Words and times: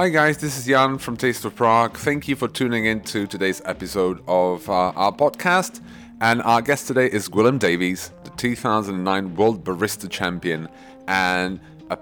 Hi 0.00 0.08
guys, 0.08 0.38
this 0.38 0.56
is 0.56 0.64
Jan 0.64 0.96
from 0.96 1.18
Taste 1.18 1.44
of 1.44 1.54
Prague. 1.54 1.94
Thank 1.94 2.26
you 2.26 2.34
for 2.34 2.48
tuning 2.48 2.86
in 2.86 3.02
to 3.02 3.26
today's 3.26 3.60
episode 3.66 4.22
of 4.26 4.66
uh, 4.70 4.92
our 4.96 5.12
podcast. 5.12 5.82
And 6.22 6.40
our 6.40 6.62
guest 6.62 6.86
today 6.86 7.04
is 7.04 7.28
Gwilym 7.28 7.58
Davies, 7.58 8.10
the 8.24 8.30
2009 8.30 9.36
World 9.36 9.62
Barista 9.62 10.08
Champion 10.08 10.70
and 11.06 11.60
a 11.90 11.98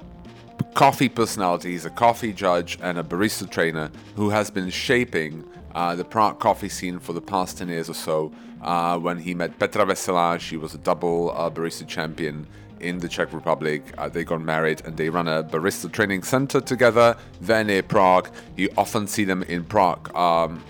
coffee 0.75 1.09
personality. 1.09 1.73
He's 1.73 1.87
a 1.87 1.91
coffee 1.91 2.33
judge 2.33 2.79
and 2.81 2.99
a 2.99 3.03
barista 3.03 3.51
trainer 3.51 3.91
who 4.15 4.31
has 4.31 4.49
been 4.49 4.71
shaping 4.71 5.45
uh, 5.75 5.97
the 5.97 6.05
Prague 6.05 6.39
coffee 6.39 6.69
scene 6.69 7.01
for 7.01 7.13
the 7.13 7.21
past 7.21 7.59
10 7.59 7.69
years 7.69 7.91
or 7.91 7.95
so. 7.95 8.31
Uh, 8.63 8.97
when 8.97 9.19
he 9.19 9.35
met 9.35 9.59
Petra 9.59 9.85
Veselá, 9.85 10.39
she 10.39 10.57
was 10.57 10.73
a 10.73 10.79
double 10.79 11.33
uh, 11.33 11.51
barista 11.51 11.85
champion 11.85 12.47
in 12.81 12.99
the 12.99 13.09
Czech 13.09 13.33
Republic. 13.33 13.83
Uh, 13.99 14.09
they 14.09 14.25
got 14.25 14.41
married 14.41 14.83
and 14.85 14.97
they 14.97 15.09
run 15.09 15.29
a 15.29 15.43
barista 15.43 15.91
training 15.91 16.23
center 16.23 16.61
together 16.61 17.17
there 17.41 17.65
near 17.65 17.83
Prague. 17.83 18.29
You 18.57 18.69
often 18.77 19.07
see 19.07 19.25
them 19.25 19.43
in 19.45 19.65
Prague 19.65 20.15
um, 20.17 20.63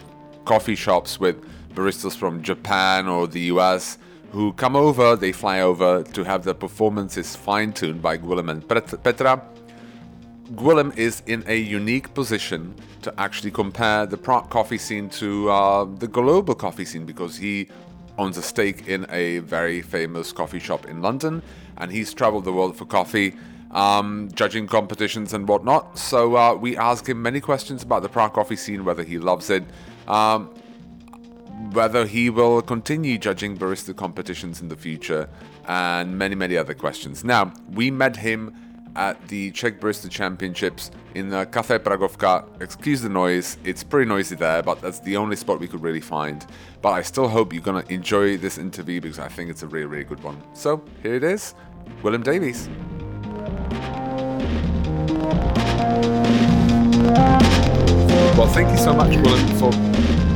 coffee 0.45 0.75
shops 0.75 1.21
with 1.21 1.37
baristas 1.75 2.17
from 2.17 2.43
Japan 2.43 3.07
or 3.07 3.27
the 3.27 3.41
US 3.53 3.99
who 4.33 4.53
come 4.53 4.77
over, 4.77 5.17
they 5.17 5.33
fly 5.33 5.61
over 5.61 6.03
to 6.03 6.25
have 6.25 6.45
their 6.45 6.55
performances 6.55 7.35
fine 7.35 7.73
tuned 7.73 8.03
by 8.03 8.19
Gwilym 8.19 8.51
and 8.51 8.69
Petra. 8.69 9.43
Gwilym 10.55 10.97
is 10.97 11.23
in 11.27 11.45
a 11.47 11.57
unique 11.57 12.13
position 12.15 12.75
to 13.03 13.13
actually 13.19 13.51
compare 13.51 14.07
the 14.07 14.17
Prague 14.17 14.51
coffee 14.51 14.79
scene 14.79 15.09
to 15.11 15.51
uh, 15.51 15.85
the 15.85 16.09
global 16.09 16.55
coffee 16.55 16.85
scene 16.85 17.07
because 17.07 17.37
he 17.37 17.69
owns 18.19 18.37
a 18.37 18.43
stake 18.43 18.89
in 18.89 19.07
a 19.11 19.39
very 19.41 19.81
famous 19.81 20.33
coffee 20.33 20.59
shop 20.59 20.87
in 20.87 21.01
London 21.01 21.43
and 21.79 21.91
he's 21.91 22.13
traveled 22.13 22.45
the 22.45 22.53
world 22.53 22.77
for 22.77 22.85
coffee, 22.85 23.35
um, 23.71 24.29
judging 24.35 24.67
competitions 24.67 25.33
and 25.33 25.49
whatnot. 25.49 25.99
So 25.99 26.37
uh, 26.37 26.55
we 26.55 26.77
ask 26.77 27.09
him 27.09 27.23
many 27.23 27.41
questions 27.41 27.83
about 27.83 28.03
the 28.03 28.09
Prague 28.09 28.35
coffee 28.35 28.57
scene, 28.57 28.85
whether 28.85 29.03
he 29.03 29.19
loves 29.19 29.51
it, 29.51 29.65
um, 30.07 30.47
whether 31.73 32.07
he 32.07 32.31
will 32.31 32.63
continue 32.63 33.19
judging 33.19 33.57
barista 33.57 33.95
competitions 33.95 34.61
in 34.61 34.69
the 34.69 34.77
future, 34.77 35.29
and 35.67 36.17
many, 36.17 36.35
many 36.35 36.57
other 36.57 36.75
questions. 36.75 37.25
Now, 37.25 37.53
we 37.71 37.91
met 37.91 38.17
him 38.17 38.55
at 38.97 39.29
the 39.29 39.51
Czech 39.53 39.81
Barista 39.81 40.11
Championships 40.11 40.91
in 41.15 41.29
the 41.29 41.47
Café 41.47 41.79
Pragovka. 41.79 42.45
Excuse 42.61 43.01
the 43.03 43.09
noise, 43.09 43.57
it's 43.65 43.85
pretty 43.85 44.09
noisy 44.09 44.35
there, 44.35 44.63
but 44.63 44.81
that's 44.81 44.99
the 45.01 45.17
only 45.17 45.37
spot 45.37 45.61
we 45.61 45.69
could 45.69 45.83
really 45.83 46.01
find. 46.01 46.47
But 46.83 46.93
I 46.93 47.03
still 47.03 47.29
hope 47.29 47.53
you're 47.53 47.63
gonna 47.63 47.85
enjoy 47.91 48.39
this 48.39 48.59
interview 48.59 49.01
because 49.01 49.19
I 49.19 49.29
think 49.29 49.51
it's 49.51 49.63
a 49.63 49.67
really, 49.69 49.87
really 49.87 50.05
good 50.05 50.23
one. 50.23 50.43
So 50.53 50.83
here 51.03 51.15
it 51.15 51.25
is 51.25 51.55
Gwilym 52.03 52.23
Davies. 52.23 52.69
Well, 58.37 58.47
thank 58.47 58.71
you 58.71 58.79
so 58.79 58.95
much, 58.95 59.11
Gwilym, 59.11 59.59
for 59.59 59.73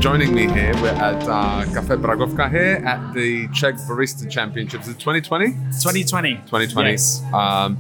joining 0.00 0.34
me 0.34 0.48
here. 0.48 0.74
We're 0.82 0.88
at 0.90 1.22
uh, 1.22 1.64
Café 1.66 1.96
Pragovka 2.00 2.50
here 2.50 2.82
at 2.84 3.14
the 3.14 3.46
Czech 3.54 3.76
Barista 3.88 4.28
Championships. 4.28 4.88
Is 4.88 4.94
it 4.94 4.98
2020? 4.98 5.52
2020. 5.52 6.34
2020. 6.34 6.90
Yes. 6.90 7.22
Um, 7.32 7.78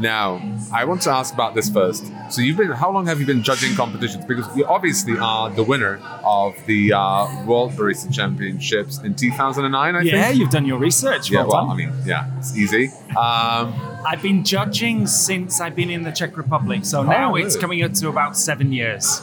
now, 0.00 0.40
I 0.72 0.84
want 0.84 1.02
to 1.02 1.10
ask 1.10 1.32
about 1.34 1.54
this 1.54 1.70
first. 1.70 2.04
So, 2.30 2.40
you've 2.40 2.56
been 2.56 2.70
how 2.72 2.90
long 2.90 3.06
have 3.06 3.20
you 3.20 3.26
been 3.26 3.42
judging 3.42 3.74
competitions? 3.76 4.24
Because 4.24 4.44
you 4.56 4.64
obviously 4.66 5.16
are 5.18 5.50
the 5.50 5.62
winner 5.62 6.00
of 6.24 6.54
the 6.66 6.92
uh, 6.92 7.44
World 7.46 7.72
Barista 7.72 8.12
Championships 8.12 8.98
in 9.02 9.14
2009. 9.14 9.94
I 9.94 10.00
Yeah, 10.00 10.10
think. 10.10 10.12
Yeah, 10.12 10.30
you've 10.30 10.50
done 10.50 10.66
your 10.66 10.78
research. 10.78 11.30
Yeah. 11.30 11.40
Well, 11.40 11.48
Well. 11.50 11.70
I 11.70 11.76
mean, 11.76 11.92
yeah, 12.04 12.28
it's 12.38 12.56
easy. 12.56 12.88
Um, 13.16 13.72
I've 14.06 14.20
been 14.20 14.42
judging 14.44 15.06
since 15.06 15.60
I've 15.60 15.76
been 15.76 15.90
in 15.90 16.02
the 16.02 16.10
Czech 16.12 16.36
Republic, 16.36 16.84
so 16.84 17.02
now 17.02 17.32
Oh, 17.32 17.36
it's 17.36 17.54
really? 17.54 17.60
coming 17.60 17.82
up 17.84 17.92
to 17.94 18.08
about 18.08 18.36
seven 18.36 18.72
years. 18.72 19.22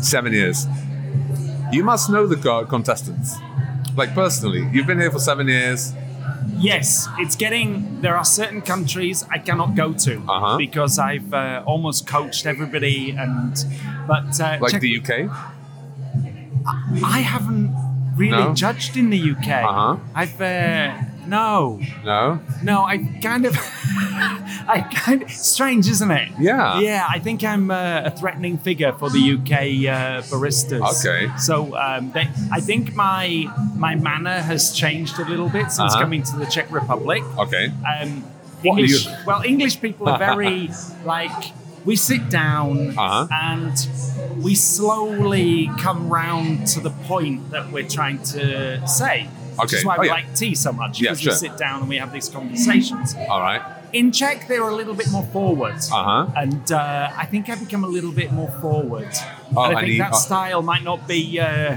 seven 0.00 0.32
years. 0.32 0.66
You 1.70 1.84
must 1.84 2.10
know 2.10 2.26
the 2.26 2.36
co- 2.36 2.64
contestants, 2.66 3.36
like 3.96 4.14
personally. 4.14 4.68
You've 4.72 4.86
been 4.86 4.98
here 5.00 5.10
for 5.10 5.18
seven 5.20 5.48
years. 5.48 5.92
Yes, 6.58 7.08
it's 7.18 7.34
getting. 7.36 8.00
There 8.02 8.16
are 8.16 8.24
certain 8.24 8.60
countries 8.62 9.24
I 9.30 9.38
cannot 9.38 9.74
go 9.74 9.92
to 9.92 10.22
Uh-huh. 10.28 10.56
because 10.58 10.98
I've 10.98 11.32
uh, 11.32 11.62
almost 11.66 12.06
coached 12.06 12.46
everybody, 12.46 13.10
and 13.18 13.52
but 14.06 14.40
uh, 14.40 14.58
Like 14.60 14.72
Czech- 14.72 14.80
the 14.80 14.98
UK. 15.00 15.30
I 17.04 17.20
haven't 17.20 17.74
really 18.16 18.44
No? 18.44 18.54
judged 18.54 18.96
in 18.96 19.10
the 19.10 19.18
UK. 19.32 19.48
Uh-huh. 19.64 19.96
I've 20.14 20.40
uh, 20.40 20.92
no, 21.26 21.80
No. 22.04 22.40
no. 22.62 22.82
I 22.84 22.98
kind 23.22 23.46
of, 23.46 23.54
I 24.68 24.86
kind 24.94 25.22
of 25.22 25.30
strange, 25.30 25.88
isn't 25.88 26.10
it? 26.10 26.28
Yeah. 26.38 26.80
Yeah, 26.80 27.06
I 27.08 27.18
think 27.18 27.42
I'm 27.44 27.70
uh, 27.70 28.02
a 28.04 28.10
threatening 28.10 28.58
figure 28.58 28.92
for 28.92 29.08
the 29.10 29.32
UK 29.34 29.52
uh, 29.52 30.22
baristas. 30.30 31.04
Okay. 31.04 31.30
So 31.38 31.76
um, 31.76 32.10
they, 32.12 32.28
I 32.52 32.60
think 32.60 32.94
my 32.94 33.46
my 33.76 33.94
manner 33.94 34.40
has 34.40 34.72
changed 34.72 35.18
a 35.18 35.24
little 35.24 35.48
bit 35.48 35.70
since 35.70 35.92
Uh-huh. 35.92 36.02
coming 36.02 36.22
to 36.24 36.36
the 36.36 36.46
Czech 36.46 36.70
Republic. 36.70 37.22
Okay. 37.38 37.66
Um, 37.86 38.24
What 38.62 38.76
are 38.76 38.80
English, 38.80 39.06
you- 39.06 39.12
well, 39.26 39.42
English 39.42 39.80
people 39.80 40.08
are 40.08 40.18
very 40.18 40.70
like 41.04 41.52
we 41.84 41.96
sit 41.96 42.30
down 42.30 42.94
Uh-huh. 42.96 43.26
and 43.30 43.74
we 44.40 44.54
slowly 44.54 45.68
come 45.78 46.08
round 46.08 46.66
to 46.74 46.80
the 46.80 46.90
point 47.08 47.50
that 47.50 47.72
we're 47.72 47.88
trying 47.88 48.18
to 48.34 48.42
say. 48.86 49.26
Which 49.60 49.72
is 49.74 49.84
why 49.84 49.96
Oh, 49.96 50.00
we 50.00 50.06
yeah. 50.06 50.14
like 50.14 50.34
tea 50.34 50.54
so 50.54 50.72
much 50.72 51.00
Yeah, 51.00 51.10
because 51.10 51.20
sure. 51.20 51.32
we 51.32 51.36
sit 51.38 51.56
down 51.58 51.80
and 51.80 51.88
we 51.88 51.96
have 51.98 52.12
these 52.12 52.28
conversations. 52.28 53.14
All 53.28 53.40
right. 53.40 53.62
In 53.92 54.10
Czech, 54.10 54.48
they 54.48 54.58
were 54.58 54.70
a 54.70 54.74
little 54.74 54.94
bit 54.94 55.10
more 55.10 55.24
forward, 55.32 55.74
Uh-huh. 55.92 56.26
and 56.36 56.72
uh, 56.72 57.10
I 57.22 57.26
think 57.26 57.48
I've 57.50 57.60
become 57.60 57.84
a 57.84 57.88
little 57.88 58.12
bit 58.12 58.32
more 58.32 58.48
forward. 58.62 59.08
Oh, 59.54 59.64
and 59.64 59.76
I 59.76 59.80
and 59.80 59.80
think 59.80 59.92
you- 59.92 59.98
that 59.98 60.14
oh. 60.14 60.18
style 60.18 60.62
might 60.62 60.82
not 60.82 61.06
be. 61.06 61.38
Uh, 61.38 61.76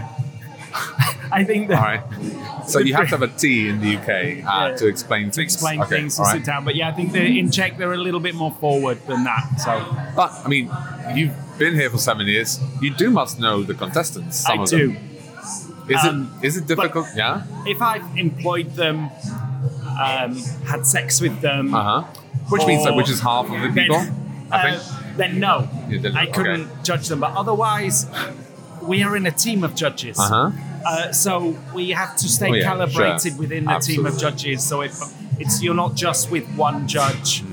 I 1.31 1.43
think 1.43 1.67
that 1.69 1.77
All 1.79 1.83
right. 1.85 2.03
So 2.69 2.79
you 2.79 2.93
have 2.95 3.09
to 3.09 3.17
have 3.17 3.21
a 3.21 3.27
tea 3.27 3.67
in 3.69 3.79
the 3.81 3.95
UK 3.97 4.09
uh, 4.09 4.69
Yeah. 4.69 4.75
to 4.77 4.87
explain 4.87 5.25
to 5.31 5.31
things. 5.35 5.53
explain 5.53 5.81
Okay, 5.81 5.89
things 5.97 6.17
and 6.17 6.25
right. 6.25 6.35
sit 6.37 6.45
down. 6.45 6.63
But 6.65 6.75
yeah, 6.75 6.89
I 6.89 6.93
think 6.93 7.11
they're, 7.11 7.25
in 7.25 7.51
Czech 7.51 7.77
they're 7.77 7.93
a 7.93 7.97
little 8.07 8.19
bit 8.19 8.35
more 8.35 8.51
forward 8.59 8.99
than 9.07 9.23
that. 9.25 9.59
So 9.59 9.71
But 10.15 10.31
I 10.45 10.47
mean, 10.47 10.69
you've 11.15 11.33
been 11.57 11.73
here 11.75 11.89
for 11.89 11.97
seven 11.97 12.27
years. 12.27 12.59
You 12.81 12.91
do 12.93 13.09
must 13.09 13.39
know 13.39 13.63
the 13.63 13.73
contestants. 13.73 14.37
Some 14.37 14.59
I 14.59 14.63
of 14.63 14.69
do. 14.69 14.87
Them. 14.93 14.97
Is 15.87 16.03
Um, 16.03 16.31
it 16.41 16.47
is 16.47 16.57
it 16.57 16.67
difficult? 16.67 17.07
yeah. 17.15 17.43
If 17.65 17.81
I've 17.81 18.05
employed 18.17 18.73
them, 18.75 19.09
um, 20.05 20.35
had 20.67 20.85
sex 20.85 21.21
with 21.21 21.41
them, 21.41 21.73
Uh 21.73 21.83
huh. 21.83 22.01
Which 22.49 22.65
means 22.67 22.83
that 22.85 22.95
which 22.95 23.09
is 23.09 23.19
half 23.21 23.45
of 23.45 23.51
the 23.51 23.69
then, 23.69 23.73
people. 23.73 24.01
I 24.51 24.69
uh, 24.75 24.79
then 25.17 25.39
no, 25.39 25.67
I 26.15 26.25
couldn't 26.27 26.67
judge 26.83 27.07
them. 27.07 27.19
But 27.19 27.31
otherwise, 27.35 28.05
we 28.83 29.01
are 29.03 29.15
in 29.15 29.25
a 29.25 29.31
team 29.31 29.63
of 29.63 29.73
judges. 29.75 30.19
Uh 30.19 30.29
huh. 30.29 30.51
Uh, 30.87 31.11
so 31.11 31.57
we 31.73 31.89
have 31.91 32.15
to 32.17 32.27
stay 32.27 32.49
Oh, 32.49 32.53
yeah, 32.53 32.63
calibrated 32.63 33.31
sure. 33.33 33.39
within 33.41 33.65
the 33.65 33.79
team 33.79 34.05
of 34.05 34.17
judges. 34.19 34.63
So 34.63 34.81
if 34.81 34.93
it's 35.39 35.63
you're 35.63 35.73
not 35.85 35.95
just 35.95 36.29
with 36.29 36.45
one 36.55 36.87
judge, 36.87 37.43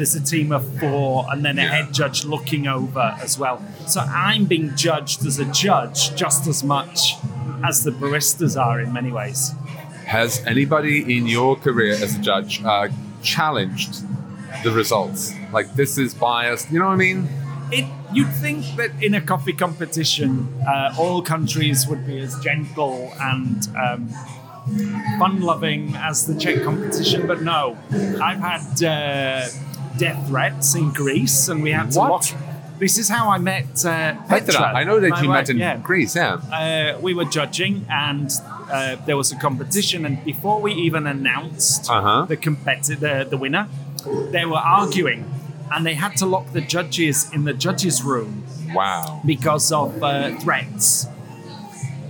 there's 0.00 0.14
a 0.14 0.24
team 0.24 0.50
of 0.50 0.64
four, 0.80 1.26
and 1.30 1.44
then 1.44 1.58
a 1.58 1.68
head 1.68 1.92
judge 1.92 2.24
looking 2.24 2.66
over 2.66 3.14
as 3.20 3.38
well. 3.38 3.62
So 3.86 4.00
I'm 4.00 4.46
being 4.46 4.74
judged 4.74 5.26
as 5.26 5.38
a 5.38 5.44
judge 5.52 6.16
just 6.16 6.46
as 6.46 6.64
much 6.64 7.16
as 7.62 7.84
the 7.84 7.90
baristas 7.90 8.58
are 8.58 8.80
in 8.80 8.94
many 8.94 9.12
ways. 9.12 9.52
Has 10.06 10.42
anybody 10.46 11.18
in 11.18 11.26
your 11.26 11.54
career 11.54 11.92
as 11.92 12.16
a 12.16 12.18
judge 12.20 12.64
uh, 12.64 12.88
challenged 13.22 14.02
the 14.64 14.70
results? 14.70 15.34
Like 15.52 15.74
this 15.74 15.98
is 15.98 16.14
biased. 16.14 16.72
You 16.72 16.78
know 16.78 16.86
what 16.86 16.92
I 16.92 16.96
mean? 16.96 17.28
It, 17.70 17.84
you'd 18.14 18.32
think 18.32 18.64
that 18.76 18.90
in 19.02 19.14
a 19.14 19.20
coffee 19.20 19.52
competition, 19.52 20.48
uh, 20.66 20.94
all 20.98 21.20
countries 21.20 21.86
would 21.86 22.06
be 22.06 22.18
as 22.20 22.38
gentle 22.40 23.12
and 23.20 23.68
um, 23.76 24.08
fun-loving 25.18 25.94
as 25.96 26.26
the 26.26 26.34
Czech 26.40 26.62
competition, 26.64 27.26
but 27.26 27.42
no. 27.42 27.76
I've 28.20 28.40
had 28.40 28.82
uh, 28.82 29.48
death 29.96 30.28
threats 30.28 30.74
in 30.74 30.92
Greece, 30.92 31.48
and 31.48 31.62
we 31.62 31.72
had 31.72 31.90
to 31.92 31.98
What? 31.98 32.10
lock. 32.10 32.24
This 32.78 32.96
is 32.96 33.08
how 33.10 33.28
I 33.28 33.36
met 33.38 33.84
uh, 33.84 34.14
Petra. 34.26 34.28
Petra. 34.54 34.60
I 34.74 34.84
know 34.84 35.00
that 35.00 35.10
my 35.10 35.22
you 35.22 35.28
wife, 35.28 35.36
met 35.48 35.50
in 35.50 35.58
yeah. 35.58 35.76
Greece. 35.76 36.16
Yeah. 36.16 36.34
Uh, 36.50 36.98
we 37.00 37.12
were 37.12 37.26
judging, 37.26 37.84
and 37.90 38.30
uh, 38.72 38.96
there 39.04 39.16
was 39.18 39.30
a 39.32 39.36
competition, 39.36 40.06
and 40.06 40.24
before 40.24 40.60
we 40.62 40.72
even 40.72 41.06
announced 41.06 41.90
Uh-huh. 41.90 42.24
the 42.26 42.36
competitor, 42.38 43.24
the 43.24 43.36
winner, 43.36 43.68
they 44.30 44.46
were 44.46 44.56
arguing, 44.56 45.24
and 45.70 45.84
they 45.84 45.92
had 45.94 46.16
to 46.16 46.26
lock 46.26 46.52
the 46.52 46.62
judges 46.62 47.30
in 47.34 47.44
the 47.44 47.52
judges' 47.52 48.02
room 48.02 48.44
Wow. 48.72 49.20
because 49.26 49.70
of 49.72 50.02
uh, 50.02 50.34
threats. 50.38 51.06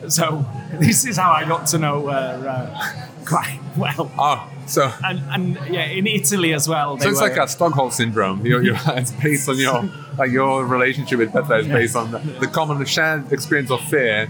So 0.09 0.45
this 0.79 1.05
is 1.05 1.17
how 1.17 1.33
I 1.33 1.45
got 1.49 1.67
to 1.69 1.79
know 1.79 2.07
her 2.09 2.49
uh, 2.49 3.05
quite 3.25 3.59
well. 3.77 4.11
Oh, 4.19 4.49
so 4.71 4.93
And, 5.05 5.19
and 5.35 5.45
yeah, 5.75 5.87
in 5.99 6.07
Italy 6.07 6.55
as 6.55 6.69
well. 6.69 6.99
so 6.99 7.09
it's 7.09 7.21
were- 7.21 7.29
like 7.29 7.37
a 7.39 7.49
Stockholm 7.49 7.91
syndrome. 7.91 8.45
You're, 8.47 8.63
you're, 8.63 8.77
it's 9.01 9.13
based 9.13 9.49
on 9.49 9.59
your 9.59 9.89
like 10.19 10.31
your 10.31 10.65
relationship 10.67 11.19
with 11.19 11.33
Petra 11.33 11.59
is 11.59 11.67
based 11.69 11.97
on 11.97 12.11
the, 12.11 12.19
the 12.41 12.47
common 12.47 12.85
shared 12.87 13.33
experience 13.33 13.71
of 13.71 13.81
fear 13.93 14.29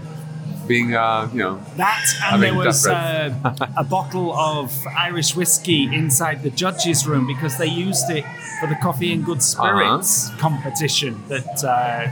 being, 0.67 0.93
uh, 0.95 1.27
you 1.33 1.39
know, 1.39 1.61
That 1.75 2.05
and 2.31 2.41
there 2.41 2.53
was 2.55 2.85
uh, 2.87 3.33
a 3.75 3.83
bottle 3.83 4.31
of 4.33 4.71
Irish 4.97 5.35
whiskey 5.35 5.83
inside 5.93 6.43
the 6.43 6.49
judges' 6.51 7.05
room 7.07 7.27
because 7.27 7.57
they 7.57 7.65
used 7.87 8.09
it 8.09 8.23
for 8.59 8.67
the 8.67 8.75
coffee 8.75 9.11
and 9.11 9.25
good 9.25 9.41
spirits 9.41 10.29
Uh-huh. 10.29 10.37
competition 10.39 11.21
that 11.27 11.63
uh, 11.63 12.07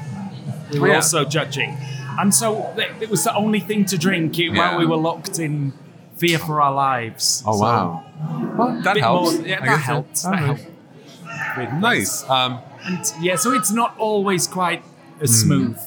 We 0.74 0.80
were 0.80 0.88
Oh, 0.88 0.90
yeah. 0.92 0.96
also 0.98 1.24
judging, 1.26 1.78
and 2.20 2.34
so 2.34 2.48
it 3.06 3.10
was 3.10 3.24
the 3.24 3.34
only 3.44 3.60
thing 3.70 3.86
to 3.86 3.98
drink 3.98 4.38
Yeah. 4.38 4.58
while 4.58 4.76
we 4.82 4.86
were 4.86 5.02
locked 5.10 5.40
in 5.40 5.74
fear 6.20 6.38
for 6.40 6.62
our 6.62 6.74
lives. 6.74 7.44
Oh 7.46 7.54
So, 7.58 7.64
wow. 7.64 8.04
Well, 8.58 8.82
that 8.84 8.98
helps. 8.98 9.34
more- 9.38 9.48
yeah, 9.48 9.60
that 9.60 9.66
guess. 9.66 9.86
helped. 9.86 10.18
Oh, 10.26 10.32
That 10.32 10.42
nice. 10.42 10.66
helped. 11.56 11.74
Nice. 11.82 12.30
Um, 12.30 12.60
And 12.86 13.04
yeah, 13.22 13.36
so 13.36 13.52
it's 13.54 13.72
not 13.72 13.92
always 13.98 14.48
quite 14.48 14.82
as 15.22 15.30
Hmm. 15.32 15.48
smooth. 15.48 15.78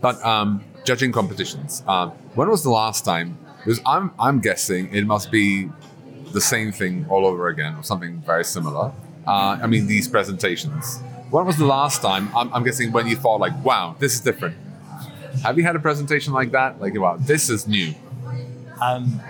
But 0.00 0.16
um, 0.26 0.64
judging 0.84 1.12
competitions. 1.12 1.82
Um, 1.86 2.10
when 2.34 2.48
was 2.48 2.62
the 2.62 2.70
last 2.82 3.04
time? 3.04 3.38
Because 3.58 3.80
I'm 3.86 4.10
I'm 4.18 4.40
guessing 4.40 4.82
it 4.92 5.06
must 5.06 5.30
be 5.30 5.70
the 6.32 6.40
same 6.40 6.72
thing 6.72 7.06
all 7.08 7.24
over 7.30 7.46
again 7.54 7.76
or 7.78 7.84
something 7.84 8.20
very 8.26 8.44
similar. 8.44 8.90
Uh, 9.26 9.62
I 9.62 9.66
mean 9.68 9.86
these 9.86 10.08
presentations. 10.08 11.00
When 11.30 11.46
was 11.46 11.56
the 11.56 11.66
last 11.78 12.02
time? 12.02 12.24
I'm, 12.36 12.52
I'm 12.54 12.64
guessing 12.64 12.90
when 12.92 13.06
you 13.06 13.16
thought 13.16 13.38
like, 13.46 13.54
wow, 13.64 13.94
this 14.00 14.12
is 14.14 14.20
different. 14.20 14.56
Have 15.44 15.56
you 15.58 15.64
had 15.64 15.76
a 15.76 15.80
presentation 15.88 16.32
like 16.34 16.50
that? 16.58 16.80
Like, 16.80 16.98
wow, 16.98 17.16
this 17.18 17.48
is 17.48 17.66
new. 17.68 17.94
Um, 18.82 19.20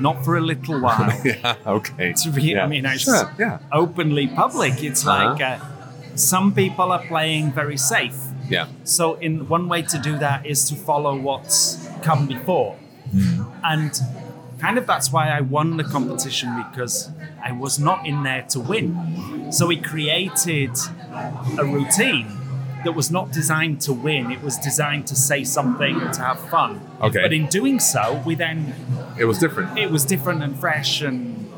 not 0.00 0.24
for 0.24 0.36
a 0.36 0.40
little 0.40 0.80
while. 0.86 1.12
yeah. 1.24 1.54
Okay. 1.66 2.12
to 2.12 2.30
be, 2.30 2.42
Yeah. 2.42 2.64
I 2.64 2.66
mean, 2.68 2.86
I 2.86 2.96
Sure, 2.96 3.30
yeah. 3.38 3.58
openly 3.72 4.26
public. 4.28 4.82
It's 4.82 5.06
Uh-huh. 5.06 5.30
like 5.34 5.42
uh, 5.42 5.58
some 6.14 6.52
people 6.52 6.92
are 6.92 7.04
playing 7.06 7.52
very 7.52 7.76
safe. 7.76 8.16
Yeah. 8.48 8.66
So, 8.84 9.14
in 9.20 9.48
one 9.48 9.68
way 9.68 9.82
to 9.82 9.98
do 9.98 10.18
that 10.18 10.46
is 10.46 10.64
to 10.70 10.74
follow 10.74 11.14
what's 11.16 11.88
come 12.02 12.26
before, 12.26 12.76
Mm-hmm. 13.14 13.42
and 13.64 13.90
kind 14.60 14.76
of 14.78 14.86
that's 14.86 15.10
why 15.12 15.28
I 15.38 15.40
won 15.40 15.76
the 15.78 15.84
competition 15.84 16.48
because 16.70 17.10
I 17.42 17.52
was 17.52 17.78
not 17.78 18.06
in 18.06 18.22
there 18.22 18.42
to 18.50 18.60
win. 18.60 19.50
So 19.50 19.66
we 19.66 19.76
created 19.76 20.72
a 21.58 21.64
routine 21.64 22.26
that 22.84 22.92
was 22.92 23.10
not 23.10 23.32
designed 23.32 23.80
to 23.82 23.92
win. 23.92 24.30
It 24.30 24.42
was 24.42 24.56
designed 24.58 25.06
to 25.08 25.16
say 25.16 25.44
something 25.44 26.00
and 26.00 26.12
to 26.14 26.20
have 26.22 26.40
fun. 26.48 26.80
Okay. 27.00 27.20
But 27.22 27.32
in 27.32 27.46
doing 27.46 27.80
so, 27.80 28.22
we 28.24 28.34
then 28.34 28.74
It 29.18 29.24
was 29.24 29.38
different. 29.38 29.78
it 29.78 29.90
was 29.90 30.04
different 30.04 30.42
and 30.42 30.58
fresh 30.58 31.00
and 31.02 31.50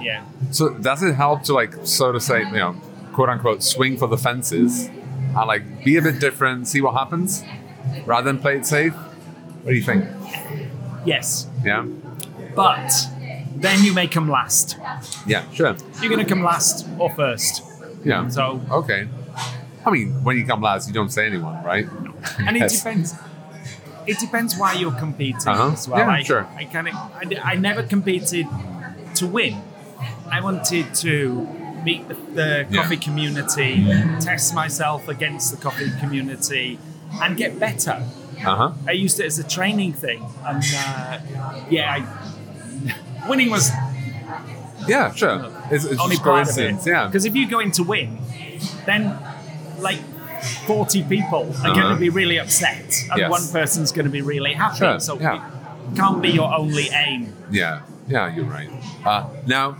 yeah. 0.00 0.24
So 0.50 0.70
does 0.74 1.02
it 1.02 1.14
help 1.14 1.42
to 1.44 1.52
like 1.54 1.74
so 1.84 2.12
to 2.12 2.20
say, 2.20 2.40
you 2.40 2.52
know, 2.52 2.72
quote 3.12 3.28
unquote, 3.28 3.62
swing 3.62 3.96
for 3.96 4.08
the 4.08 4.18
fences 4.18 4.86
and 4.86 5.34
like 5.46 5.84
be 5.84 5.96
a 5.96 6.02
bit 6.02 6.18
different, 6.20 6.66
see 6.68 6.80
what 6.80 6.94
happens, 6.94 7.42
rather 8.06 8.24
than 8.30 8.38
play 8.40 8.56
it 8.56 8.66
safe? 8.66 8.94
What 8.94 9.70
do 9.72 9.76
you 9.76 9.82
think? 9.82 10.04
Yes. 11.04 11.46
Yeah. 11.64 11.86
But 12.54 12.90
then 13.56 13.84
you 13.84 13.92
may 13.92 14.06
come 14.08 14.28
last. 14.28 14.76
Yeah. 15.26 15.48
Sure. 15.52 15.76
You're 16.00 16.10
going 16.10 16.24
to 16.24 16.28
come 16.28 16.42
last 16.42 16.86
or 16.98 17.10
first. 17.14 17.62
Yeah. 18.04 18.28
So, 18.28 18.60
Okay. 18.70 19.08
I 19.88 19.90
mean, 19.90 20.22
when 20.24 20.36
you 20.36 20.44
come 20.46 20.60
last, 20.60 20.86
you 20.88 20.94
don't 20.94 21.10
say 21.10 21.26
anyone, 21.26 21.62
right? 21.64 21.86
and 22.46 22.56
it 22.56 22.60
Yes. 22.60 22.78
depends. 22.78 23.14
It 24.06 24.18
depends 24.18 24.56
why 24.56 24.72
you're 24.74 24.92
competing 24.98 25.48
Uh-huh. 25.48 25.72
as 25.72 25.86
well. 25.88 25.98
Yeah, 25.98 26.10
I, 26.10 26.22
sure. 26.22 26.46
I 26.56 26.64
kind 26.64 26.88
of, 26.88 26.94
I, 26.94 27.52
I 27.52 27.54
never 27.56 27.82
competed 27.82 28.46
to 29.16 29.26
win. 29.26 29.60
I 30.30 30.40
wanted 30.40 30.94
to 31.04 31.46
meet 31.84 32.08
the, 32.08 32.14
the 32.34 32.66
Yeah. 32.70 32.82
coffee 32.82 32.96
community, 32.96 33.84
test 34.20 34.54
myself 34.54 35.08
against 35.08 35.50
the 35.52 35.56
coffee 35.62 35.90
community, 36.00 36.78
and 37.22 37.36
get 37.36 37.58
better. 37.58 38.02
Uh 38.44 38.56
huh. 38.56 38.70
I 38.86 38.92
used 38.92 39.18
it 39.20 39.26
as 39.26 39.38
a 39.38 39.44
training 39.56 39.92
thing, 39.94 40.24
and 40.46 40.62
uh, 40.86 41.18
yeah, 41.70 41.96
I, 41.96 43.28
winning 43.28 43.50
was 43.50 43.70
Yeah. 44.86 45.12
Sure. 45.14 45.52
It's, 45.70 45.84
it's 45.84 46.00
only 46.00 46.16
just 46.16 46.24
part 46.24 46.48
of 46.48 46.56
it. 46.58 46.86
Yeah. 46.86 47.06
Because 47.06 47.24
if 47.26 47.34
you're 47.36 47.50
going 47.50 47.72
to 47.72 47.82
win, 47.82 48.18
then 48.86 49.18
like 49.78 49.98
40 50.66 51.02
people 51.04 51.50
are 51.64 51.68
going 51.74 51.78
Uh-huh. 51.80 51.94
to 51.94 52.00
be 52.00 52.10
really 52.10 52.38
upset, 52.38 53.04
and 53.10 53.18
Yes. 53.18 53.30
one 53.30 53.46
person's 53.50 53.92
going 53.92 54.04
to 54.06 54.10
be 54.10 54.22
really 54.22 54.52
happy. 54.54 54.78
Sure, 54.78 55.00
So 55.00 55.18
yeah. 55.18 55.46
it 55.90 55.96
can't 55.96 56.20
be 56.22 56.30
your 56.30 56.52
only 56.54 56.88
aim. 56.90 57.32
Yeah, 57.50 57.80
yeah, 58.08 58.34
you're 58.34 58.44
right. 58.44 58.70
Uh, 59.04 59.24
now, 59.46 59.76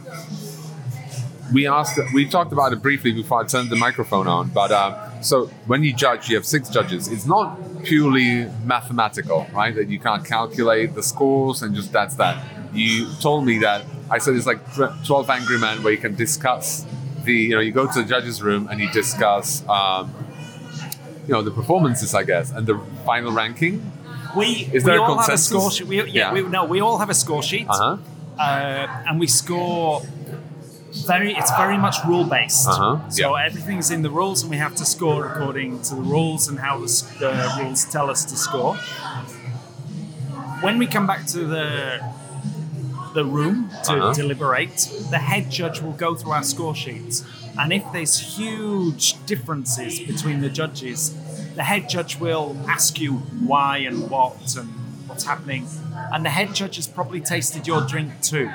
we 1.52 1.66
asked, 1.66 1.98
we 2.12 2.26
talked 2.28 2.52
about 2.52 2.72
it 2.72 2.82
briefly 2.82 3.12
before 3.12 3.42
I 3.42 3.46
turned 3.46 3.70
the 3.70 3.76
microphone 3.76 4.26
on. 4.26 4.48
But 4.48 4.70
uh, 4.70 5.20
so 5.22 5.46
when 5.66 5.82
you 5.82 5.92
judge, 5.94 6.28
you 6.28 6.36
have 6.36 6.44
six 6.44 6.68
judges. 6.68 7.08
It's 7.08 7.24
not 7.26 7.58
purely 7.84 8.46
mathematical, 8.64 9.46
right? 9.54 9.74
That 9.74 9.88
you 9.88 9.98
can't 9.98 10.24
calculate 10.24 10.94
the 10.94 11.02
scores 11.02 11.62
and 11.62 11.74
just 11.74 11.90
that's 11.92 12.16
that. 12.16 12.44
You 12.74 13.08
told 13.20 13.46
me 13.46 13.58
that 13.60 13.82
I 14.10 14.18
said 14.18 14.34
it's 14.34 14.46
like 14.46 14.60
Twelve 15.06 15.30
Angry 15.30 15.58
Men, 15.58 15.82
where 15.82 15.92
you 15.92 15.98
can 15.98 16.14
discuss 16.14 16.84
the, 17.28 17.34
you 17.48 17.54
know, 17.56 17.60
you 17.68 17.72
go 17.82 17.86
to 17.94 17.98
the 18.02 18.08
judges' 18.14 18.38
room 18.48 18.62
and 18.70 18.76
you 18.82 18.88
discuss. 19.02 19.46
Um, 19.78 20.04
you 21.26 21.34
know 21.34 21.42
the 21.50 21.56
performances, 21.60 22.10
I 22.14 22.24
guess, 22.32 22.46
and 22.56 22.66
the 22.66 22.76
final 23.04 23.30
ranking. 23.42 23.74
We, 24.36 24.46
Is 24.46 24.70
we 24.72 24.80
there 24.88 24.98
a 24.98 25.02
all 25.02 25.16
have 25.18 25.28
a 25.28 25.32
consensus? 25.36 25.48
score 25.52 25.70
sheet. 25.70 25.86
We, 25.86 25.96
yeah, 25.98 26.04
Yeah. 26.20 26.32
We, 26.34 26.40
no, 26.56 26.60
we 26.74 26.78
all 26.86 26.96
have 27.02 27.10
a 27.10 27.18
score 27.24 27.42
sheet, 27.50 27.66
Uh 27.68 27.76
huh. 27.82 27.96
uh, 28.48 29.06
and 29.08 29.14
we 29.20 29.26
score. 29.42 30.00
Very, 31.06 31.30
it's 31.40 31.52
very 31.64 31.76
much 31.86 31.96
rule 32.10 32.24
based. 32.24 32.66
Uh-huh, 32.66 33.10
So 33.10 33.36
yeah. 33.36 33.46
everything's 33.48 33.90
in 33.96 34.00
the 34.06 34.12
rules, 34.20 34.38
and 34.42 34.50
we 34.50 34.56
have 34.66 34.74
to 34.76 34.84
score 34.94 35.20
according 35.30 35.70
to 35.88 35.92
the 36.00 36.06
rules 36.16 36.48
and 36.48 36.56
how 36.66 36.74
the, 36.84 36.88
the 37.20 37.32
rules 37.60 37.80
tell 37.94 38.08
us 38.14 38.24
to 38.30 38.36
score. 38.46 38.74
When 40.64 40.78
we 40.78 40.86
come 40.86 41.06
back 41.06 41.22
to 41.34 41.40
the 41.54 42.00
the 43.14 43.24
room 43.24 43.70
to 43.84 43.92
Uh-huh. 43.92 44.12
deliberate, 44.12 44.88
the 45.10 45.18
head 45.18 45.50
judge 45.50 45.80
will 45.80 45.92
go 45.92 46.14
through 46.14 46.32
our 46.32 46.42
score 46.42 46.74
sheets, 46.74 47.24
and 47.58 47.72
if 47.72 47.84
there's 47.92 48.36
huge 48.38 49.24
differences 49.26 49.98
between 50.00 50.40
the 50.40 50.48
judges, 50.48 51.14
the 51.56 51.64
head 51.64 51.88
judge 51.88 52.18
will 52.20 52.56
ask 52.68 53.00
you 53.00 53.14
why 53.50 53.78
and 53.78 54.10
what 54.10 54.54
and 54.56 54.68
what's 55.08 55.24
happening, 55.24 55.66
and 56.12 56.24
the 56.24 56.30
head 56.30 56.54
judge 56.54 56.76
has 56.76 56.86
probably 56.86 57.20
tasted 57.20 57.66
your 57.66 57.80
drink 57.82 58.10
too. 58.22 58.50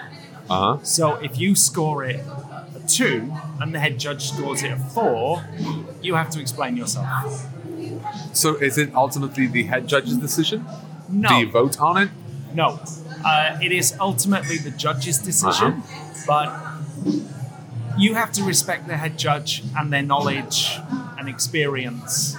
Uh 0.50 0.76
huh. 0.78 0.84
So 0.84 1.16
if 1.16 1.38
you 1.40 1.56
score 1.56 2.04
it 2.04 2.22
a 2.76 2.80
two 2.88 3.34
and 3.60 3.74
the 3.74 3.80
head 3.80 3.98
judge 4.00 4.24
scores 4.32 4.62
it 4.64 4.72
a 4.72 4.78
four, 4.78 5.44
you 6.02 6.16
have 6.16 6.30
to 6.32 6.40
explain 6.40 6.76
yourself. 6.78 7.08
So 8.34 8.56
is 8.56 8.78
it 8.78 8.94
ultimately 8.96 9.48
the 9.48 9.64
head 9.64 9.88
judge's 9.88 10.18
decision? 10.18 10.66
No, 11.10 11.30
Do 11.30 11.36
you 11.36 11.52
vote 11.52 11.80
on 11.80 11.98
it? 12.04 12.10
no. 12.54 12.80
Uh, 13.26 13.58
it 13.62 13.72
is 13.72 13.96
ultimately 14.00 14.58
the 14.58 14.72
judge's 14.72 15.18
decision, 15.20 15.84
but 16.28 16.54
you 17.98 18.16
have 18.16 18.32
to 18.34 18.44
respect 18.44 18.88
the 18.88 18.98
head 18.98 19.18
judge 19.18 19.64
and 19.78 19.92
their 19.94 20.02
knowledge 20.02 20.78
and 21.18 21.30
experience 21.30 22.36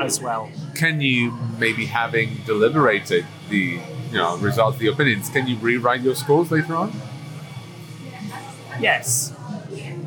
as 0.00 0.20
well. 0.20 0.50
Can 0.74 1.00
you 1.00 1.32
maybe 1.58 1.86
having 1.86 2.36
deliberated 2.46 3.26
the 3.48 3.80
you 4.10 4.18
know 4.18 4.36
results, 4.38 4.78
the 4.78 4.88
opinions, 4.88 5.28
can 5.28 5.46
you 5.46 5.56
rewrite 5.56 6.00
your 6.02 6.14
scores 6.14 6.50
later 6.50 6.76
on? 6.76 6.92
Yes. 8.80 9.34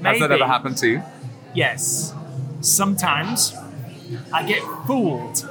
Has 0.03 0.19
that 0.19 0.31
ever 0.31 0.45
happened 0.45 0.77
to 0.77 0.87
you? 0.87 1.03
Yes. 1.53 2.13
Sometimes 2.61 3.55
I 4.33 4.43
get 4.45 4.61
fooled 4.85 5.47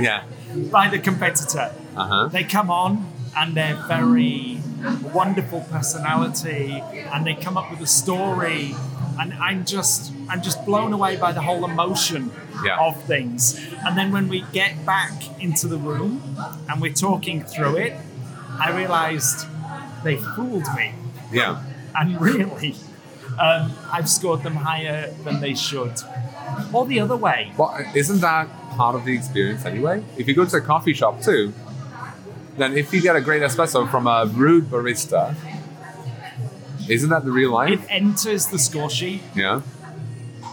Yeah. 0.00 0.24
by 0.70 0.88
the 0.88 0.98
competitor. 0.98 1.72
Uh 1.96 2.06
huh. 2.06 2.28
They 2.28 2.44
come 2.44 2.70
on 2.70 3.11
and 3.36 3.54
they're 3.54 3.76
very 3.88 4.58
wonderful 5.12 5.60
personality 5.70 6.82
and 7.12 7.26
they 7.26 7.34
come 7.34 7.56
up 7.56 7.70
with 7.70 7.80
a 7.80 7.86
story 7.86 8.74
and 9.20 9.32
I'm 9.34 9.64
just 9.64 10.12
I'm 10.28 10.42
just 10.42 10.64
blown 10.64 10.92
away 10.92 11.16
by 11.16 11.32
the 11.32 11.42
whole 11.42 11.64
emotion 11.64 12.30
Yeah. 12.64 12.78
of 12.78 13.02
things. 13.04 13.58
And 13.86 13.96
then 13.98 14.12
when 14.12 14.28
we 14.28 14.44
get 14.52 14.84
back 14.86 15.12
into 15.40 15.66
the 15.68 15.76
room 15.78 16.22
and 16.68 16.80
we're 16.80 16.92
talking 16.92 17.42
through 17.44 17.76
it, 17.76 17.94
I 18.58 18.70
realized 18.76 19.46
they 20.04 20.16
fooled 20.16 20.66
me. 20.76 20.94
Yeah. 21.32 21.62
And 21.94 22.18
really, 22.22 22.74
um, 23.38 23.70
I've 23.92 24.08
scored 24.08 24.42
them 24.42 24.54
higher 24.56 25.10
than 25.24 25.40
they 25.40 25.54
should. 25.54 25.92
Or 26.72 26.86
the 26.86 27.00
other 27.00 27.16
way. 27.18 27.52
Well, 27.58 27.78
isn't 27.94 28.20
that 28.22 28.48
part 28.78 28.94
of 28.94 29.04
the 29.04 29.12
experience 29.14 29.66
anyway? 29.66 30.02
If 30.16 30.26
you 30.26 30.32
go 30.34 30.46
to 30.46 30.56
a 30.56 30.60
coffee 30.62 30.94
shop 30.94 31.20
too, 31.20 31.52
then 32.56 32.76
if 32.76 32.92
you 32.92 33.00
get 33.00 33.16
a 33.16 33.20
great 33.20 33.42
espresso 33.42 33.90
from 33.90 34.06
a 34.06 34.26
rude 34.26 34.64
barista, 34.70 35.34
isn't 36.88 37.10
that 37.10 37.24
the 37.24 37.30
real 37.30 37.52
life? 37.52 37.70
It 37.82 37.86
enters 37.88 38.46
the 38.48 38.58
score 38.58 38.90
sheet 38.90 39.22
Yeah. 39.34 39.62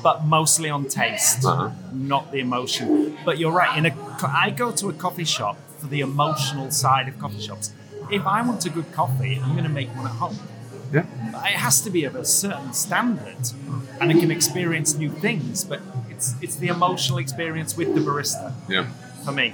but 0.03 0.25
mostly 0.25 0.69
on 0.69 0.85
taste, 0.85 1.43
Uh-huh. 1.45 1.69
not 1.91 2.31
the 2.31 2.39
emotion. 2.39 3.17
But 3.25 3.37
you're 3.39 3.51
right. 3.51 3.77
In 3.77 3.85
a, 3.87 3.93
I 4.23 4.49
go 4.51 4.71
to 4.71 4.89
a 4.89 4.93
coffee 4.93 5.25
shop 5.25 5.57
for 5.79 5.87
the 5.87 6.01
emotional 6.01 6.71
side 6.71 7.07
of 7.07 7.17
coffee 7.19 7.41
shops. 7.41 7.71
If 8.11 8.25
I 8.25 8.41
want 8.41 8.65
a 8.65 8.69
good 8.69 8.91
coffee, 8.91 9.39
I'm 9.43 9.51
going 9.51 9.63
to 9.65 9.69
make 9.69 9.89
one 9.95 10.05
at 10.05 10.13
home. 10.13 10.37
Yeah. 10.91 11.01
It 11.45 11.57
has 11.65 11.81
to 11.81 11.89
be 11.91 12.03
of 12.05 12.15
a 12.15 12.25
certain 12.25 12.73
standard, 12.73 13.51
and 14.01 14.09
I 14.11 14.13
can 14.13 14.31
experience 14.31 14.95
new 14.95 15.11
things. 15.11 15.63
But 15.63 15.81
it's 16.09 16.33
it's 16.41 16.55
the 16.55 16.67
emotional 16.69 17.19
experience 17.19 17.77
with 17.77 17.93
the 17.93 18.01
barista 18.01 18.53
Yeah. 18.67 18.85
for 19.23 19.31
me. 19.31 19.53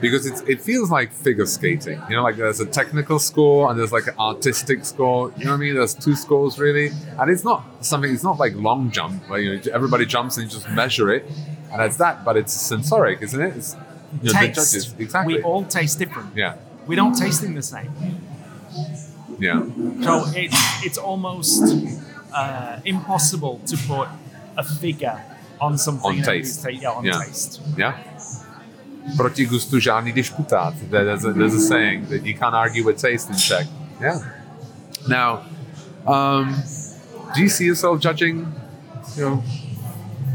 Because 0.00 0.26
it's, 0.26 0.40
it 0.42 0.60
feels 0.60 0.90
like 0.90 1.12
figure 1.12 1.46
skating. 1.46 2.00
You 2.08 2.16
know, 2.16 2.22
like 2.22 2.36
there's 2.36 2.60
a 2.60 2.66
technical 2.66 3.18
score 3.18 3.70
and 3.70 3.78
there's 3.78 3.92
like 3.92 4.06
an 4.06 4.14
artistic 4.18 4.84
score. 4.84 5.32
You 5.36 5.44
know 5.46 5.50
what 5.52 5.56
I 5.56 5.60
mean? 5.60 5.74
There's 5.74 5.94
two 5.94 6.14
scores 6.14 6.58
really, 6.58 6.90
and 7.18 7.30
it's 7.30 7.44
not 7.44 7.64
something. 7.84 8.12
It's 8.12 8.24
not 8.24 8.38
like 8.38 8.54
long 8.54 8.90
jump 8.90 9.28
where 9.28 9.40
you 9.40 9.56
know 9.56 9.62
everybody 9.72 10.06
jumps 10.06 10.36
and 10.36 10.44
you 10.46 10.50
just 10.50 10.68
measure 10.70 11.12
it, 11.12 11.24
and 11.72 11.80
it's 11.82 11.96
that. 11.98 12.24
But 12.24 12.36
it's 12.36 12.52
sensoric, 12.52 13.22
isn't 13.22 13.40
it? 13.40 13.56
It's, 13.56 13.74
you 14.22 14.32
know, 14.32 14.40
the 14.40 14.46
taste. 14.46 14.54
judges. 14.72 14.94
Exactly. 14.98 15.34
We 15.36 15.42
all 15.42 15.64
taste 15.64 15.98
different. 15.98 16.36
yeah. 16.36 16.56
We 16.86 16.96
don't 16.96 17.14
taste 17.16 17.42
in 17.42 17.54
the 17.54 17.62
same. 17.62 17.90
Yeah. 19.38 19.64
So 20.02 20.24
it's 20.34 20.84
it's 20.84 20.98
almost 20.98 21.62
uh, 22.34 22.80
impossible 22.84 23.60
to 23.66 23.76
put 23.88 24.08
a 24.56 24.62
figure 24.62 25.22
on 25.60 25.78
something. 25.78 26.10
On 26.10 26.16
that 26.18 26.24
taste. 26.26 26.66
yeah, 26.70 26.90
on 26.90 27.04
Yeah. 27.04 27.22
taste. 27.24 27.60
Yeah. 27.76 27.96
Proti 29.16 29.46
gustu 29.46 29.78
žádný 29.80 30.12
disputát. 30.12 30.74
There- 30.90 31.04
There's 31.04 31.24
a, 31.24 31.32
there's 31.32 31.54
a 31.54 31.60
saying 31.60 32.08
that 32.08 32.24
you 32.24 32.34
can't 32.38 32.54
argue 32.54 32.84
with 32.84 32.96
taste 33.00 33.30
in 33.30 33.36
Czech. 33.36 33.66
Yeah. 34.00 34.18
Now, 35.08 35.44
um, 36.06 36.56
do 37.34 37.42
you 37.42 37.48
see 37.48 37.66
yourself 37.66 38.00
judging, 38.00 38.46
you 39.16 39.22
know, 39.24 39.42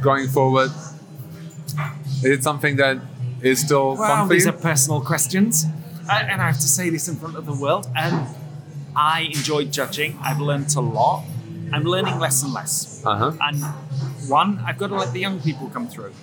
going 0.02 0.30
forward? 0.30 0.72
Is 2.24 2.32
it 2.40 2.44
something 2.44 2.78
that 2.78 2.98
is 3.42 3.60
still 3.60 3.96
Well, 3.98 4.08
fun 4.08 4.28
for 4.28 4.34
these 4.34 4.46
you? 4.46 4.54
are 4.54 4.58
personal 4.62 5.02
questions, 5.02 5.66
I, 6.08 6.22
and 6.30 6.42
I 6.42 6.46
have 6.46 6.60
to 6.62 6.68
say 6.68 6.90
this 6.92 7.08
in 7.08 7.16
front 7.16 7.36
of 7.38 7.46
the 7.46 7.54
world. 7.54 7.88
Um, 7.98 8.28
I 8.96 9.22
enjoy 9.34 9.66
judging. 9.66 10.18
I've 10.22 10.40
learned 10.40 10.76
a 10.76 10.82
lot. 10.82 11.24
I'm 11.74 11.84
learning 11.84 12.20
less 12.20 12.44
and 12.44 12.54
less. 12.54 13.02
Uh-huh. 13.06 13.32
And 13.42 13.64
one, 14.30 14.60
I've 14.66 14.78
got 14.78 14.88
to 14.90 14.96
let 14.96 15.12
the 15.14 15.20
young 15.20 15.40
people 15.42 15.70
come 15.74 15.88
through. 15.88 16.14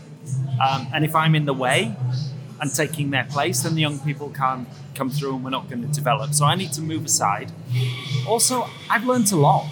Um, 0.60 0.86
and 0.94 1.04
if 1.04 1.14
I'm 1.14 1.34
in 1.34 1.44
the 1.46 1.54
way 1.54 1.94
and 2.60 2.72
taking 2.74 3.10
their 3.10 3.24
place, 3.24 3.62
then 3.62 3.74
the 3.74 3.80
young 3.80 3.98
people 3.98 4.30
can't 4.30 4.68
come 4.94 5.10
through 5.10 5.34
and 5.34 5.44
we're 5.44 5.50
not 5.50 5.68
going 5.68 5.82
to 5.82 5.88
develop. 5.88 6.32
So 6.34 6.44
I 6.44 6.54
need 6.54 6.72
to 6.72 6.80
move 6.80 7.04
aside. 7.04 7.52
Also, 8.26 8.66
I've 8.90 9.04
learned 9.04 9.30
a 9.32 9.36
lot. 9.36 9.66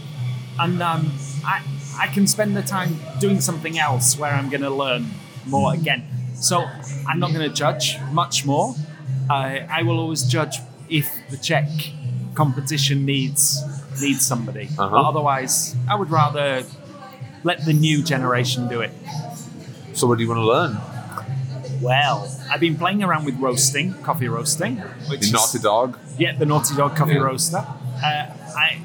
And 0.58 0.80
um, 0.82 1.12
I, 1.44 1.62
I 1.98 2.06
can 2.08 2.26
spend 2.26 2.56
the 2.56 2.62
time 2.62 2.96
doing 3.18 3.40
something 3.40 3.78
else 3.78 4.18
where 4.18 4.32
I'm 4.32 4.50
going 4.50 4.62
to 4.62 4.70
learn 4.70 5.06
more 5.46 5.74
again. 5.74 6.04
So 6.34 6.64
I'm 7.08 7.18
not 7.18 7.32
going 7.32 7.48
to 7.48 7.54
judge 7.54 7.96
much 8.12 8.44
more. 8.44 8.74
I 9.30 9.66
I 9.70 9.82
will 9.82 9.98
always 9.98 10.22
judge 10.22 10.58
if 10.88 11.10
the 11.30 11.36
Czech 11.36 11.68
competition 12.34 13.06
needs 13.06 13.62
needs 14.00 14.26
somebody. 14.26 14.68
Uh-huh. 14.78 14.90
But 14.90 15.04
otherwise, 15.04 15.74
I 15.88 15.94
would 15.94 16.10
rather 16.10 16.62
let 17.42 17.64
the 17.64 17.72
new 17.72 18.02
generation 18.02 18.68
do 18.68 18.80
it. 18.80 18.92
So, 19.94 20.06
what 20.06 20.18
do 20.18 20.24
you 20.24 20.28
want 20.28 20.40
to 20.40 20.46
learn? 20.46 20.93
Well, 21.80 22.30
I've 22.50 22.60
been 22.60 22.76
playing 22.76 23.02
around 23.02 23.24
with 23.24 23.36
roasting, 23.38 23.94
coffee 24.02 24.28
roasting, 24.28 24.76
which 25.08 25.20
The 25.20 25.26
is, 25.26 25.32
Naughty 25.32 25.58
Dog? 25.58 25.98
yeah, 26.18 26.36
the 26.36 26.46
Naughty 26.46 26.74
Dog 26.76 26.96
coffee 26.96 27.14
Yeah. 27.14 27.18
roaster. 27.20 27.58
Uh, 27.58 28.26
I 28.56 28.80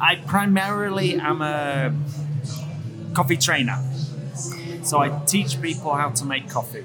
I 0.00 0.16
primarily 0.26 1.16
am 1.18 1.42
a 1.42 1.92
coffee 3.14 3.36
trainer, 3.36 3.78
so 4.82 4.98
I 4.98 5.08
teach 5.26 5.60
people 5.60 5.94
how 5.94 6.10
to 6.10 6.24
make 6.24 6.48
coffee. 6.48 6.84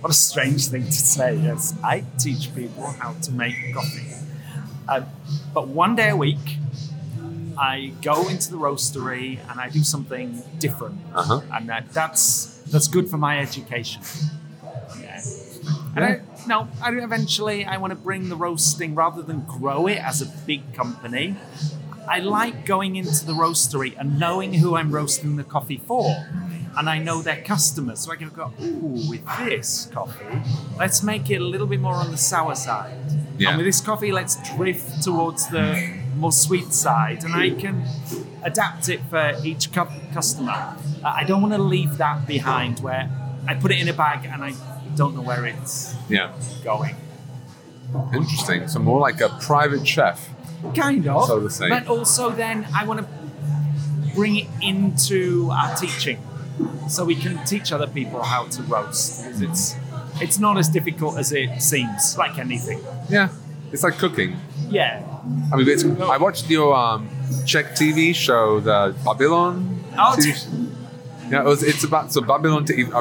What 0.00 0.10
a 0.10 0.14
strange 0.14 0.66
thing 0.66 0.84
to 0.86 0.92
say. 0.92 1.36
Yes, 1.36 1.74
I 1.84 2.04
teach 2.18 2.54
people 2.54 2.86
how 2.98 3.12
to 3.22 3.32
make 3.32 3.54
coffee. 3.74 4.08
Uh, 4.88 5.02
but 5.54 5.68
one 5.68 5.94
day 5.94 6.08
a 6.10 6.16
week, 6.16 6.58
I 7.56 7.92
go 8.02 8.28
into 8.28 8.50
the 8.50 8.56
roastery 8.56 9.38
and 9.48 9.60
I 9.60 9.68
do 9.68 9.84
something 9.84 10.42
different, 10.58 10.98
Uh-huh. 11.14 11.42
and 11.52 11.68
that, 11.68 11.92
that's 11.92 12.51
that's 12.72 12.88
good 12.88 13.08
for 13.08 13.18
my 13.18 13.38
education. 13.38 14.02
Yeah. 15.00 15.20
And 15.94 16.04
I, 16.04 16.20
no, 16.48 16.68
I 16.82 16.90
eventually 16.92 17.64
I 17.64 17.76
want 17.76 17.92
to 17.92 17.96
bring 17.96 18.28
the 18.30 18.36
roasting 18.36 18.94
rather 18.94 19.22
than 19.22 19.42
grow 19.42 19.86
it 19.86 19.98
as 19.98 20.22
a 20.22 20.26
big 20.26 20.74
company. 20.74 21.36
I 22.08 22.18
like 22.18 22.66
going 22.66 22.96
into 22.96 23.24
the 23.24 23.34
roastery 23.34 23.94
and 23.98 24.18
knowing 24.18 24.54
who 24.54 24.74
I'm 24.74 24.90
roasting 24.90 25.36
the 25.36 25.44
coffee 25.44 25.80
for. 25.86 26.26
And 26.74 26.88
I 26.88 26.98
know 26.98 27.20
their 27.20 27.42
customers. 27.42 28.00
So 28.00 28.12
I 28.12 28.16
can 28.16 28.30
go, 28.30 28.52
ooh, 28.60 29.08
with 29.08 29.24
this 29.38 29.90
coffee, 29.92 30.24
let's 30.78 31.02
make 31.02 31.30
it 31.30 31.42
a 31.42 31.44
little 31.44 31.66
bit 31.66 31.80
more 31.80 31.94
on 31.94 32.10
the 32.10 32.16
sour 32.16 32.54
side. 32.54 32.96
Yeah. 33.36 33.50
And 33.50 33.58
with 33.58 33.66
this 33.66 33.80
coffee, 33.82 34.10
let's 34.10 34.36
drift 34.56 35.02
towards 35.02 35.48
the 35.48 36.01
more 36.22 36.32
sweet 36.46 36.70
side. 36.86 37.20
And 37.24 37.32
I 37.44 37.50
can 37.62 37.76
adapt 38.50 38.88
it 38.94 39.00
for 39.10 39.24
each 39.50 39.64
cu- 39.76 39.94
customer. 40.16 40.58
Uh, 41.04 41.20
I 41.20 41.24
don't 41.28 41.42
want 41.44 41.54
to 41.60 41.62
leave 41.76 41.92
that 42.04 42.18
behind 42.26 42.74
where 42.86 43.04
I 43.50 43.52
put 43.62 43.70
it 43.74 43.78
in 43.82 43.88
a 43.88 43.96
bag 44.04 44.20
and 44.32 44.40
I 44.48 44.52
don't 45.00 45.14
know 45.16 45.22
where 45.30 45.44
it's 45.52 45.94
Yeah. 46.08 46.28
going. 46.64 46.96
Interesting. 48.14 48.68
So, 48.68 48.78
more 48.78 49.00
like 49.08 49.20
a 49.20 49.28
private 49.50 49.86
chef. 49.86 50.18
Kind 50.74 51.06
of. 51.08 51.26
So 51.26 51.40
the 51.40 51.50
say. 51.50 51.68
But 51.68 51.86
also, 51.88 52.30
then 52.30 52.66
I 52.74 52.86
want 52.88 53.00
to 53.00 53.06
bring 54.14 54.36
it 54.42 54.48
into 54.60 55.50
our 55.50 55.74
teaching, 55.74 56.18
so 56.88 57.04
we 57.04 57.16
can 57.24 57.34
teach 57.44 57.72
other 57.72 57.86
people 57.98 58.22
how 58.22 58.42
to 58.54 58.62
roast. 58.62 59.24
Because 59.24 59.40
it's 59.48 59.64
it's 60.24 60.38
not 60.38 60.56
as 60.62 60.68
difficult 60.68 61.18
as 61.18 61.32
it 61.32 61.60
seems, 61.60 62.16
like 62.16 62.38
anything. 62.38 62.80
Yeah. 63.10 63.28
It's 63.72 63.82
like 63.82 63.98
cooking. 63.98 64.36
Yeah. 64.72 65.02
I 65.52 65.56
mean, 65.56 65.68
it's, 65.68 65.84
I 65.84 66.16
watched 66.16 66.50
your 66.50 66.74
um, 66.74 67.08
Czech 67.46 67.74
TV 67.74 68.14
show, 68.14 68.60
the 68.60 68.94
Babylon. 69.04 69.84
Oh, 69.94 70.14
TV 70.18 70.72
yeah, 71.30 71.40
it 71.40 71.46
was, 71.46 71.62
it's 71.62 71.82
about 71.82 72.12
so 72.12 72.20
Babylon. 72.20 72.66
TV, 72.66 72.92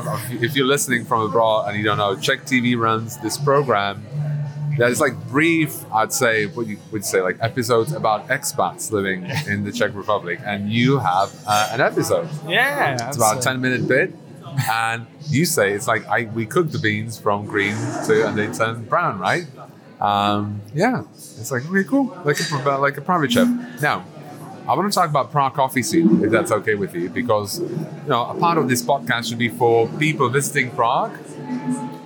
if 0.42 0.56
you're 0.56 0.66
listening 0.66 1.04
from 1.04 1.22
abroad 1.22 1.68
and 1.68 1.78
you 1.78 1.84
don't 1.84 1.98
know, 1.98 2.16
Czech 2.16 2.46
TV 2.46 2.78
runs 2.78 3.18
this 3.18 3.38
program 3.38 4.06
that 4.78 4.90
is 4.90 5.02
like 5.02 5.16
brief. 5.28 5.84
I'd 5.94 6.14
say 6.14 6.46
what 6.46 6.68
you 6.68 6.78
would 6.92 7.06
say 7.06 7.22
like 7.22 7.38
episodes 7.42 7.92
about 7.92 8.28
expats 8.30 8.92
living 8.92 9.26
in 9.48 9.64
the 9.66 9.72
Czech 9.72 9.94
Republic, 9.94 10.40
and 10.46 10.72
you 10.72 11.00
have 11.00 11.30
uh, 11.46 11.70
an 11.72 11.82
episode. 11.82 12.30
Yeah. 12.48 13.08
It's 13.08 13.18
about 13.18 13.40
a 13.40 13.42
ten 13.42 13.60
minute 13.62 13.88
bit, 13.88 14.14
and 14.70 15.06
you 15.28 15.46
say 15.46 15.74
it's 15.74 15.88
like 15.88 16.06
I 16.08 16.24
we 16.34 16.46
cook 16.46 16.72
the 16.72 16.80
beans 16.80 17.20
from 17.20 17.46
green 17.46 17.76
to 18.08 18.28
and 18.28 18.38
they 18.38 18.48
turn 18.48 18.86
brown, 18.86 19.20
right? 19.20 19.46
Um, 20.02 20.62
yeah, 20.74 21.04
it's 21.14 21.52
like 21.52 21.64
really 21.70 21.88
cool, 21.88 22.06
like 22.26 22.38
a 22.40 22.78
like 22.78 22.98
a 22.98 23.02
private 23.02 23.32
chef. 23.32 23.48
Now, 23.82 24.04
I 24.68 24.74
want 24.76 24.92
to 24.92 24.96
talk 24.96 25.10
about 25.10 25.32
Prague 25.32 25.54
coffee 25.54 25.84
scene, 25.84 26.24
if 26.24 26.32
that's 26.32 26.52
okay 26.52 26.76
with 26.76 26.96
you, 26.96 27.10
because 27.10 27.60
you 27.60 28.08
know 28.08 28.26
a 28.26 28.34
part 28.34 28.58
of 28.58 28.68
this 28.68 28.82
podcast 28.82 29.30
should 29.30 29.38
be 29.38 29.50
for 29.50 29.88
people 30.00 30.28
visiting 30.30 30.72
Prague. 30.72 31.12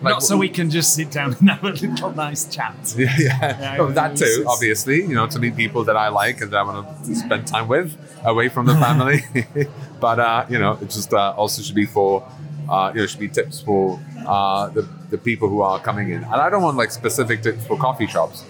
Like, 0.01 0.15
Not 0.15 0.23
so 0.23 0.37
we 0.37 0.49
can 0.49 0.69
just 0.69 0.93
sit 0.93 1.09
down 1.09 1.33
and 1.33 1.49
have 1.49 1.63
a 1.63 1.69
little 1.69 2.11
nice 2.11 2.47
chat. 2.53 2.75
yeah, 2.97 3.09
yeah. 3.17 3.77
Yeah, 3.77 3.91
that 3.91 4.17
too, 4.17 4.45
obviously. 4.47 5.01
You 5.01 5.15
know, 5.15 5.25
to 5.27 5.39
meet 5.39 5.55
people 5.55 5.83
that 5.85 5.97
I 5.97 6.09
like 6.09 6.41
and 6.41 6.51
that 6.51 6.57
I 6.57 6.63
want 6.63 7.05
to 7.05 7.15
spend 7.15 7.47
time 7.47 7.67
with, 7.67 7.97
away 8.23 8.49
from 8.49 8.65
the 8.65 8.75
family. 8.75 9.23
but 9.99 10.19
uh, 10.19 10.45
you 10.49 10.59
know, 10.59 10.77
it 10.81 10.89
just 10.89 11.13
uh, 11.13 11.33
also 11.35 11.61
should 11.61 11.75
be 11.75 11.85
for, 11.85 12.27
uh, 12.69 12.91
you 12.93 13.01
know, 13.01 13.07
should 13.07 13.19
be 13.19 13.27
tips 13.29 13.61
for 13.61 13.99
uh, 14.25 14.69
the 14.69 14.87
the 15.09 15.17
people 15.17 15.47
who 15.49 15.61
are 15.61 15.79
coming 15.79 16.09
in. 16.09 16.23
And 16.23 16.35
I 16.35 16.49
don't 16.49 16.63
want 16.63 16.77
like 16.77 16.91
specific 16.91 17.41
tips 17.43 17.65
for 17.65 17.77
coffee 17.77 18.07
shops. 18.07 18.43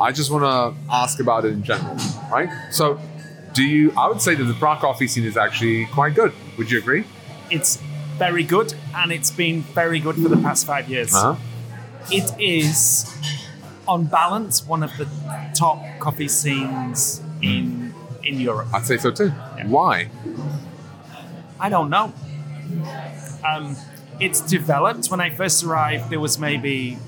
I 0.00 0.10
just 0.12 0.30
want 0.30 0.44
to 0.44 0.92
ask 0.92 1.20
about 1.20 1.44
it 1.44 1.52
in 1.52 1.62
general, 1.62 1.96
right? 2.30 2.48
So, 2.70 3.00
do 3.52 3.62
you? 3.62 3.92
I 3.96 4.08
would 4.08 4.20
say 4.20 4.34
that 4.34 4.44
the 4.44 4.54
Prague 4.54 4.80
coffee 4.80 5.06
scene 5.06 5.24
is 5.24 5.36
actually 5.36 5.86
quite 5.86 6.14
good. 6.14 6.32
Would 6.58 6.70
you 6.70 6.78
agree? 6.78 7.04
It's 7.50 7.78
very 8.18 8.42
good, 8.42 8.74
and 8.94 9.12
it's 9.12 9.30
been 9.30 9.62
very 9.62 10.00
good 10.00 10.16
for 10.16 10.28
the 10.28 10.36
past 10.36 10.66
five 10.66 10.88
years. 10.88 11.14
Uh-huh. 11.14 11.36
It 12.10 12.38
is, 12.38 13.10
on 13.86 14.04
balance, 14.06 14.66
one 14.66 14.82
of 14.82 14.90
the 14.98 15.06
top 15.54 15.78
coffee 16.00 16.28
scenes 16.28 17.22
in 17.40 17.94
in 18.24 18.40
Europe. 18.40 18.68
I'd 18.74 18.84
say 18.86 18.98
so 18.98 19.10
too. 19.10 19.26
Yeah. 19.56 19.66
Why? 19.68 20.08
I 21.60 21.68
don't 21.68 21.88
know. 21.88 22.12
Um, 23.44 23.76
it's 24.20 24.40
developed. 24.40 25.08
When 25.08 25.20
I 25.20 25.30
first 25.30 25.64
arrived, 25.64 26.10
there 26.10 26.20
was 26.20 26.38
maybe 26.38 26.98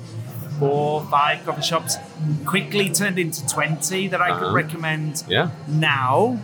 four, 0.58 1.04
five 1.10 1.44
coffee 1.44 1.62
shops. 1.62 1.96
Quickly 2.44 2.90
turned 2.90 3.18
into 3.18 3.46
twenty 3.46 4.08
that 4.08 4.20
I 4.20 4.32
could 4.32 4.44
Uh-huh. 4.48 4.54
recommend. 4.54 5.22
Yeah. 5.28 5.50
Now, 5.68 6.38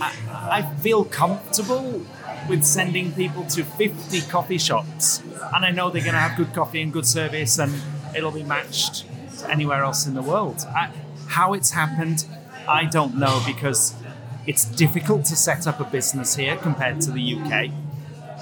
I, 0.00 0.12
I 0.58 0.62
feel 0.80 1.04
comfortable 1.04 2.04
with 2.48 2.64
sending 2.64 3.12
people 3.12 3.44
to 3.46 3.64
fifty 3.64 4.20
coffee 4.22 4.58
shops, 4.58 5.22
and 5.54 5.64
I 5.64 5.70
know 5.70 5.90
they're 5.90 6.02
going 6.02 6.14
to 6.14 6.20
have 6.20 6.36
good 6.36 6.54
coffee 6.54 6.80
and 6.82 6.92
good 6.92 7.06
service, 7.06 7.58
and 7.58 7.72
it'll 8.16 8.30
be 8.30 8.42
matched 8.44 9.04
anywhere 9.48 9.82
else 9.82 10.06
in 10.06 10.14
the 10.14 10.22
world. 10.22 10.64
I, 10.68 10.90
how 11.28 11.52
it's 11.54 11.70
happened, 11.72 12.26
I 12.68 12.84
don't 12.84 13.16
know 13.16 13.42
because 13.46 13.94
it's 14.46 14.64
difficult 14.64 15.24
to 15.26 15.36
set 15.36 15.66
up 15.66 15.80
a 15.80 15.84
business 15.84 16.36
here 16.36 16.56
compared 16.56 17.00
to 17.02 17.10
the 17.10 17.34
UK. 17.34 17.70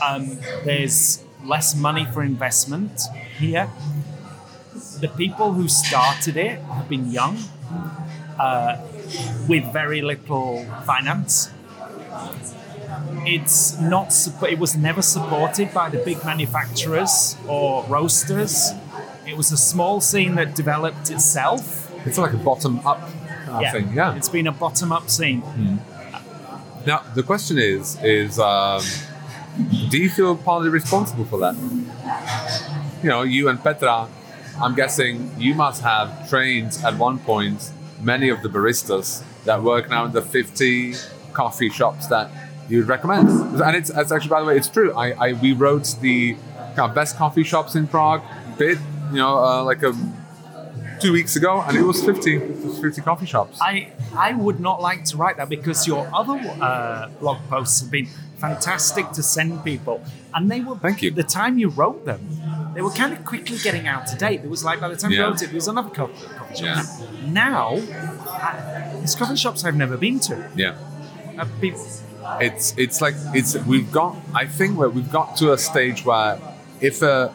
Um, 0.02 0.38
there's 0.64 1.22
less 1.44 1.74
money 1.74 2.06
for 2.12 2.22
investment 2.22 3.00
here. 3.38 3.68
The 5.00 5.08
people 5.08 5.52
who 5.52 5.68
started 5.68 6.36
it 6.36 6.60
have 6.60 6.88
been 6.88 7.10
young, 7.10 7.38
uh, 8.38 8.78
with 9.48 9.72
very 9.72 10.02
little 10.02 10.64
finance. 10.84 11.50
It's 13.24 13.78
not. 13.78 14.12
It 14.48 14.58
was 14.58 14.76
never 14.76 15.02
supported 15.02 15.72
by 15.72 15.90
the 15.90 15.98
big 15.98 16.24
manufacturers 16.24 17.36
or 17.46 17.84
roasters. 17.84 18.72
It 19.26 19.36
was 19.36 19.52
a 19.52 19.56
small 19.56 20.00
scene 20.00 20.36
that 20.36 20.54
developed 20.54 21.10
itself. 21.10 21.92
It's 22.06 22.18
like 22.18 22.32
a 22.32 22.38
bottom 22.38 22.80
up 22.86 23.02
uh, 23.48 23.70
thing. 23.70 23.92
Yeah. 23.92 24.16
It's 24.16 24.28
been 24.28 24.46
a 24.46 24.52
bottom-up 24.52 25.10
scene. 25.10 25.42
Now 26.86 27.02
the 27.14 27.22
question 27.22 27.58
is: 27.58 27.98
is 28.02 28.38
um, 28.38 28.82
do 29.88 29.98
you 29.98 30.10
feel 30.10 30.36
partly 30.36 30.68
responsible 30.68 31.24
for 31.24 31.38
that? 31.38 31.56
you 33.02 33.08
know, 33.08 33.22
you 33.22 33.48
and 33.48 33.62
Petra, 33.62 34.08
I'm 34.60 34.74
guessing 34.74 35.30
you 35.38 35.54
must 35.54 35.82
have 35.82 36.28
trained 36.28 36.78
at 36.84 36.96
one 36.98 37.18
point 37.18 37.70
many 38.00 38.28
of 38.28 38.42
the 38.42 38.48
baristas 38.48 39.22
that 39.44 39.62
work 39.62 39.88
now 39.88 40.04
in 40.04 40.12
the 40.12 40.22
50 40.22 40.94
coffee 41.32 41.70
shops 41.70 42.06
that 42.08 42.30
you'd 42.68 42.88
recommend. 42.88 43.28
And 43.60 43.76
it's, 43.76 43.90
it's 43.90 44.12
actually, 44.12 44.30
by 44.30 44.40
the 44.40 44.46
way, 44.46 44.56
it's 44.56 44.68
true. 44.68 44.92
I, 44.94 45.12
I 45.12 45.32
we 45.34 45.52
wrote 45.52 45.96
the 46.00 46.34
kind 46.76 46.90
of 46.90 46.94
best 46.94 47.16
coffee 47.16 47.44
shops 47.44 47.74
in 47.74 47.86
Prague 47.86 48.22
bit, 48.58 48.78
you 49.10 49.18
know, 49.18 49.38
uh, 49.38 49.62
like 49.62 49.82
a 49.82 49.92
two 51.00 51.12
weeks 51.12 51.36
ago, 51.36 51.62
and 51.62 51.76
it 51.76 51.82
was 51.82 52.04
50, 52.04 52.38
50 52.80 53.00
coffee 53.02 53.26
shops. 53.26 53.58
I 53.60 53.92
I 54.16 54.34
would 54.34 54.58
not 54.58 54.80
like 54.80 55.04
to 55.06 55.16
write 55.16 55.36
that 55.36 55.48
because 55.48 55.86
your 55.86 56.10
other 56.12 56.38
uh, 56.60 57.08
blog 57.20 57.38
posts 57.48 57.80
have 57.80 57.90
been 57.90 58.08
fantastic 58.38 59.10
to 59.12 59.22
send 59.22 59.64
people, 59.64 60.02
and 60.34 60.50
they 60.50 60.60
were. 60.60 60.76
Thank 60.76 61.02
you. 61.02 61.10
The 61.10 61.22
time 61.22 61.58
you 61.58 61.68
wrote 61.68 62.04
them, 62.04 62.20
they 62.74 62.82
were 62.82 62.90
kind 62.90 63.12
of 63.12 63.24
quickly 63.24 63.58
getting 63.62 63.86
out 63.86 64.06
to 64.08 64.16
date. 64.16 64.40
It 64.42 64.50
was 64.50 64.64
like 64.64 64.80
by 64.80 64.88
the 64.88 64.96
time 64.96 65.10
you 65.12 65.22
wrote 65.22 65.42
it, 65.42 65.46
there 65.46 65.54
was 65.54 65.68
another 65.68 65.90
coffee, 65.90 66.26
coffee 66.36 66.54
shop. 66.56 66.64
Yeah. 66.64 67.30
Now, 67.30 67.76
I, 67.76 68.90
there's 68.94 69.14
coffee 69.14 69.36
shops 69.36 69.64
I've 69.64 69.76
never 69.76 69.96
been 69.96 70.20
to. 70.20 70.50
yeah. 70.56 70.76
Uh, 71.38 71.46
people, 71.60 71.86
it's 72.40 72.74
it's 72.76 73.00
like 73.00 73.14
it's 73.34 73.56
we've 73.64 73.90
got 73.92 74.16
I 74.34 74.46
think 74.46 74.76
where 74.76 74.88
we've 74.90 75.10
got 75.10 75.36
to 75.36 75.52
a 75.52 75.58
stage 75.58 76.04
where 76.04 76.38
if 76.80 77.00
a 77.00 77.32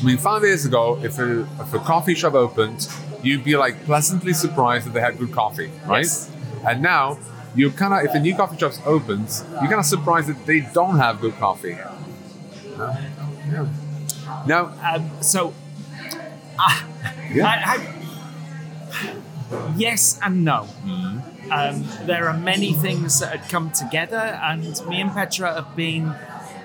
I 0.00 0.04
mean 0.04 0.16
five 0.16 0.42
years 0.42 0.64
ago 0.64 0.98
if 1.02 1.18
a 1.18 1.40
if 1.60 1.74
a 1.74 1.80
coffee 1.80 2.14
shop 2.14 2.34
opened 2.34 2.88
you'd 3.22 3.42
be 3.42 3.56
like 3.56 3.84
pleasantly 3.84 4.32
surprised 4.32 4.86
that 4.86 4.94
they 4.94 5.00
had 5.00 5.18
good 5.18 5.32
coffee 5.32 5.70
right 5.86 6.04
Yes. 6.04 6.30
and 6.66 6.82
now 6.82 7.18
you 7.54 7.70
kind 7.70 7.94
of 7.94 8.04
if 8.04 8.14
a 8.14 8.20
new 8.20 8.34
coffee 8.34 8.56
shop 8.56 8.72
opens 8.86 9.44
you're 9.52 9.62
kind 9.62 9.74
of 9.74 9.84
surprised 9.84 10.28
that 10.28 10.46
they 10.46 10.60
don't 10.72 10.98
have 10.98 11.20
good 11.20 11.34
coffee 11.36 11.70
yeah. 11.70 13.66
now 14.46 14.72
um, 14.82 15.10
so, 15.20 15.52
ah, 16.58 16.86
Yeah. 17.34 17.46
I, 17.46 17.54
I, 17.64 19.14
yes 19.76 20.18
and 20.22 20.44
no. 20.44 20.68
Um, 21.50 21.84
there 22.06 22.28
are 22.28 22.36
many 22.36 22.72
things 22.72 23.20
that 23.20 23.38
had 23.38 23.50
come 23.50 23.70
together, 23.72 24.16
and 24.16 24.62
me 24.86 25.00
and 25.00 25.12
Petra 25.12 25.54
have 25.54 25.76
been 25.76 26.14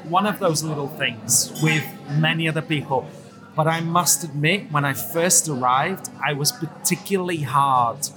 one 0.07 0.25
of 0.25 0.39
those 0.39 0.63
little 0.63 0.87
things 0.87 1.51
with 1.61 1.83
many 2.11 2.47
other 2.47 2.61
people. 2.61 3.07
But 3.55 3.67
I 3.67 3.81
must 3.81 4.23
admit, 4.23 4.71
when 4.71 4.85
I 4.85 4.93
first 4.93 5.49
arrived, 5.49 6.09
I 6.23 6.33
was 6.33 6.51
particularly 6.51 7.41
hard 7.41 8.07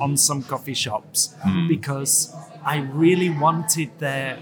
on 0.00 0.16
some 0.16 0.42
coffee 0.42 0.74
shops 0.74 1.34
hmm. 1.42 1.68
because 1.68 2.34
I 2.64 2.78
really 2.78 3.30
wanted 3.30 3.98
their 3.98 4.38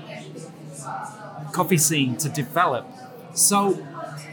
coffee 1.53 1.79
scene 1.79 2.17
to 2.19 2.29
develop. 2.29 2.87
So 3.35 3.85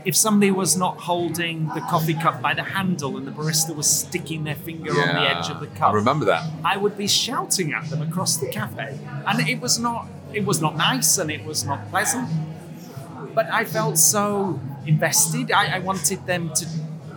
if 0.06 0.16
somebody 0.16 0.52
was 0.52 0.78
not 0.78 1.00
holding 1.00 1.68
the 1.70 1.82
coffee 1.82 2.14
cup 2.14 2.42
by 2.42 2.54
the 2.54 2.64
handle 2.64 3.18
and 3.18 3.26
the 3.26 3.32
barista 3.32 3.76
was 3.76 3.90
sticking 3.90 4.44
their 4.44 4.56
finger 4.56 4.92
on 4.92 5.16
the 5.16 5.22
edge 5.22 5.50
of 5.50 5.60
the 5.60 5.68
cup, 5.68 5.92
I 5.92 5.96
remember 5.96 6.26
that 6.26 6.48
I 6.64 6.78
would 6.78 6.98
be 6.98 7.08
shouting 7.08 7.74
at 7.74 7.90
them 7.90 8.02
across 8.02 8.38
the 8.38 8.48
cafe, 8.48 9.00
and 9.26 9.48
it 9.48 9.60
was 9.60 9.80
not 9.80 10.08
it 10.34 10.46
was 10.46 10.62
not 10.62 10.76
nice 10.76 11.18
and 11.18 11.32
it 11.32 11.44
was 11.46 11.66
not 11.66 11.90
pleasant. 11.90 12.30
But 13.34 13.48
I 13.52 13.66
felt 13.66 13.98
so 13.98 14.60
invested. 14.86 15.52
I, 15.52 15.78
I 15.78 15.80
wanted 15.80 16.26
them 16.26 16.54
to 16.54 16.66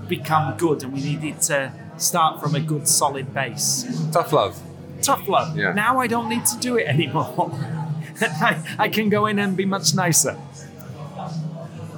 become 0.08 0.56
good, 0.56 0.82
and 0.82 0.92
we 0.92 1.00
needed 1.00 1.40
to 1.42 1.72
start 2.00 2.40
from 2.40 2.54
a 2.54 2.60
good, 2.60 2.86
solid 2.88 3.32
base. 3.34 3.84
tough 4.12 4.32
love 4.32 4.58
Tough 5.00 5.28
love. 5.28 5.56
Yeah. 5.56 5.72
Now 5.74 6.00
I 6.00 6.08
don't 6.08 6.28
need 6.28 6.44
to 6.46 6.58
do 6.58 6.76
it 6.76 6.88
anymore. 6.88 7.52
I, 8.20 8.62
I 8.80 8.88
can 8.88 9.08
go 9.08 9.26
in 9.26 9.38
and 9.38 9.56
be 9.56 9.64
much 9.64 9.94
nicer. 9.94 10.36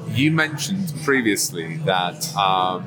you 0.09 0.31
mentioned 0.33 0.93
previously 1.05 1.77
that 1.87 2.35
um, 2.37 2.85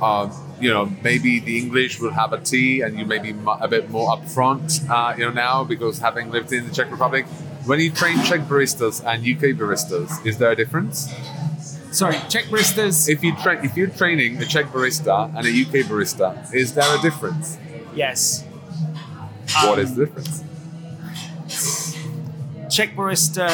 um, 0.00 0.30
you 0.60 0.70
know 0.72 0.86
maybe 1.02 1.40
the 1.40 1.58
English 1.58 1.98
will 2.00 2.12
have 2.12 2.32
a 2.32 2.38
T 2.40 2.80
and 2.82 2.98
you 2.98 3.04
may 3.06 3.18
be 3.18 3.32
mu- 3.32 3.50
a 3.60 3.66
bit 3.68 3.90
more 3.90 4.14
upfront 4.16 4.88
uh, 4.88 5.14
you 5.16 5.24
know 5.24 5.32
now 5.32 5.64
because 5.64 5.98
having 5.98 6.30
lived 6.30 6.52
in 6.52 6.68
the 6.68 6.72
Czech 6.74 6.90
Republic 6.90 7.26
when 7.64 7.80
you 7.80 7.90
train 7.90 8.22
Czech 8.22 8.42
baristas 8.42 9.02
and 9.04 9.22
UK 9.26 9.56
baristas 9.58 10.24
is 10.24 10.38
there 10.38 10.50
a 10.52 10.56
difference 10.56 11.12
Sorry, 11.96 12.16
Czech 12.28 12.44
baristas. 12.50 13.08
if 13.08 13.22
you 13.24 13.34
train 13.36 13.64
if 13.64 13.74
you're 13.74 13.88
training 13.88 14.36
a 14.42 14.44
Czech 14.44 14.66
barista 14.70 15.34
and 15.34 15.46
a 15.46 15.50
UK 15.62 15.86
barista 15.88 16.36
is 16.52 16.74
there 16.74 16.94
a 16.94 17.00
difference 17.00 17.56
yes. 17.94 18.44
what 19.64 19.78
Um, 19.78 19.84
is 19.84 19.94
the 19.94 20.04
difference 20.04 20.44
Czech 22.68 22.94
barista 22.94 23.48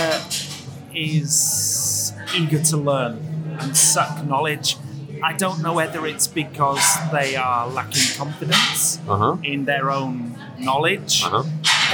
is 0.93 2.13
eager 2.35 2.59
to 2.71 2.77
learn 2.77 3.19
and 3.61 3.77
suck 3.77 4.25
knowledge. 4.27 4.77
I 5.23 5.35
don't 5.35 5.63
know 5.63 5.75
whether 5.75 6.05
it's 6.05 6.27
because 6.27 6.83
they 7.13 7.37
are 7.37 7.69
lacking 7.69 8.09
confidence 8.19 8.99
uh-huh 9.09 9.37
in 9.45 9.67
their 9.67 9.87
own 9.93 10.35
knowledge 10.59 11.23
uh-huh 11.23 11.45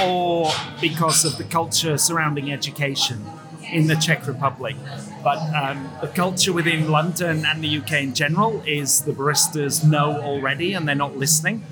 or 0.03 0.49
because 0.81 1.25
of 1.25 1.37
the 1.37 1.43
culture 1.43 1.95
surrounding 1.97 2.51
education 2.51 3.23
in 3.71 3.87
the 3.87 3.95
Czech 3.95 4.27
Republic. 4.27 4.75
But 5.23 5.39
um, 5.53 5.89
the 6.01 6.07
culture 6.07 6.53
within 6.53 6.89
London 6.89 7.45
and 7.45 7.63
the 7.63 7.77
UK 7.79 7.93
in 8.03 8.13
general 8.13 8.63
is 8.65 9.01
the 9.01 9.11
baristas 9.11 9.83
know 9.83 10.21
already 10.21 10.73
and 10.73 10.87
they're 10.87 10.95
not 10.95 11.17
listening. 11.17 11.63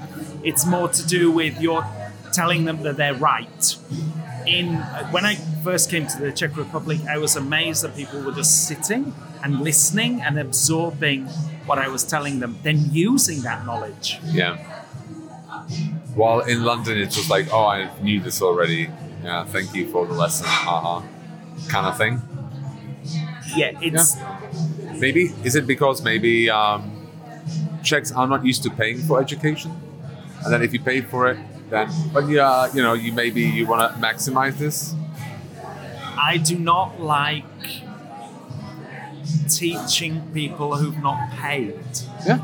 It's 0.43 0.65
more 0.65 0.89
to 0.89 1.05
do 1.07 1.31
with 1.31 1.59
your 1.61 1.85
telling 2.33 2.65
them 2.65 2.83
that 2.83 2.97
they're 2.97 3.13
right. 3.15 3.75
In 4.45 4.75
when 5.11 5.25
I 5.25 5.35
first 5.63 5.89
came 5.89 6.07
to 6.07 6.17
the 6.19 6.31
Czech 6.31 6.55
Republic, 6.55 6.99
I 7.09 7.17
was 7.17 7.35
amazed 7.35 7.83
that 7.83 7.95
people 7.95 8.21
were 8.21 8.31
just 8.31 8.67
sitting 8.67 9.13
and 9.43 9.61
listening 9.61 10.21
and 10.21 10.39
absorbing 10.39 11.25
what 11.65 11.77
I 11.79 11.87
was 11.89 12.03
telling 12.03 12.39
them, 12.39 12.57
then 12.63 12.77
using 12.91 13.41
that 13.41 13.65
knowledge. 13.65 14.19
yeah 14.23 14.57
while 16.15 16.39
in 16.41 16.63
London 16.63 16.97
it's 16.97 17.15
just 17.15 17.29
like 17.29 17.47
oh 17.53 17.65
I 17.65 17.89
knew 18.01 18.19
this 18.19 18.41
already 18.41 18.89
yeah 19.23 19.43
thank 19.45 19.73
you 19.75 19.87
for 19.91 20.05
the 20.07 20.13
lesson 20.13 20.45
haha 20.47 21.05
kind 21.69 21.85
of 21.87 21.97
thing? 21.97 22.21
Yeah, 23.55 23.71
it's 23.81 24.17
Maybe? 24.99 25.31
Is 25.43 25.55
it 25.55 25.67
because 25.67 26.01
maybe 26.01 26.49
um, 26.49 27.07
Czechs 27.83 28.11
are 28.11 28.27
not 28.27 28.43
used 28.43 28.63
to 28.63 28.69
paying 28.71 28.97
for 28.99 29.21
education, 29.21 29.71
and 30.43 30.51
then 30.51 30.61
if 30.63 30.73
you 30.73 30.79
pay 30.79 31.01
for 31.01 31.29
it, 31.29 31.37
then 31.69 31.87
but 32.13 32.27
yeah, 32.29 32.67
you 32.73 32.81
know, 32.81 32.93
you 32.93 33.13
maybe 33.13 33.41
you 33.43 33.67
want 33.67 33.93
to 33.93 33.99
maximize 33.99 34.57
this. 34.57 34.95
I 36.19 36.37
do 36.37 36.57
not 36.57 36.99
like 36.99 37.45
teaching 39.49 40.21
people 40.33 40.75
who've 40.77 40.97
not 41.01 41.31
paid. 41.31 41.79
Yeah, 42.25 42.39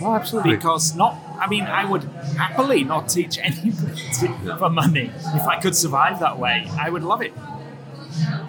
oh, 0.00 0.14
absolutely. 0.14 0.56
because 0.56 0.94
not 0.94 1.16
I 1.40 1.48
mean 1.48 1.64
I 1.64 1.84
would 1.84 2.04
happily 2.38 2.84
not 2.84 3.08
teach 3.08 3.38
anybody 3.42 4.00
Yeah. 4.22 4.56
for 4.56 4.70
money. 4.70 5.10
If 5.34 5.46
I 5.46 5.60
could 5.60 5.74
survive 5.76 6.20
that 6.20 6.38
way 6.38 6.68
I 6.78 6.88
would 6.90 7.02
love 7.02 7.22
it 7.22 7.32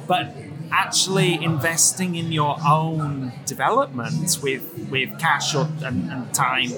but 0.07 0.35
actually 0.71 1.41
investing 1.43 2.15
in 2.15 2.31
your 2.31 2.57
own 2.67 3.31
development 3.45 4.37
with 4.43 4.63
with 4.91 5.17
cash 5.17 5.55
or, 5.55 5.67
and, 5.85 6.11
and 6.11 6.33
time 6.33 6.69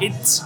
it's 0.00 0.42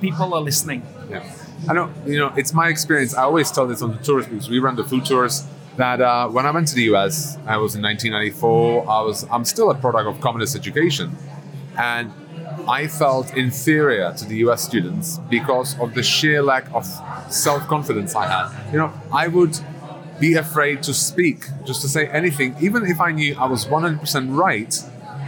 people 0.00 0.32
are 0.34 0.40
listening 0.40 0.82
Yeah, 1.10 1.22
I 1.68 1.72
know. 1.74 1.90
You 2.06 2.18
know, 2.18 2.32
it's 2.36 2.52
my 2.54 2.68
experience. 2.68 3.14
I 3.14 3.22
always 3.24 3.50
tell 3.50 3.66
this 3.66 3.82
on 3.82 3.92
the 3.92 4.02
tours 4.02 4.26
because 4.26 4.48
we 4.48 4.58
run 4.58 4.76
the 4.76 4.84
food 4.84 5.04
tours. 5.04 5.46
That 5.76 6.00
uh, 6.00 6.28
when 6.28 6.44
I 6.46 6.50
went 6.50 6.68
to 6.68 6.74
the 6.74 6.84
US, 6.94 7.36
I 7.46 7.56
was 7.56 7.74
in 7.74 7.82
1994. 7.82 8.88
I 8.88 9.00
was 9.02 9.26
I'm 9.30 9.44
still 9.44 9.70
a 9.70 9.74
product 9.74 10.06
of 10.08 10.20
communist 10.20 10.54
education, 10.56 11.16
and 11.78 12.10
I 12.68 12.86
felt 12.86 13.36
inferior 13.36 14.12
to 14.12 14.24
the 14.24 14.36
US 14.46 14.62
students 14.62 15.18
because 15.30 15.78
of 15.80 15.94
the 15.94 16.02
sheer 16.02 16.42
lack 16.42 16.72
of 16.74 16.84
self 17.30 17.66
confidence 17.68 18.14
I 18.14 18.26
had. 18.26 18.72
You 18.72 18.78
know, 18.78 18.92
I 19.12 19.28
would 19.28 19.58
be 20.22 20.34
afraid 20.34 20.84
to 20.84 20.94
speak, 20.94 21.46
just 21.64 21.80
to 21.80 21.88
say 21.88 22.06
anything, 22.06 22.54
even 22.60 22.86
if 22.86 23.00
I 23.00 23.10
knew 23.10 23.34
I 23.36 23.46
was 23.46 23.66
100% 23.66 24.36
right. 24.36 24.72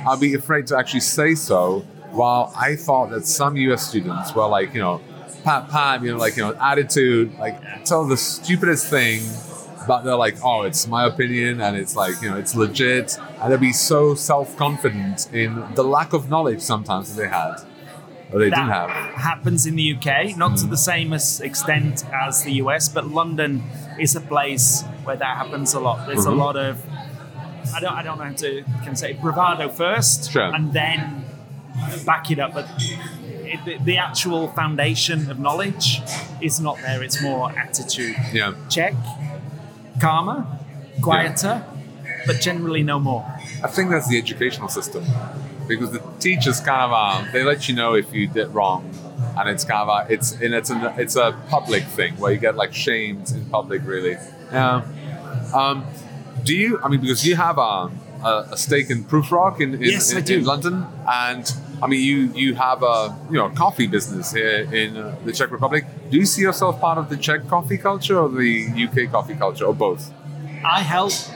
I'd 0.06 0.20
be 0.20 0.34
afraid 0.34 0.68
to 0.68 0.78
actually 0.78 1.00
say 1.00 1.34
so. 1.34 1.80
While 2.12 2.52
I 2.56 2.76
thought 2.76 3.10
that 3.10 3.26
some 3.26 3.56
US 3.56 3.88
students 3.88 4.32
were 4.36 4.46
like, 4.46 4.72
you 4.72 4.80
know, 4.80 5.00
pat 5.42 5.68
pat, 5.68 6.02
you 6.02 6.12
know, 6.12 6.18
like 6.18 6.36
you 6.36 6.44
know, 6.44 6.54
attitude, 6.60 7.36
like 7.40 7.84
tell 7.84 8.06
the 8.06 8.16
stupidest 8.16 8.88
thing, 8.88 9.20
but 9.88 10.02
they're 10.02 10.14
like, 10.26 10.36
oh, 10.44 10.62
it's 10.62 10.86
my 10.86 11.06
opinion, 11.06 11.60
and 11.60 11.76
it's 11.76 11.96
like 11.96 12.14
you 12.22 12.30
know, 12.30 12.38
it's 12.38 12.54
legit, 12.54 13.18
and 13.40 13.52
they'd 13.52 13.58
be 13.58 13.72
so 13.72 14.14
self 14.14 14.56
confident 14.56 15.28
in 15.32 15.74
the 15.74 15.82
lack 15.82 16.12
of 16.12 16.30
knowledge 16.30 16.60
sometimes 16.60 17.12
that 17.12 17.20
they 17.20 17.28
had, 17.28 17.56
or 18.30 18.38
they 18.38 18.50
didn't 18.50 18.68
have. 18.68 18.90
happens 19.30 19.66
in 19.66 19.74
the 19.74 19.96
UK, 19.96 20.36
not 20.36 20.56
to 20.58 20.66
the 20.66 20.76
same 20.76 21.12
extent 21.12 22.04
as 22.12 22.44
the 22.44 22.52
US, 22.62 22.88
but 22.88 23.08
London 23.08 23.64
is 23.98 24.16
a 24.16 24.20
place 24.20 24.82
where 25.04 25.16
that 25.16 25.36
happens 25.36 25.74
a 25.74 25.80
lot. 25.80 26.06
There's 26.06 26.26
Mhm. 26.26 26.32
a 26.32 26.34
lot 26.44 26.56
of 26.56 26.82
I 27.76 27.80
don't 27.80 27.92
I 27.94 28.02
don't 28.02 28.18
know 28.18 28.24
how 28.24 28.32
to 28.32 28.64
can 28.84 28.94
say 28.96 29.12
bravado 29.14 29.68
first, 29.68 30.30
Sure. 30.30 30.54
and 30.54 30.72
then 30.72 31.24
back 32.04 32.30
it 32.30 32.38
up, 32.38 32.54
but. 32.54 32.66
It, 33.46 33.60
the, 33.66 33.76
the 33.84 33.98
actual 33.98 34.48
foundation 34.48 35.30
of 35.30 35.38
knowledge 35.38 36.00
is 36.40 36.58
not 36.60 36.76
there. 36.78 37.02
It's 37.04 37.20
more 37.22 37.52
attitude. 37.56 38.16
Yeah, 38.32 38.54
Czech, 38.70 38.94
calmer, 40.00 40.46
quieter, 41.02 41.62
but 42.26 42.40
generally 42.40 42.82
no 42.82 42.98
more. 42.98 43.24
I 43.62 43.68
think 43.68 43.90
that's 43.90 44.08
the 44.08 44.18
educational 44.18 44.68
system. 44.68 45.04
because 45.68 45.92
the 45.92 46.02
teachers 46.20 46.60
kind 46.60 46.82
of 46.82 46.92
um, 46.92 47.28
they 47.32 47.42
let 47.44 47.68
you 47.68 47.74
know 47.74 47.94
if 47.94 48.12
you 48.12 48.26
did 48.26 48.48
wrong, 48.54 48.82
and 49.36 49.48
it's 49.48 49.64
kind 49.64 49.88
of 49.88 49.88
a, 49.88 50.12
it's 50.12 50.32
and 50.32 50.54
it's 50.54 50.70
a 50.70 50.94
it's 50.98 51.16
a 51.16 51.32
public 51.48 51.84
thing 51.84 52.14
where 52.18 52.32
you 52.32 52.38
get 52.38 52.54
like 52.56 52.72
shamed 52.74 53.30
in 53.32 53.44
public, 53.46 53.82
really. 53.84 54.16
Yeah. 54.52 54.82
Um, 55.54 55.84
do 56.44 56.54
you? 56.54 56.78
I 56.82 56.88
mean, 56.88 57.00
because 57.00 57.26
you 57.26 57.36
have 57.36 57.58
a, 57.58 57.90
a, 58.24 58.48
a 58.52 58.56
stake 58.56 58.90
in 58.90 59.04
Prufrock 59.04 59.60
in 59.60 59.74
in, 59.74 59.82
Yes, 59.82 60.10
in, 60.12 60.18
I 60.18 60.20
do. 60.20 60.38
in 60.38 60.44
London, 60.44 60.86
and 61.08 61.52
I 61.82 61.86
mean, 61.86 62.00
you 62.00 62.18
you 62.34 62.54
have 62.54 62.82
a 62.82 63.16
you 63.30 63.36
know 63.38 63.48
coffee 63.50 63.86
business 63.86 64.32
here 64.32 64.68
in 64.72 64.96
uh, 64.96 65.16
the 65.24 65.32
Czech 65.32 65.50
Republic. 65.50 65.84
Do 66.10 66.16
you 66.18 66.26
see 66.26 66.42
yourself 66.42 66.80
part 66.80 66.98
of 66.98 67.08
the 67.08 67.16
Czech 67.16 67.48
coffee 67.48 67.78
culture 67.78 68.18
or 68.18 68.28
the 68.28 68.68
UK 68.84 69.10
coffee 69.10 69.34
culture, 69.34 69.64
or 69.66 69.74
both? 69.74 70.12
I 70.64 70.80
helped 70.80 71.30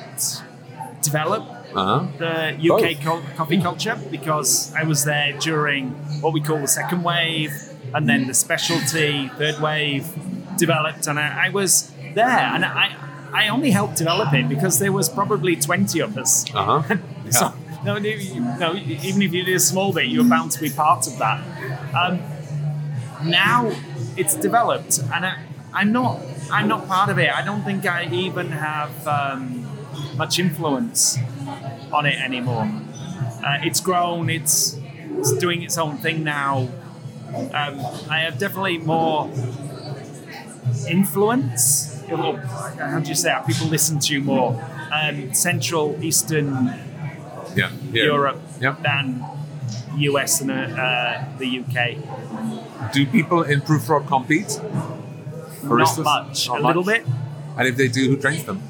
develop 1.02 1.42
Uh 1.74 1.84
huh. 1.84 2.06
the 2.18 2.72
UK 2.72 3.02
co- 3.04 3.22
coffee 3.36 3.60
culture 3.60 3.96
because 4.10 4.72
I 4.74 4.84
was 4.84 5.04
there 5.04 5.32
during 5.38 5.90
what 6.22 6.32
we 6.32 6.40
call 6.40 6.58
the 6.60 6.66
second 6.68 7.02
wave, 7.02 7.52
and 7.94 8.08
then 8.08 8.26
the 8.26 8.34
specialty 8.34 9.28
third 9.38 9.60
wave 9.60 10.06
developed, 10.56 11.06
and 11.06 11.18
I, 11.18 11.46
I 11.46 11.48
was 11.50 11.92
there, 12.14 12.26
and 12.54 12.64
I 12.64 12.94
I 13.32 13.48
only 13.48 13.70
helped 13.70 13.96
develop 13.96 14.32
it 14.32 14.48
because 14.48 14.78
there 14.78 14.92
was 14.92 15.08
probably 15.08 15.54
twenty 15.56 16.00
of 16.00 16.16
us. 16.16 16.44
Uh 16.54 16.80
huh. 16.82 16.96
So 17.30 17.52
no, 17.84 17.96
you- 17.96 18.40
no, 18.58 18.74
even 18.74 19.22
if 19.22 19.32
you 19.32 19.44
did 19.44 19.54
a 19.54 19.60
small 19.60 19.92
bit, 19.92 20.06
you're 20.06 20.24
bound 20.24 20.50
to 20.52 20.60
be 20.60 20.70
part 20.70 21.06
of 21.06 21.18
that. 21.18 21.38
Um, 21.94 22.18
now 23.24 23.70
it's 24.16 24.34
developed, 24.34 24.98
and 25.14 25.26
I, 25.26 25.38
I'm 25.72 25.92
not. 25.92 26.20
I'm 26.50 26.66
not 26.66 26.88
part 26.88 27.10
of 27.10 27.18
it. 27.18 27.30
I 27.30 27.44
don't 27.44 27.62
think 27.62 27.84
I 27.84 28.06
even 28.10 28.48
have 28.52 29.06
um, 29.06 29.66
much 30.16 30.38
influence 30.38 31.18
on 31.92 32.06
it 32.06 32.18
anymore. 32.18 32.66
Uh, 33.44 33.58
it's 33.62 33.80
grown. 33.80 34.30
It's, 34.30 34.78
it's 35.18 35.32
doing 35.34 35.60
its 35.62 35.76
own 35.76 35.98
thing 35.98 36.24
now. 36.24 36.68
Um, 37.34 37.80
I 38.10 38.20
have 38.20 38.38
definitely 38.38 38.78
more 38.78 39.30
influence. 40.88 42.02
Or, 42.10 42.36
How 42.38 43.00
do 43.00 43.08
you 43.08 43.14
say 43.14 43.28
that? 43.28 43.46
People 43.46 43.66
listen 43.66 43.98
to 44.00 44.12
you 44.14 44.20
more. 44.22 44.58
Um, 44.92 45.34
Central, 45.34 45.96
Eastern, 46.02 46.72
Yeah. 47.54 47.70
Here. 47.92 48.04
Europe 48.06 48.40
Yeah. 48.60 48.76
than 48.82 49.24
US 49.98 50.40
and 50.40 50.50
uh, 50.50 50.54
uh, 50.54 51.24
the 51.38 51.60
UK. 51.60 52.92
Do 52.92 53.04
people 53.06 53.42
in 53.42 53.60
Prufrock 53.60 54.06
compete? 54.06 54.60
Not 55.64 55.98
much, 55.98 56.48
Not 56.48 56.60
a 56.60 56.66
little 56.66 56.84
bit. 56.84 57.04
And 57.58 57.66
if 57.68 57.76
they 57.76 57.88
do, 57.88 58.08
who 58.10 58.16
trains 58.16 58.44
them? 58.44 58.62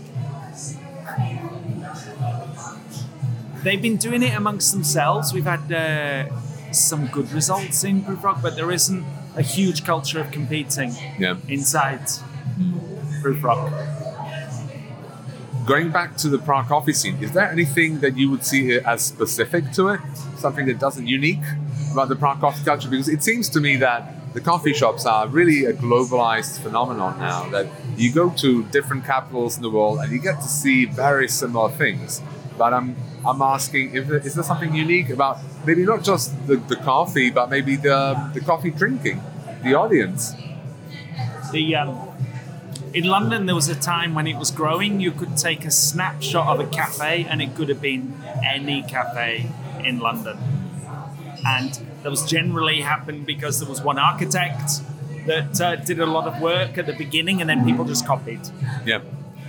They've 3.62 3.82
been 3.82 3.96
doing 3.96 4.22
it 4.22 4.34
amongst 4.36 4.72
themselves. 4.72 5.32
We've 5.32 5.44
had 5.44 5.70
uh, 5.72 6.34
some 6.72 7.06
good 7.06 7.30
results 7.32 7.84
in 7.84 8.02
Prufrock, 8.02 8.42
but 8.42 8.56
there 8.56 8.70
isn't 8.70 9.04
a 9.36 9.42
huge 9.42 9.84
culture 9.84 10.20
of 10.20 10.30
competing 10.30 10.94
Yeah. 11.18 11.36
inside 11.48 12.00
Prufrock. 13.22 13.72
Going 15.66 15.90
back 15.90 16.16
to 16.18 16.28
the 16.28 16.38
Prague 16.38 16.66
coffee 16.68 16.94
scene, 16.94 17.18
is 17.22 17.32
there 17.32 17.50
anything 17.50 18.00
that 18.00 18.16
you 18.16 18.30
would 18.30 18.42
see 18.44 18.78
as 18.78 19.02
specific 19.02 19.70
to 19.72 19.88
it? 19.88 20.00
Something 20.38 20.66
that 20.66 20.78
doesn't 20.78 21.06
unique 21.06 21.42
about 21.92 22.08
the 22.08 22.16
Prague 22.16 22.40
coffee 22.40 22.64
culture? 22.64 22.88
Because 22.88 23.08
it 23.08 23.22
seems 23.22 23.48
to 23.50 23.60
me 23.60 23.76
that 23.76 24.14
the 24.32 24.40
coffee 24.40 24.72
shops 24.72 25.04
are 25.04 25.26
really 25.28 25.66
a 25.66 25.72
globalized 25.74 26.58
phenomenon 26.60 27.18
now. 27.18 27.48
That 27.50 27.66
you 27.96 28.12
go 28.12 28.30
to 28.30 28.62
different 28.64 29.04
capitals 29.04 29.56
in 29.56 29.62
the 29.62 29.70
world 29.70 29.98
and 30.00 30.10
you 30.10 30.18
get 30.18 30.36
to 30.40 30.48
see 30.48 30.86
very 30.86 31.28
similar 31.28 31.68
things. 31.70 32.22
But 32.56 32.72
I'm 32.72 32.96
I'm 33.26 33.42
asking, 33.42 33.94
if 33.94 34.10
is 34.10 34.34
there 34.34 34.44
something 34.44 34.74
unique 34.74 35.10
about 35.10 35.38
maybe 35.66 35.84
not 35.84 36.02
just 36.02 36.46
the, 36.46 36.56
the 36.56 36.76
coffee, 36.76 37.30
but 37.30 37.50
maybe 37.50 37.76
the 37.76 38.30
the 38.34 38.40
coffee 38.40 38.70
drinking, 38.70 39.22
the 39.62 39.74
audience? 39.74 40.34
The 41.52 41.76
um, 41.76 42.08
in 42.94 43.04
London, 43.04 43.46
there 43.46 43.54
was 43.54 43.68
a 43.68 43.74
time 43.74 44.14
when 44.14 44.26
it 44.26 44.36
was 44.36 44.50
growing. 44.50 45.00
You 45.00 45.12
could 45.12 45.36
take 45.36 45.64
a 45.64 45.70
snapshot 45.70 46.46
of 46.48 46.60
a 46.60 46.68
cafe, 46.68 47.26
and 47.28 47.42
it 47.42 47.54
could 47.54 47.68
have 47.68 47.80
been 47.80 48.20
any 48.44 48.82
cafe 48.82 49.50
in 49.84 49.98
London. 49.98 50.38
And 51.46 51.80
that 52.02 52.10
was 52.10 52.24
generally 52.24 52.80
happened 52.80 53.26
because 53.26 53.60
there 53.60 53.68
was 53.68 53.80
one 53.82 53.98
architect 53.98 54.80
that 55.26 55.60
uh, 55.60 55.76
did 55.76 56.00
a 56.00 56.06
lot 56.06 56.26
of 56.26 56.40
work 56.40 56.78
at 56.78 56.86
the 56.86 56.94
beginning, 56.94 57.40
and 57.40 57.48
then 57.48 57.64
people 57.64 57.84
just 57.84 58.06
copied. 58.06 58.40
Yeah. 58.86 59.00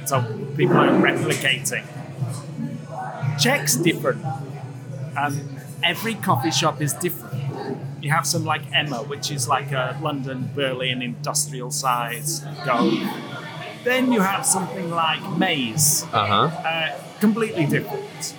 So 0.05 0.21
people 0.57 0.77
are 0.77 0.89
replicating. 0.89 1.85
Czech's 3.39 3.75
different. 3.75 4.23
Um, 5.17 5.39
every 5.83 6.15
coffee 6.15 6.51
shop 6.51 6.81
is 6.81 6.93
different. 6.93 7.35
You 8.01 8.11
have 8.11 8.25
some 8.25 8.45
like 8.45 8.61
Emma, 8.73 8.97
which 9.03 9.31
is 9.31 9.47
like 9.47 9.71
a 9.71 9.97
London, 10.01 10.49
Berlin 10.55 11.01
industrial 11.01 11.71
size 11.71 12.41
go. 12.65 12.91
Then 13.83 14.11
you 14.11 14.21
have 14.21 14.45
something 14.45 14.89
like 14.89 15.21
Maze, 15.37 16.05
Uh 16.13 16.25
huh. 16.25 16.67
uh, 16.67 16.99
completely 17.19 17.65
different. 17.65 18.35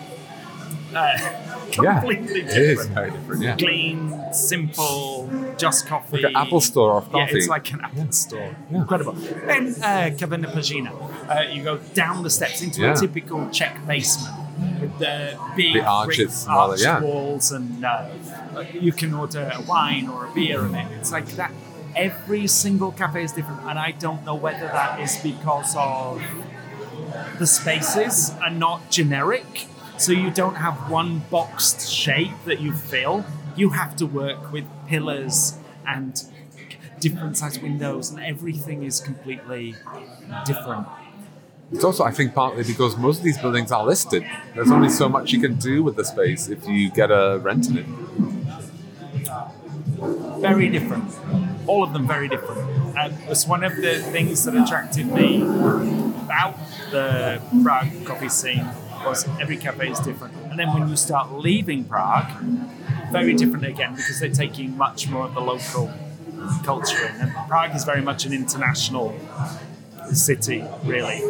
Uh, 0.94 1.16
Yeah. 1.80 2.00
completely 2.00 2.40
It 2.40 2.48
is 2.48 2.78
different. 2.80 2.94
very 2.94 3.10
different. 3.12 3.42
Yeah. 3.42 3.56
Clean, 3.56 4.12
simple, 4.32 5.30
just 5.56 5.86
coffee. 5.86 6.16
Like 6.16 6.32
an 6.32 6.36
Apple 6.36 6.60
store 6.60 6.96
of 6.96 7.04
Yeah, 7.06 7.26
coffee. 7.26 7.38
it's 7.38 7.48
like 7.48 7.70
an 7.72 7.80
Apple 7.80 8.10
store. 8.10 8.56
Yeah. 8.72 8.78
Incredible. 8.78 9.12
Then 9.12 9.68
uh, 9.80 10.10
Pagina. 10.18 10.90
Uh, 11.30 11.42
you 11.52 11.62
go 11.62 11.78
down 11.94 12.24
the 12.24 12.30
steps 12.30 12.60
into 12.60 12.80
Yeah. 12.80 12.94
a 12.94 12.96
typical 12.96 13.48
Czech 13.50 13.86
basement 13.86 14.34
the 14.98 15.38
big 15.56 15.74
The 15.74 15.84
arches 15.84 16.44
and 16.44 16.52
all 16.52 16.76
yeah. 16.78 17.00
walls, 17.00 17.52
and 17.52 17.84
uh, 17.84 18.08
you 18.72 18.92
can 18.92 19.14
order 19.14 19.50
a 19.54 19.62
wine 19.62 20.08
or 20.08 20.26
a 20.26 20.34
beer, 20.34 20.64
and 20.64 20.76
it. 20.76 20.86
it's 20.98 21.12
like 21.12 21.26
that. 21.32 21.52
Every 21.96 22.46
single 22.46 22.92
cafe 22.92 23.24
is 23.24 23.32
different, 23.32 23.62
and 23.62 23.78
I 23.78 23.90
don't 23.90 24.24
know 24.24 24.36
whether 24.36 24.66
that 24.66 25.00
is 25.00 25.16
because 25.22 25.74
of 25.76 26.22
the 27.38 27.46
spaces 27.46 28.32
are 28.42 28.50
not 28.50 28.90
generic, 28.90 29.66
so 29.98 30.12
you 30.12 30.30
don't 30.30 30.56
have 30.56 30.90
one 30.90 31.22
boxed 31.30 31.90
shape 31.90 32.32
that 32.44 32.60
you 32.60 32.72
fill. 32.72 33.24
You 33.56 33.70
have 33.70 33.96
to 33.96 34.06
work 34.06 34.52
with 34.52 34.64
pillars 34.86 35.58
and 35.86 36.22
different 37.00 37.36
size 37.38 37.58
windows, 37.58 38.10
and 38.10 38.20
everything 38.20 38.82
is 38.84 39.00
completely 39.00 39.74
different. 40.44 40.86
It's 41.72 41.84
also, 41.84 42.02
I 42.04 42.10
think, 42.10 42.34
partly 42.34 42.64
because 42.64 42.96
most 42.96 43.18
of 43.18 43.24
these 43.24 43.38
buildings 43.38 43.70
are 43.70 43.84
listed. 43.84 44.24
There's 44.54 44.70
only 44.70 44.88
so 44.88 45.08
much 45.08 45.32
you 45.32 45.40
can 45.40 45.54
do 45.54 45.82
with 45.84 45.96
the 45.96 46.04
space 46.04 46.48
if 46.48 46.66
you 46.66 46.90
get 46.90 47.10
a 47.10 47.38
rent 47.40 47.68
in 47.68 47.78
it. 47.78 47.86
Very 50.40 50.68
different. 50.68 51.14
All 51.68 51.84
of 51.84 51.92
them 51.92 52.06
very 52.08 52.28
different. 52.28 52.60
And 52.96 53.14
it's 53.28 53.46
one 53.46 53.62
of 53.62 53.76
the 53.76 54.00
things 54.00 54.44
that 54.44 54.56
attracted 54.56 55.06
me 55.06 55.42
about 55.42 56.56
the 56.90 57.40
Prague 57.62 58.04
coffee 58.04 58.28
scene 58.28 58.66
was 59.04 59.26
every 59.40 59.56
cafe 59.56 59.90
is 59.90 60.00
different. 60.00 60.34
And 60.50 60.58
then 60.58 60.72
when 60.74 60.88
you 60.88 60.96
start 60.96 61.32
leaving 61.32 61.84
Prague, 61.84 62.30
very 63.12 63.34
different 63.34 63.64
again 63.64 63.94
because 63.94 64.18
they're 64.18 64.28
taking 64.28 64.76
much 64.76 65.08
more 65.08 65.26
of 65.26 65.34
the 65.34 65.40
local 65.40 65.92
culture 66.64 67.06
in. 67.06 67.20
And 67.20 67.32
Prague 67.48 67.76
is 67.76 67.84
very 67.84 68.02
much 68.02 68.24
an 68.24 68.32
international 68.32 69.14
city, 70.14 70.64
really. 70.84 71.20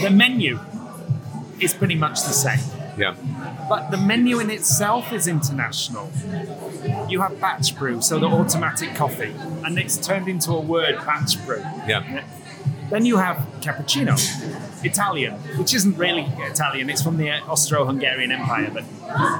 The 0.00 0.10
menu 0.12 0.58
is 1.60 1.74
pretty 1.74 1.94
much 1.94 2.22
the 2.22 2.32
same. 2.32 2.58
Yeah. 2.98 3.16
But 3.68 3.90
the 3.90 3.96
menu 3.96 4.38
in 4.40 4.50
itself 4.50 5.12
is 5.12 5.26
international. 5.26 6.10
You 7.08 7.20
have 7.20 7.40
batch 7.40 7.76
brew, 7.76 8.00
so 8.00 8.18
the 8.18 8.26
automatic 8.26 8.94
coffee, 8.94 9.34
and 9.64 9.78
it's 9.78 9.96
turned 9.96 10.28
into 10.28 10.52
a 10.52 10.60
word 10.60 10.96
batch 11.04 11.44
brew. 11.44 11.62
Yeah. 11.88 12.24
Then 12.90 13.06
you 13.06 13.16
have 13.16 13.38
cappuccino, 13.60 14.14
Italian, 14.84 15.34
which 15.58 15.74
isn't 15.74 15.96
really 15.96 16.26
Italian, 16.38 16.90
it's 16.90 17.02
from 17.02 17.16
the 17.16 17.30
Austro 17.30 17.86
Hungarian 17.86 18.30
Empire, 18.30 18.70
but 18.72 18.84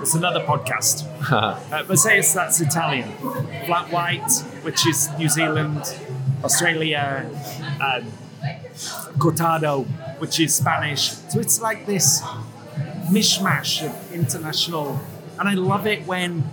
it's 0.01 0.15
another 0.15 0.41
podcast. 0.41 1.07
uh, 1.31 1.85
but 1.85 1.99
say 1.99 2.19
it's, 2.19 2.33
that's 2.33 2.61
Italian. 2.61 3.13
Flat 3.67 3.93
white, 3.93 4.33
which 4.63 4.87
is 4.87 5.11
New 5.19 5.29
Zealand, 5.29 5.95
Australia, 6.45 7.29
um, 7.81 8.05
cortado, 9.19 9.87
which 10.19 10.39
is 10.41 10.55
Spanish. 10.55 11.13
So 11.31 11.41
it's 11.41 11.61
like 11.61 11.87
this 11.87 12.23
mishmash 13.11 13.85
of 13.85 14.13
international. 14.13 15.01
And 15.39 15.49
I 15.49 15.55
love 15.55 15.87
it 15.87 16.07
when 16.07 16.45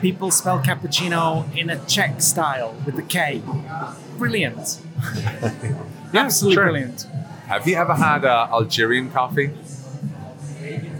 people 0.00 0.30
spell 0.30 0.60
cappuccino 0.60 1.44
in 1.56 1.70
a 1.70 1.78
Czech 1.86 2.20
style 2.20 2.74
with 2.84 2.96
the 2.96 3.02
K. 3.02 3.42
Brilliant. 4.18 4.80
Absolutely 6.14 6.54
sure. 6.54 6.64
brilliant. 6.64 7.06
Have 7.46 7.66
you 7.66 7.76
ever 7.76 7.94
had 7.94 8.24
uh, 8.24 8.48
Algerian 8.50 9.10
coffee? 9.10 9.50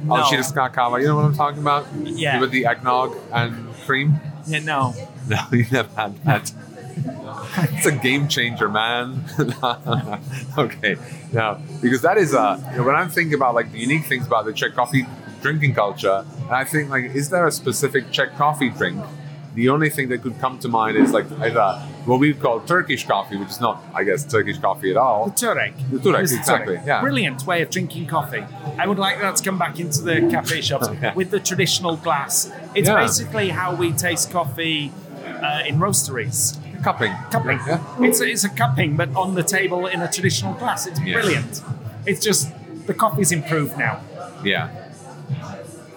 No. 0.05 0.17
Kava. 0.53 1.01
You 1.01 1.09
know 1.09 1.17
what 1.17 1.25
I'm 1.25 1.35
talking 1.35 1.61
about? 1.61 1.87
Yeah. 2.03 2.41
With 2.41 2.51
the 2.51 2.67
eggnog 2.67 3.17
and 3.33 3.73
cream? 3.87 4.21
Yeah, 4.47 4.61
no. 4.61 4.95
No, 5.27 5.39
you 5.53 5.65
never 5.73 5.89
had 5.97 6.23
that. 6.25 6.53
it's 7.73 7.87
a 7.87 7.93
game 7.93 8.29
changer, 8.29 8.69
man. 8.69 9.25
okay, 10.59 10.97
now 11.33 11.61
because 11.83 12.03
that 12.03 12.17
is 12.19 12.35
uh, 12.35 12.61
you 12.73 12.79
know, 12.79 12.85
when 12.85 12.95
I'm 12.95 13.09
thinking 13.09 13.35
about 13.35 13.55
like 13.55 13.73
the 13.73 13.79
unique 13.79 14.05
things 14.05 14.27
about 14.27 14.45
the 14.47 14.53
Czech 14.53 14.75
coffee 14.75 15.07
drinking 15.43 15.75
culture. 15.75 16.25
And 16.45 16.51
I 16.53 16.65
think 16.65 16.91
like, 16.91 17.15
is 17.15 17.29
there 17.31 17.47
a 17.47 17.53
specific 17.53 18.11
Czech 18.11 18.37
coffee 18.37 18.71
drink? 18.71 19.03
The 19.55 19.69
only 19.69 19.89
thing 19.89 20.09
that 20.09 20.23
could 20.23 20.39
come 20.41 20.59
to 20.61 20.69
mind 20.69 20.97
is 20.97 21.13
like 21.13 21.31
either 21.41 21.79
what 22.07 22.19
we 22.19 22.35
call 22.35 22.59
Turkish 22.61 23.07
coffee, 23.07 23.37
which 23.37 23.51
is 23.51 23.61
not, 23.61 23.81
I 23.95 24.03
guess, 24.03 24.25
Turkish 24.25 24.59
coffee 24.59 24.91
at 24.91 24.97
all. 24.97 25.27
The 25.27 25.47
Turek. 25.47 25.91
The 25.91 25.99
Turek, 25.99 26.21
exactly, 26.23 26.81
yeah. 26.85 27.01
Brilliant 27.01 27.47
way 27.47 27.63
of 27.63 27.71
drinking 27.71 28.07
coffee. 28.07 28.45
I 28.79 28.87
would 28.89 28.99
like 28.99 29.21
that 29.21 29.37
to 29.37 29.45
come 29.45 29.57
back 29.59 29.79
into 29.79 30.03
the 30.03 30.29
cafe 30.29 30.61
shops 30.61 30.89
with 31.15 31.31
the 31.31 31.39
traditional 31.39 31.97
glass. 31.97 32.51
It's 32.75 32.89
Yeah. 32.89 32.97
basically 33.01 33.51
how 33.51 33.77
we 33.77 33.93
taste 33.93 34.33
coffee 34.33 34.91
uh, 35.25 35.63
in 35.67 35.79
roasteries. 35.79 36.59
Cupping. 36.85 37.13
Cupping. 37.31 37.59
Yeah. 37.67 37.83
It's, 38.01 38.21
a, 38.21 38.29
it's 38.29 38.45
a 38.45 38.51
cupping, 38.51 38.97
but 38.97 39.15
on 39.17 39.35
the 39.35 39.43
table 39.43 39.87
in 39.87 40.03
a 40.03 40.11
traditional 40.11 40.53
glass. 40.55 40.87
It's 40.87 41.01
brilliant. 41.01 41.63
It's 42.07 42.23
just 42.23 42.53
the 42.87 42.93
coffee's 42.93 43.33
improved 43.33 43.79
now. 43.79 44.03
Yeah. 44.45 44.69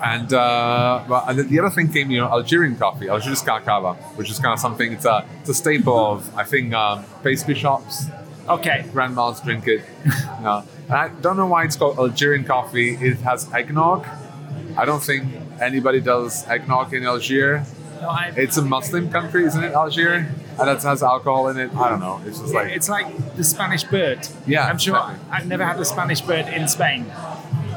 And 0.01 0.31
uh, 0.31 1.03
well, 1.09 1.25
and 1.27 1.49
the 1.49 1.59
other 1.59 1.69
thing 1.69 1.91
came, 1.91 2.09
you 2.11 2.19
know, 2.19 2.29
Algerian 2.29 2.77
coffee, 2.77 3.09
Algerian 3.09 3.65
kava, 3.65 3.93
which 4.15 4.29
is 4.29 4.39
kind 4.39 4.53
of 4.53 4.59
something. 4.59 4.93
It's 4.93 5.05
a 5.05 5.25
it's 5.41 5.49
a 5.49 5.53
staple 5.53 5.97
of 6.13 6.35
I 6.37 6.43
think 6.43 6.73
um, 6.73 7.03
pastry 7.23 7.55
shops. 7.55 8.05
Okay. 8.47 8.85
Grandmas 8.93 9.41
drink 9.41 9.67
it. 9.67 9.81
no. 10.41 10.63
And 10.85 10.93
I 10.93 11.09
don't 11.09 11.35
know 11.35 11.47
why 11.47 11.65
it's 11.65 11.75
called 11.75 11.97
Algerian 11.97 12.45
coffee. 12.45 12.95
It 12.95 13.17
has 13.17 13.51
eggnog. 13.53 14.07
I 14.77 14.85
don't 14.85 15.03
think 15.03 15.25
anybody 15.59 15.99
does 15.99 16.47
eggnog 16.47 16.93
in 16.93 17.03
Algiers. 17.03 17.67
No, 17.99 18.09
I, 18.09 18.31
It's 18.37 18.57
a 18.57 18.61
Muslim 18.61 19.09
country, 19.09 19.45
isn't 19.45 19.63
it, 19.63 19.73
Algiers? 19.73 20.27
And 20.59 20.69
it 20.69 20.81
has 20.83 21.03
alcohol 21.03 21.49
in 21.49 21.57
it. 21.57 21.75
I 21.75 21.89
don't 21.89 21.99
know. 21.99 22.21
It's 22.25 22.39
just 22.39 22.53
like 22.53 22.71
it's 22.71 22.89
like 22.89 23.35
the 23.35 23.43
Spanish 23.43 23.83
bird. 23.83 24.27
Yeah, 24.45 24.65
I'm 24.67 24.77
sure 24.77 24.95
exactly. 24.97 25.19
I've 25.31 25.47
never 25.47 25.65
had 25.65 25.77
the 25.77 25.85
Spanish 25.85 26.21
bird 26.21 26.47
in 26.47 26.67
Spain. 26.67 27.05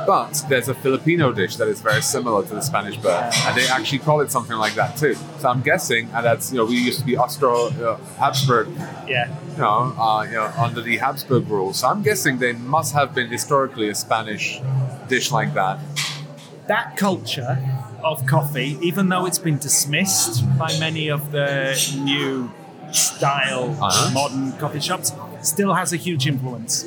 But 0.06 0.44
there's 0.48 0.68
a 0.68 0.74
Filipino 0.74 1.30
dish 1.30 1.56
that 1.56 1.68
is 1.68 1.82
very 1.82 2.00
similar 2.00 2.42
to 2.46 2.54
the 2.54 2.62
Spanish 2.62 2.96
bird, 2.96 3.32
and 3.44 3.56
they 3.56 3.66
actually 3.68 3.98
call 3.98 4.20
it 4.22 4.30
something 4.32 4.56
like 4.56 4.74
that 4.74 4.96
too. 4.96 5.14
So 5.40 5.48
I'm 5.50 5.60
guessing, 5.60 6.08
and 6.14 6.24
that's 6.24 6.50
you 6.52 6.58
know 6.58 6.64
we 6.64 6.76
used 6.76 7.00
to 7.00 7.04
be 7.04 7.16
Austro 7.18 7.66
uh, 7.68 7.96
Habsburg, 8.18 8.68
Yeah. 9.06 9.28
you 9.52 9.58
know, 9.58 9.94
uh, 9.98 10.22
you 10.24 10.32
know 10.32 10.50
under 10.56 10.80
the 10.80 10.96
Habsburg 10.96 11.48
rule. 11.48 11.74
So 11.74 11.86
I'm 11.88 12.02
guessing 12.02 12.38
they 12.38 12.54
must 12.54 12.94
have 12.94 13.14
been 13.14 13.28
historically 13.28 13.90
a 13.90 13.94
Spanish 13.94 14.60
dish 15.08 15.30
like 15.30 15.52
that. 15.54 15.78
that 16.68 16.96
culture 16.96 17.58
of 18.02 18.24
coffee, 18.26 18.78
even 18.80 19.10
though 19.10 19.26
it's 19.26 19.38
been 19.38 19.58
dismissed 19.58 20.42
by 20.58 20.70
many 20.78 21.08
of 21.10 21.30
the 21.30 21.74
new 22.02 22.50
style 22.92 23.76
Uh-huh. 23.80 24.10
modern 24.12 24.52
coffee 24.52 24.80
shops, 24.80 25.12
still 25.42 25.74
has 25.74 25.92
a 25.92 25.96
huge 25.96 26.26
influence. 26.26 26.84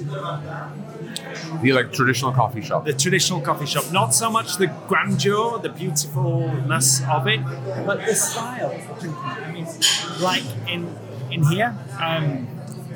The 1.62 1.72
like 1.74 1.92
traditional 1.94 2.32
coffee 2.32 2.62
shop. 2.62 2.86
The 2.86 2.94
traditional 2.94 3.42
coffee 3.42 3.66
shop, 3.66 3.92
not 3.92 4.14
so 4.14 4.30
much 4.30 4.58
the 4.58 4.68
grandeur, 4.88 5.60
the 5.60 5.70
beautifulness 5.70 7.02
of 7.12 7.28
it, 7.28 7.40
but 7.86 8.06
the 8.06 8.16
style. 8.16 8.74
I 9.02 9.52
mean, 9.52 9.68
like 10.20 10.44
in 10.68 10.94
in 11.32 11.44
here, 11.46 11.76
um, 12.00 12.48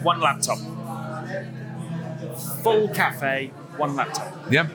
one 0.04 0.20
laptop, 0.20 0.60
full 2.64 2.90
cafe, 2.90 3.52
one 3.78 3.96
laptop. 3.96 4.34
Yeah, 4.50 4.68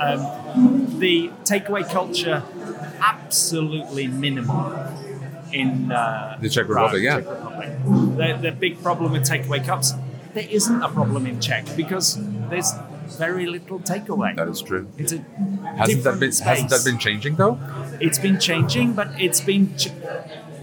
Um, 0.00 0.98
the 0.98 1.30
takeaway 1.44 1.88
culture 1.88 2.42
absolutely 3.00 4.06
minimal 4.08 4.72
in 5.52 5.92
uh, 5.92 6.36
The 6.40 6.48
Czech 6.48 6.68
Republic, 6.68 7.02
yeah. 7.02 7.16
Czech 7.20 7.28
Republic. 7.28 7.68
The, 8.16 8.38
the 8.50 8.52
big 8.52 8.82
problem 8.82 9.12
with 9.12 9.24
takeaway 9.28 9.64
cups, 9.64 9.92
there 10.34 10.46
isn't 10.50 10.82
a 10.82 10.88
problem 10.88 11.26
in 11.26 11.40
Czech 11.40 11.64
because 11.76 12.18
there's 12.50 12.72
very 13.18 13.46
little 13.46 13.78
takeaway. 13.80 14.34
that 14.36 14.48
is 14.48 14.62
true. 14.62 14.88
It's 14.98 15.12
a 15.12 15.18
Hasn't 15.76 16.04
that 16.04 16.18
been 16.20 16.32
space. 16.32 16.46
hasn't 16.46 16.70
that 16.70 16.84
been 16.84 16.98
changing 16.98 17.36
though? 17.36 17.58
It's 18.00 18.18
been 18.18 18.38
changing, 18.38 18.92
but 18.94 19.08
it's 19.20 19.40
been 19.40 19.74
ch- 19.76 19.90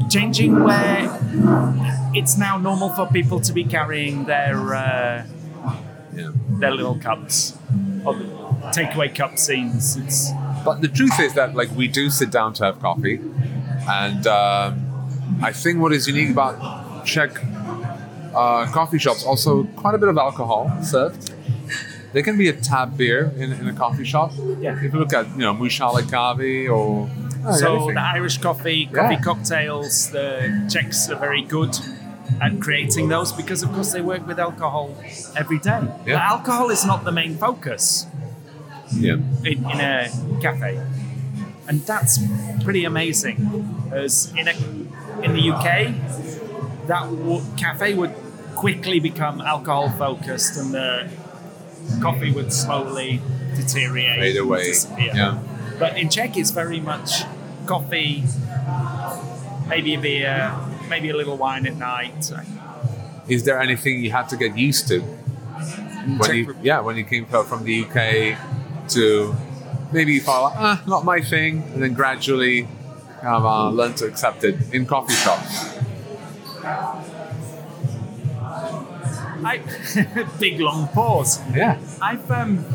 changing 0.10 0.64
where 0.64 1.10
it's 2.14 2.38
now 2.38 2.58
normal 2.58 2.90
for 2.90 3.06
people 3.08 3.40
to 3.42 3.54
be 3.54 3.64
carrying 3.64 4.26
their 4.26 4.74
uh, 4.74 5.26
Yeah. 6.16 6.32
their 6.60 6.72
little 6.72 6.98
cups, 7.00 7.58
or 8.06 8.14
takeaway 8.74 9.14
cup 9.14 9.38
scenes. 9.38 9.96
It's 9.98 10.32
But 10.66 10.82
the 10.82 10.88
truth 10.90 11.20
is 11.20 11.34
that 11.36 11.56
like 11.56 11.70
we 11.76 11.88
do 11.88 12.10
sit 12.10 12.32
down 12.32 12.54
to 12.54 12.64
have 12.66 12.80
coffee, 12.82 13.20
and 13.90 14.28
um, 14.28 15.40
I 15.42 15.52
think 15.52 15.80
what 15.80 15.92
is 15.94 16.08
unique 16.08 16.30
about 16.32 17.06
Czech 17.06 17.32
uh, 18.34 18.66
coffee 18.72 19.00
shops 19.00 19.24
also 19.26 19.64
quite 19.76 19.96
a 19.96 19.98
bit 19.98 20.10
of 20.10 20.18
alcohol 20.18 20.72
served. 20.84 21.34
There 22.14 22.24
can 22.24 22.38
be 22.38 22.50
a 22.50 22.54
tap 22.54 22.98
beer 22.98 23.32
in, 23.38 23.52
in 23.54 23.68
a 23.68 23.74
coffee 23.74 24.06
shop. 24.06 24.32
Yeah. 24.60 24.76
If 24.84 24.94
you 24.94 25.00
look 25.00 25.14
at 25.14 25.28
you 25.32 25.40
know 25.46 25.54
Mushale 25.54 26.02
Kavi 26.02 26.68
or 26.68 27.10
oh, 27.46 27.56
So 27.56 27.76
anything. 27.76 27.96
the 27.96 28.02
Irish 28.02 28.38
coffee, 28.40 28.86
coffee 28.88 29.16
Yeah. 29.16 29.22
cocktails, 29.22 30.10
the 30.12 30.68
Czechs 30.70 31.10
are 31.10 31.20
very 31.20 31.44
good 31.44 31.78
at 32.42 32.60
creating 32.60 33.10
those 33.10 33.32
because, 33.32 33.64
of 33.64 33.72
course, 33.74 33.92
they 33.92 34.02
work 34.02 34.26
with 34.28 34.40
alcohol 34.40 34.96
every 35.36 35.60
day. 35.60 35.82
Yeah. 36.06 36.16
But 36.16 36.22
alcohol 36.38 36.70
is 36.70 36.86
not 36.86 37.04
the 37.04 37.12
main 37.12 37.36
focus 37.38 38.08
yeah. 38.94 39.18
in, 39.44 39.66
in 39.66 39.80
a 39.80 40.10
cafe, 40.42 40.80
and 41.70 41.82
that's 41.82 42.20
pretty 42.64 42.84
amazing. 42.84 43.38
As 43.92 44.34
in 44.36 44.48
a, 44.48 44.54
in 45.24 45.34
the 45.34 45.52
UK, 45.52 45.94
that 46.88 47.04
w- 47.04 47.42
cafe 47.56 47.94
would 47.94 48.14
quickly 48.56 49.00
become 49.00 49.40
alcohol 49.40 49.90
focused, 49.92 50.58
and 50.58 50.74
the 50.74 51.10
coffee 52.02 52.32
would 52.32 52.52
slowly 52.52 53.22
deteriorate, 53.56 54.20
Fade 54.20 54.38
away. 54.38 54.64
disappear. 54.66 55.12
Yeah. 55.16 55.40
But 55.78 55.98
in 55.98 56.10
Czech, 56.10 56.36
it's 56.36 56.52
very 56.52 56.80
much 56.80 57.24
coffee, 57.66 58.24
maybe 59.68 59.94
a 59.94 60.00
beer, 60.00 60.54
maybe 60.90 61.10
a 61.10 61.16
little 61.16 61.38
wine 61.38 61.66
at 61.68 61.76
night. 61.78 62.32
Is 63.28 63.44
there 63.44 63.60
anything 63.62 64.04
you 64.04 64.12
had 64.12 64.28
to 64.30 64.38
get 64.38 64.58
used 64.58 64.88
to 64.88 65.02
when 65.02 66.36
you 66.36 66.56
yeah 66.64 66.80
when 66.80 66.98
you 66.98 67.04
came 67.04 67.26
from 67.26 67.64
the 67.64 67.84
UK 67.86 68.38
to 68.90 69.36
maybe 69.92 70.14
you 70.14 70.22
thought 70.22 70.44
like, 70.44 70.54
ah 70.58 70.84
not 70.88 71.04
my 71.06 71.20
thing 71.22 71.64
and 71.74 71.82
then 71.84 71.94
gradually 71.94 72.64
kind 73.22 73.36
of 73.36 73.46
uh, 73.46 73.70
learn 73.70 73.94
to 73.96 74.06
accept 74.06 74.44
it 74.44 74.56
in 74.74 74.86
coffee 74.86 75.14
shops. 75.14 75.76
I, 79.42 79.62
big 80.40 80.60
long 80.60 80.88
pause. 80.90 81.40
Yeah. 81.54 81.80
I've 82.02 82.30
um, 82.30 82.66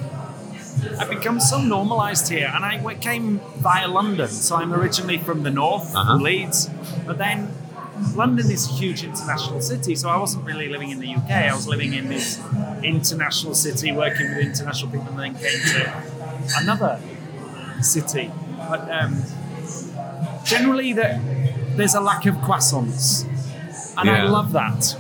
I've 0.98 1.10
become 1.10 1.38
so 1.40 1.60
normalised 1.60 2.28
here, 2.30 2.50
and 2.54 2.64
I 2.64 2.94
came 2.94 3.40
via 3.58 3.86
London. 3.88 4.28
So 4.28 4.56
I'm 4.56 4.72
originally 4.72 5.18
from 5.18 5.42
the 5.42 5.50
north, 5.50 5.94
Uh-huh. 5.94 6.14
from 6.14 6.22
Leeds, 6.22 6.70
but 7.06 7.18
then 7.18 7.48
London 8.14 8.50
is 8.50 8.68
a 8.68 8.72
huge 8.72 9.04
international 9.04 9.60
city. 9.60 9.94
So 9.94 10.08
I 10.08 10.16
wasn't 10.16 10.44
really 10.46 10.68
living 10.68 10.90
in 10.90 10.98
the 11.00 11.14
UK. 11.14 11.30
I 11.30 11.54
was 11.54 11.68
living 11.68 11.94
in 11.94 12.08
this 12.08 12.40
international 12.82 13.54
city, 13.54 13.92
working 13.92 14.26
with 14.30 14.38
international 14.38 14.90
people, 14.90 15.08
and 15.08 15.18
then 15.18 15.34
came 15.34 15.60
to 15.74 16.02
another 16.56 17.00
city. 17.80 18.30
But 18.56 18.90
um, 18.90 19.22
generally, 20.44 20.92
the, 20.92 21.20
there's 21.76 21.94
a 21.94 22.00
lack 22.00 22.26
of 22.26 22.34
croissants, 22.36 23.26
and 23.96 24.10
I 24.10 24.24
love 24.24 24.52
that. 24.52 24.96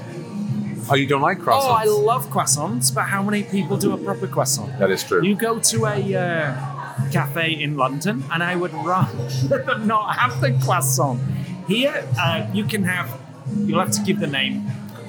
Oh, 0.90 0.94
you 0.94 1.06
don't 1.06 1.22
like 1.22 1.38
croissants? 1.38 1.64
Oh, 1.64 1.70
I 1.70 1.84
love 1.84 2.26
croissants, 2.26 2.94
but 2.94 3.04
how 3.04 3.22
many 3.22 3.42
people 3.42 3.76
do 3.78 3.92
a 3.92 3.96
proper 3.96 4.26
croissant? 4.26 4.78
that 4.78 4.90
is 4.90 5.02
true. 5.02 5.22
You 5.24 5.34
go 5.34 5.58
to 5.58 5.86
a 5.86 6.14
uh, 6.14 7.10
cafe 7.10 7.52
in 7.52 7.76
London, 7.76 8.24
and 8.30 8.42
I 8.42 8.54
would 8.56 8.74
rather 8.74 9.78
not 9.84 10.16
have 10.16 10.40
the 10.40 10.52
croissant. 10.64 11.20
Here, 11.66 12.06
uh, 12.18 12.46
you 12.52 12.64
can 12.64 12.84
have. 12.84 13.20
You'll 13.56 13.80
have 13.80 13.92
to 13.92 14.02
give 14.02 14.20
the 14.20 14.26
name, 14.26 14.66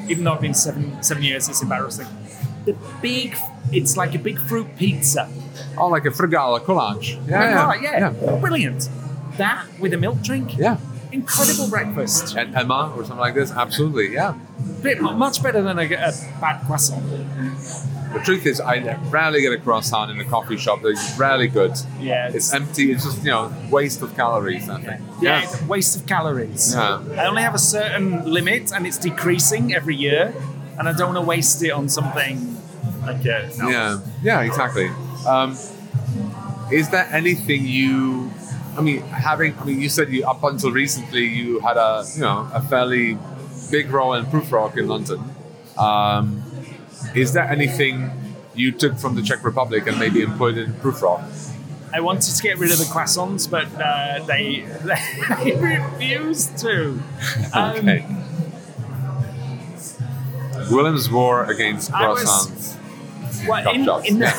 even 0.08 0.24
though 0.24 0.34
I've 0.34 0.42
been 0.42 0.54
seven 0.54 1.02
seven 1.04 1.24
years. 1.24 1.50
It's 1.50 1.62
embarrassing. 1.62 2.08
The 2.66 2.76
big. 3.02 3.36
It's 3.72 3.98
like 3.98 4.14
a 4.16 4.20
big 4.20 4.38
fruit 4.40 4.68
pizza. 4.78 5.30
oh, 5.78 5.88
like 5.88 6.06
a 6.06 6.10
frigala 6.12 6.60
collage. 6.60 7.18
Yeah, 7.28 7.74
yeah, 7.82 8.14
yeah, 8.22 8.36
brilliant. 8.40 8.90
That 9.38 9.66
with 9.80 9.94
a 9.94 9.98
milk 9.98 10.22
drink. 10.22 10.58
yeah. 10.58 10.78
Incredible 11.12 11.70
breakfast. 11.70 12.36
And 12.36 12.54
Emma 12.56 12.92
or 12.96 13.04
something 13.04 13.18
like 13.20 13.36
this. 13.36 13.50
Absolutely, 13.52 14.14
yeah. 14.14 14.34
Bit, 14.82 15.02
much 15.02 15.42
better 15.42 15.62
than 15.62 15.80
a, 15.80 15.84
a 15.86 16.12
bad 16.42 16.66
croissant. 16.66 17.04
The 18.14 18.20
truth 18.24 18.46
is, 18.46 18.60
I 18.60 18.96
rarely 19.10 19.42
get 19.42 19.54
a 19.54 19.58
croissant 19.58 20.12
in 20.12 20.20
a 20.20 20.26
coffee 20.26 20.58
shop. 20.58 20.82
They're 20.82 20.94
rarely 21.18 21.48
good. 21.48 21.74
Yeah, 22.00 22.30
It's 22.34 22.54
empty. 22.54 22.92
It's 22.92 23.04
just 23.06 23.24
you 23.24 23.32
know 23.32 23.52
waste 23.70 24.02
of 24.02 24.14
calories. 24.16 24.70
I 24.70 24.82
think. 24.82 25.02
Yeah, 25.22 25.44
it's 25.44 25.62
a 25.62 25.66
waste 25.66 25.96
of 26.00 26.06
calories. 26.06 26.74
Yeah. 26.74 27.02
I 27.18 27.26
only 27.28 27.42
have 27.44 27.56
a 27.56 27.60
certain 27.60 28.30
limit, 28.30 28.72
and 28.74 28.86
it's 28.86 28.98
decreasing 28.98 29.74
every 29.74 29.96
year, 29.96 30.34
and 30.78 30.88
I 30.88 30.94
don't 30.94 31.14
want 31.14 31.24
to 31.24 31.28
waste 31.28 31.64
it 31.64 31.72
on 31.72 31.90
something 31.90 32.58
like 33.06 33.26
a 33.26 33.52
no. 33.58 33.70
Yeah, 33.70 34.00
yeah, 34.24 34.42
exactly. 34.42 34.90
Um, 35.28 35.58
is 36.72 36.90
there 36.90 37.08
anything 37.12 37.66
you? 37.66 38.32
I 38.78 38.82
mean, 38.82 39.02
having. 39.02 39.58
I 39.60 39.64
mean, 39.64 39.82
you 39.82 39.90
said 39.90 40.12
you 40.12 40.26
up 40.26 40.44
until 40.44 40.72
recently 40.72 41.26
you 41.26 41.60
had 41.60 41.78
a 41.78 42.04
you 42.16 42.22
know 42.22 42.50
a 42.54 42.62
fairly 42.62 43.18
big 43.72 43.90
role 43.92 44.14
in 44.14 44.26
Prufrock 44.26 44.78
in 44.78 44.88
London. 44.88 45.24
Um, 45.78 46.44
is 47.14 47.34
there 47.34 47.44
anything 47.44 48.12
you 48.56 48.72
took 48.72 48.98
from 48.98 49.16
the 49.16 49.22
Czech 49.22 49.44
Republic 49.44 49.88
and 49.88 50.00
maybe 50.00 50.22
employed 50.22 50.58
in 50.58 50.74
Prufrock? 50.74 51.24
I 51.94 52.02
wanted 52.02 52.36
to 52.36 52.42
get 52.42 52.58
rid 52.58 52.72
of 52.72 52.78
the 52.78 52.86
croissants, 52.86 53.50
but 53.50 53.68
uh, 53.82 54.26
they 54.26 54.66
they 55.44 55.56
refused 55.56 56.58
to. 56.60 57.00
Um, 57.54 57.78
okay. 57.78 58.06
Willem's 60.72 61.10
war 61.10 61.44
against 61.46 61.94
I 61.94 62.08
was- 62.10 62.78
well, 63.48 63.70
in, 63.72 63.88
in, 64.06 64.22
yeah. 64.22 64.38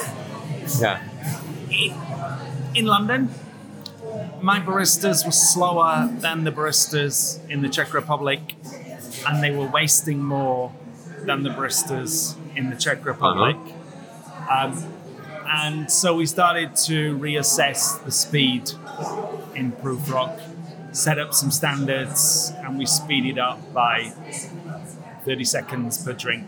Yeah. 0.81 2.39
in 2.75 2.87
London, 2.87 3.31
my 4.41 4.59
baristas 4.61 5.25
were 5.25 5.33
slower 5.33 6.09
than 6.19 6.45
the 6.45 6.51
baristas 6.51 7.39
in 7.49 7.63
the 7.63 7.69
Czech 7.69 7.95
Republic, 7.95 8.41
and 9.27 9.43
they 9.43 9.51
were 9.51 9.67
wasting 9.69 10.23
more 10.23 10.73
than 11.25 11.43
the 11.43 11.51
baristas 11.51 12.37
in 12.57 12.71
the 12.71 12.77
Czech 12.77 13.05
Republic. 13.05 13.57
Um, 14.51 14.83
and 15.49 15.91
so 15.91 16.17
we 16.17 16.27
started 16.27 16.75
to 16.87 17.17
reassess 17.19 18.03
the 18.05 18.11
speed 18.11 18.71
in 19.55 19.73
Prufrock, 19.73 20.41
set 20.93 21.19
up 21.19 21.33
some 21.35 21.51
standards, 21.51 22.53
and 22.59 22.79
we 22.79 22.87
speeded 22.87 23.39
up 23.39 23.73
by 23.73 24.13
30 25.27 25.45
seconds 25.45 26.03
per 26.05 26.13
drink 26.13 26.47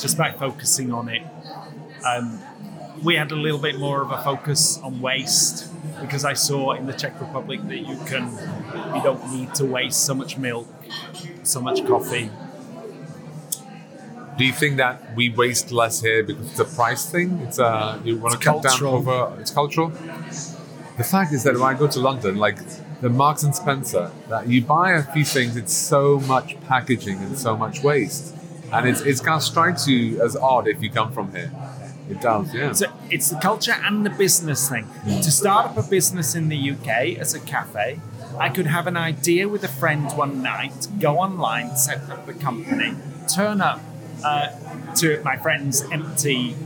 just 0.00 0.18
by 0.18 0.32
focusing 0.32 0.92
on 0.92 1.08
it. 1.08 1.22
Um, 2.04 2.40
we 3.04 3.14
had 3.14 3.30
a 3.30 3.36
little 3.36 3.60
bit 3.60 3.78
more 3.78 4.02
of 4.02 4.10
a 4.10 4.22
focus 4.22 4.78
on 4.82 5.00
waste 5.00 5.70
because 6.00 6.24
I 6.24 6.32
saw 6.34 6.72
in 6.72 6.86
the 6.86 6.92
Czech 6.92 7.20
Republic 7.20 7.60
that 7.68 7.78
you 7.78 7.96
can, 8.06 8.24
you 8.94 9.02
don't 9.02 9.32
need 9.32 9.54
to 9.54 9.64
waste 9.64 10.04
so 10.04 10.14
much 10.14 10.36
milk, 10.36 10.66
so 11.44 11.60
much 11.60 11.86
coffee. 11.86 12.30
Do 14.36 14.44
you 14.44 14.52
think 14.52 14.76
that 14.76 15.16
we 15.16 15.30
waste 15.30 15.72
less 15.72 16.00
here 16.00 16.22
because 16.22 16.50
it's 16.50 16.60
a 16.60 16.64
price 16.64 17.10
thing? 17.10 17.40
It's 17.40 17.58
uh, 17.58 17.98
you 18.04 18.18
want 18.18 18.32
to 18.32 18.36
It's 18.36 18.44
cut 18.44 18.62
down 18.62 18.82
over. 18.84 19.36
It's 19.40 19.50
cultural. 19.50 19.88
The 20.96 21.04
fact 21.04 21.32
is 21.32 21.42
that 21.44 21.54
when 21.54 21.62
I 21.62 21.74
go 21.74 21.88
to 21.88 22.00
London, 22.00 22.36
like 22.36 22.58
the 23.00 23.08
Marks 23.08 23.42
and 23.42 23.54
Spencer, 23.54 24.10
that 24.28 24.48
you 24.48 24.62
buy 24.62 24.92
a 24.92 25.02
few 25.02 25.24
things, 25.24 25.56
it's 25.56 25.72
so 25.74 26.20
much 26.20 26.60
packaging 26.62 27.18
and 27.18 27.38
so 27.38 27.56
much 27.56 27.82
waste, 27.82 28.34
and 28.72 28.88
it's 28.88 29.00
it's 29.02 29.20
kind 29.20 29.36
of 29.36 29.42
strikes 29.42 29.86
you 29.88 30.20
as 30.22 30.36
odd 30.36 30.66
if 30.68 30.82
you 30.82 30.90
come 30.90 31.12
from 31.12 31.32
here. 31.32 31.52
It 32.10 32.20
does, 32.22 32.54
yeah. 32.54 32.72
So 32.72 32.86
it's 33.10 33.28
the 33.30 33.38
culture 33.38 33.76
and 33.84 34.04
the 34.04 34.10
business 34.10 34.68
thing. 34.68 34.86
To 35.06 35.30
start 35.30 35.66
up 35.66 35.76
a 35.76 35.82
business 35.82 36.34
in 36.34 36.48
the 36.48 36.70
UK 36.72 37.18
as 37.18 37.34
a 37.34 37.40
cafe, 37.40 38.00
I 38.38 38.48
could 38.48 38.66
have 38.66 38.86
an 38.86 38.96
idea 38.96 39.46
with 39.46 39.62
a 39.62 39.68
friend 39.68 40.10
one 40.16 40.42
night, 40.42 40.88
go 41.00 41.18
online, 41.18 41.76
set 41.76 42.08
up 42.10 42.24
the 42.26 42.32
company, 42.32 42.94
turn 43.28 43.60
up 43.60 43.80
uh, 44.24 44.48
to 44.96 45.20
my 45.22 45.36
friend's 45.36 45.82
empty 45.92 46.56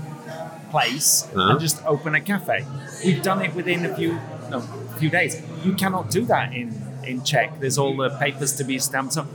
place, 0.71 1.25
Uh-huh. 1.35 1.51
and 1.51 1.61
just 1.61 1.85
open 1.87 2.15
a 2.15 2.21
cafe. 2.21 2.65
We've 3.05 3.23
done 3.23 3.43
it 3.43 3.55
within 3.55 3.85
a 3.85 3.95
few 3.95 4.19
a 4.53 4.61
few 4.99 5.11
days. 5.11 5.43
You 5.65 5.75
cannot 5.75 6.11
do 6.11 6.25
that 6.27 6.53
in 6.53 6.73
in 7.05 7.23
Czech. 7.25 7.61
There's 7.61 7.79
all 7.79 7.97
the 7.97 8.11
papers 8.11 8.53
to 8.57 8.65
be 8.65 8.79
stamped. 8.79 9.15
So 9.15 9.27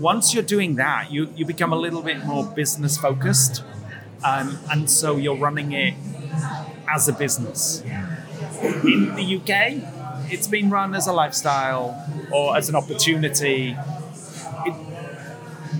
once 0.00 0.32
you're 0.34 0.44
doing 0.44 0.76
that, 0.76 1.10
you 1.10 1.32
you 1.34 1.44
become 1.44 1.72
a 1.72 1.76
little 1.76 2.02
bit 2.02 2.24
more 2.24 2.44
business 2.44 2.96
focused. 2.96 3.62
Um, 4.24 4.58
and 4.70 4.90
so 4.90 5.16
you're 5.16 5.36
running 5.36 5.72
it 5.72 5.94
as 6.88 7.08
a 7.08 7.12
business. 7.12 7.82
In 8.84 9.14
the 9.14 9.36
UK, 9.36 10.32
it's 10.32 10.48
been 10.48 10.70
run 10.70 10.94
as 10.94 11.06
a 11.06 11.12
lifestyle 11.12 12.04
or 12.32 12.56
as 12.56 12.68
an 12.68 12.74
opportunity. 12.74 13.76
It, 14.66 14.74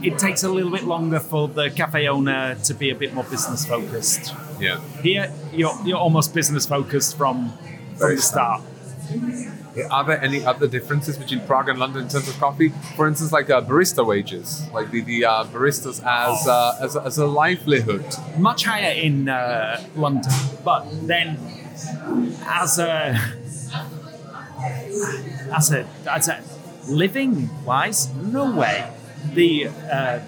it 0.03 0.19
takes 0.19 0.45
a 0.45 0.49
little 0.49 0.71
bit 0.71 0.85
longer 0.85 1.19
for 1.19 1.49
the 1.49 1.71
cafe 1.71 2.07
owner 2.07 2.55
to 2.65 2.75
be 2.75 2.91
a 2.91 2.95
bit 2.95 3.13
more 3.13 3.25
business 3.25 3.67
focused. 3.67 4.33
yeah. 4.61 4.81
Here, 5.03 5.33
you're, 5.53 5.75
you're 5.85 5.99
almost 5.99 6.35
business 6.35 6.67
focused 6.67 7.17
from, 7.17 7.51
from 7.51 7.97
Very 7.97 8.17
the 8.17 8.23
start. 8.23 8.63
Are 9.91 10.05
there 10.05 10.23
any 10.23 10.45
other 10.45 10.67
differences 10.67 11.17
between 11.17 11.41
Prague 11.47 11.69
and 11.69 11.79
London 11.79 12.03
in 12.03 12.09
terms 12.09 12.29
of 12.29 12.39
coffee? 12.39 12.71
For 12.97 13.07
instance, 13.07 13.33
like 13.33 13.49
uh, 13.49 13.61
barista 13.63 14.05
wages, 14.05 14.67
like 14.73 14.91
the, 14.91 15.03
the 15.03 15.25
uh, 15.25 15.45
baristas 15.45 16.05
as, 16.05 16.49
uh, 16.49 16.79
as, 16.81 16.97
a, 16.97 17.03
as 17.03 17.19
a 17.19 17.27
livelihood. 17.27 18.05
Much 18.39 18.65
higher 18.65 18.93
in 18.93 19.29
uh, 19.29 19.83
London, 19.95 20.33
but 20.65 20.85
then 21.07 21.39
as 22.45 22.79
a 22.79 23.19
as 25.55 25.73
a 25.73 25.87
as 26.11 26.29
a 26.29 26.43
living 26.89 27.49
wise, 27.65 28.13
no 28.15 28.51
way. 28.55 28.91
The 29.35 29.69
uh, 29.69 30.21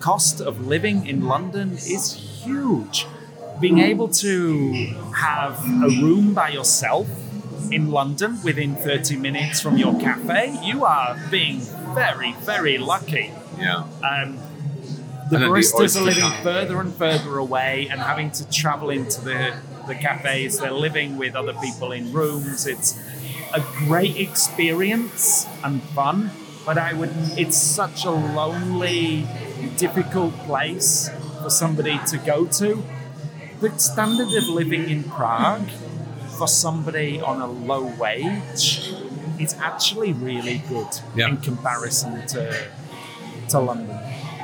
cost 0.00 0.40
of 0.40 0.66
living 0.66 1.06
in 1.06 1.26
London 1.26 1.72
is 1.72 2.14
huge. 2.14 3.06
Being 3.60 3.78
able 3.78 4.08
to 4.08 4.72
have 5.16 5.58
a 5.64 5.88
room 6.02 6.34
by 6.34 6.50
yourself 6.50 7.08
in 7.72 7.90
London 7.90 8.42
within 8.42 8.76
30 8.76 9.16
minutes 9.16 9.60
from 9.60 9.76
your 9.76 9.98
cafe, 10.00 10.58
you 10.62 10.84
are 10.84 11.16
being 11.30 11.60
very, 11.94 12.32
very 12.40 12.78
lucky. 12.78 13.32
Yeah. 13.58 13.84
Um, 14.02 14.38
the 15.30 15.38
the 15.38 15.46
baristas 15.46 15.80
oyster 15.80 16.00
are 16.00 16.04
living 16.04 16.22
card. 16.22 16.42
further 16.44 16.80
and 16.80 16.94
further 16.94 17.38
away 17.38 17.88
and 17.90 18.00
having 18.00 18.30
to 18.32 18.48
travel 18.48 18.90
into 18.90 19.20
the, 19.22 19.56
the 19.88 19.94
cafes. 19.94 20.58
They're 20.60 20.70
living 20.70 21.16
with 21.16 21.34
other 21.34 21.54
people 21.54 21.92
in 21.92 22.12
rooms. 22.12 22.66
It's 22.66 22.96
a 23.52 23.60
great 23.86 24.16
experience 24.16 25.46
and 25.64 25.82
fun, 25.82 26.30
but 26.64 26.78
I 26.78 26.92
would. 26.92 27.10
It's 27.36 27.56
such 27.56 28.04
a 28.04 28.10
lonely, 28.10 29.26
difficult 29.76 30.34
place 30.40 31.10
for 31.42 31.50
somebody 31.50 31.98
to 32.06 32.18
go 32.18 32.46
to. 32.46 32.84
The 33.60 33.76
standard 33.78 34.32
of 34.32 34.48
living 34.48 34.88
in 34.90 35.02
Prague 35.04 35.68
for 36.36 36.46
somebody 36.48 37.20
on 37.20 37.40
a 37.40 37.46
low 37.46 37.84
wage 37.98 38.92
it's 39.38 39.54
actually 39.60 40.12
really 40.14 40.58
good 40.68 40.88
Yeah. 41.14 41.28
in 41.28 41.36
comparison 41.38 42.26
to 42.28 42.42
to 43.50 43.58
London. 43.60 43.98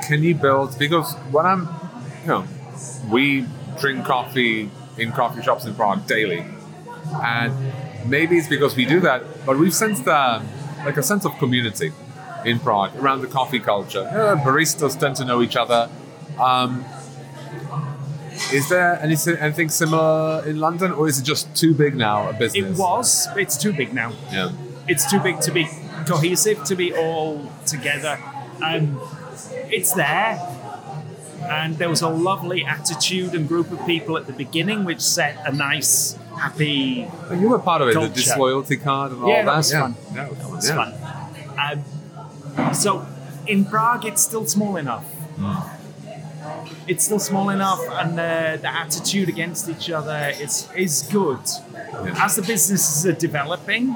Can 0.07 0.21
you 0.23 0.35
build 0.35 0.77
because 0.77 1.13
when 1.31 1.45
I'm, 1.45 1.67
you 2.21 2.27
know, 2.27 2.43
we 3.09 3.45
drink 3.79 4.05
coffee 4.05 4.69
in 4.97 5.11
coffee 5.11 5.41
shops 5.41 5.65
in 5.65 5.73
Prague 5.75 6.05
daily, 6.07 6.45
and 7.23 7.51
maybe 8.05 8.37
it's 8.37 8.47
because 8.47 8.75
we 8.75 8.85
do 8.85 8.99
that, 9.01 9.23
but 9.45 9.57
we've 9.57 9.73
sensed 9.73 10.07
um, 10.07 10.45
like 10.85 10.97
a 10.97 11.03
sense 11.03 11.25
of 11.25 11.31
community 11.39 11.91
in 12.45 12.59
Prague 12.59 12.91
around 12.97 13.21
the 13.21 13.27
coffee 13.39 13.59
culture. 13.59 14.05
Uh, 14.07 14.35
baristas 14.45 14.97
tend 14.99 15.15
to 15.15 15.25
know 15.25 15.41
each 15.41 15.55
other. 15.55 15.89
Um, 16.39 16.85
is 18.51 18.69
there 18.69 18.99
anything, 19.01 19.35
anything 19.37 19.69
similar 19.69 20.43
in 20.45 20.59
London, 20.59 20.91
or 20.91 21.07
is 21.07 21.19
it 21.19 21.23
just 21.23 21.55
too 21.55 21.73
big 21.73 21.95
now 21.95 22.29
a 22.29 22.33
business? 22.33 22.77
It 22.77 22.81
was. 22.81 23.27
It's 23.37 23.57
too 23.57 23.73
big 23.73 23.93
now. 23.93 24.11
Yeah. 24.31 24.51
It's 24.87 25.09
too 25.09 25.19
big 25.19 25.39
to 25.41 25.51
be 25.51 25.67
cohesive, 26.07 26.63
to 26.65 26.75
be 26.75 26.93
all 26.93 27.49
together. 27.65 28.19
Um, 28.63 28.99
it's 29.69 29.93
there. 29.93 30.39
And 31.43 31.77
there 31.77 31.89
was 31.89 32.01
a 32.01 32.09
lovely 32.09 32.63
attitude 32.65 33.33
and 33.33 33.47
group 33.47 33.71
of 33.71 33.85
people 33.85 34.17
at 34.17 34.27
the 34.27 34.33
beginning, 34.33 34.85
which 34.85 35.01
set 35.01 35.37
a 35.45 35.51
nice, 35.51 36.17
happy. 36.39 37.03
And 37.29 37.41
you 37.41 37.49
were 37.49 37.59
part 37.59 37.81
of 37.81 37.89
it, 37.89 37.93
the 37.93 37.99
Culture. 37.99 38.13
disloyalty 38.15 38.77
card 38.77 39.11
and 39.11 39.23
all 39.23 39.29
Yeah, 39.29 39.43
that. 39.43 39.51
that 39.51 39.57
was 39.57 39.71
yeah. 39.73 39.79
fun. 39.81 39.95
Yeah, 40.13 40.23
That 40.29 40.49
was 40.51 40.55
was 40.55 40.71
fun. 40.71 41.83
Um, 42.57 42.73
so 42.73 43.05
in 43.47 43.65
Prague, 43.65 44.05
it's 44.05 44.21
still 44.21 44.45
small 44.45 44.77
enough. 44.77 45.05
It's 46.87 47.05
still 47.05 47.19
small 47.19 47.49
enough, 47.49 47.79
and 47.89 48.19
uh, 48.19 48.57
the 48.57 48.67
attitude 48.67 49.29
against 49.29 49.69
each 49.69 49.89
other 49.89 50.33
is 50.39 50.69
is 50.75 51.03
good. 51.11 51.39
As 52.19 52.35
the 52.35 52.41
businesses 52.41 53.05
are 53.05 53.13
developing, 53.13 53.95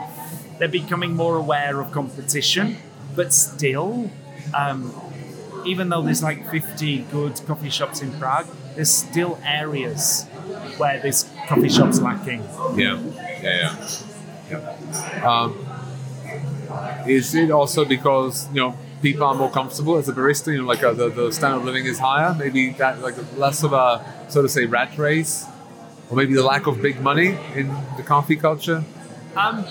they're 0.57 0.67
becoming 0.67 1.15
more 1.15 1.35
aware 1.37 1.79
of 1.81 1.91
competition, 1.91 2.77
but 3.15 3.33
still, 3.33 4.09
um, 4.53 4.93
even 5.65 5.89
though 5.89 6.01
there's 6.01 6.23
like 6.23 6.49
50 6.49 6.99
good 7.11 7.39
coffee 7.45 7.69
shops 7.69 8.01
in 8.01 8.11
Prague, 8.19 8.47
there's 8.75 8.91
still 8.91 9.39
areas 9.43 10.25
where 10.77 10.99
this 10.99 11.29
coffee 11.47 11.69
shop's 11.69 11.99
lacking. 11.99 12.43
Yeah, 12.75 12.99
yeah, 13.41 13.75
yeah. 14.51 14.73
yeah. 14.91 15.29
Um, 15.29 15.67
is 17.07 17.33
it 17.35 17.51
also 17.51 17.85
because 17.85 18.47
you 18.49 18.61
know 18.61 18.77
people 19.01 19.23
are 19.25 19.35
more 19.35 19.49
comfortable 19.51 19.97
as 19.97 20.07
a 20.09 20.13
barista? 20.13 20.51
You 20.51 20.61
know, 20.61 20.67
like 20.67 20.83
uh, 20.83 20.93
the 20.93 21.09
the 21.09 21.31
standard 21.31 21.59
of 21.59 21.65
living 21.65 21.85
is 21.85 21.99
higher. 21.99 22.33
Maybe 22.33 22.71
that 22.71 23.01
like 23.01 23.15
less 23.37 23.63
of 23.63 23.73
a 23.73 24.03
so 24.29 24.41
to 24.41 24.49
say 24.49 24.65
rat 24.65 24.97
race, 24.97 25.45
or 26.09 26.17
maybe 26.17 26.33
the 26.33 26.43
lack 26.43 26.67
of 26.67 26.81
big 26.81 27.01
money 27.01 27.37
in 27.55 27.67
the 27.97 28.03
coffee 28.03 28.35
culture. 28.35 28.83
Um, 29.35 29.65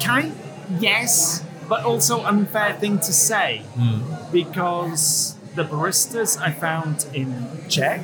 kind, 0.00 0.34
yes, 0.78 1.44
but 1.68 1.84
also 1.84 2.22
unfair 2.22 2.74
thing 2.74 2.98
to 2.98 3.12
say 3.12 3.62
because 4.32 5.36
the 5.54 5.64
baristas 5.64 6.38
I 6.40 6.50
found 6.50 7.06
in 7.14 7.48
Czech, 7.68 8.02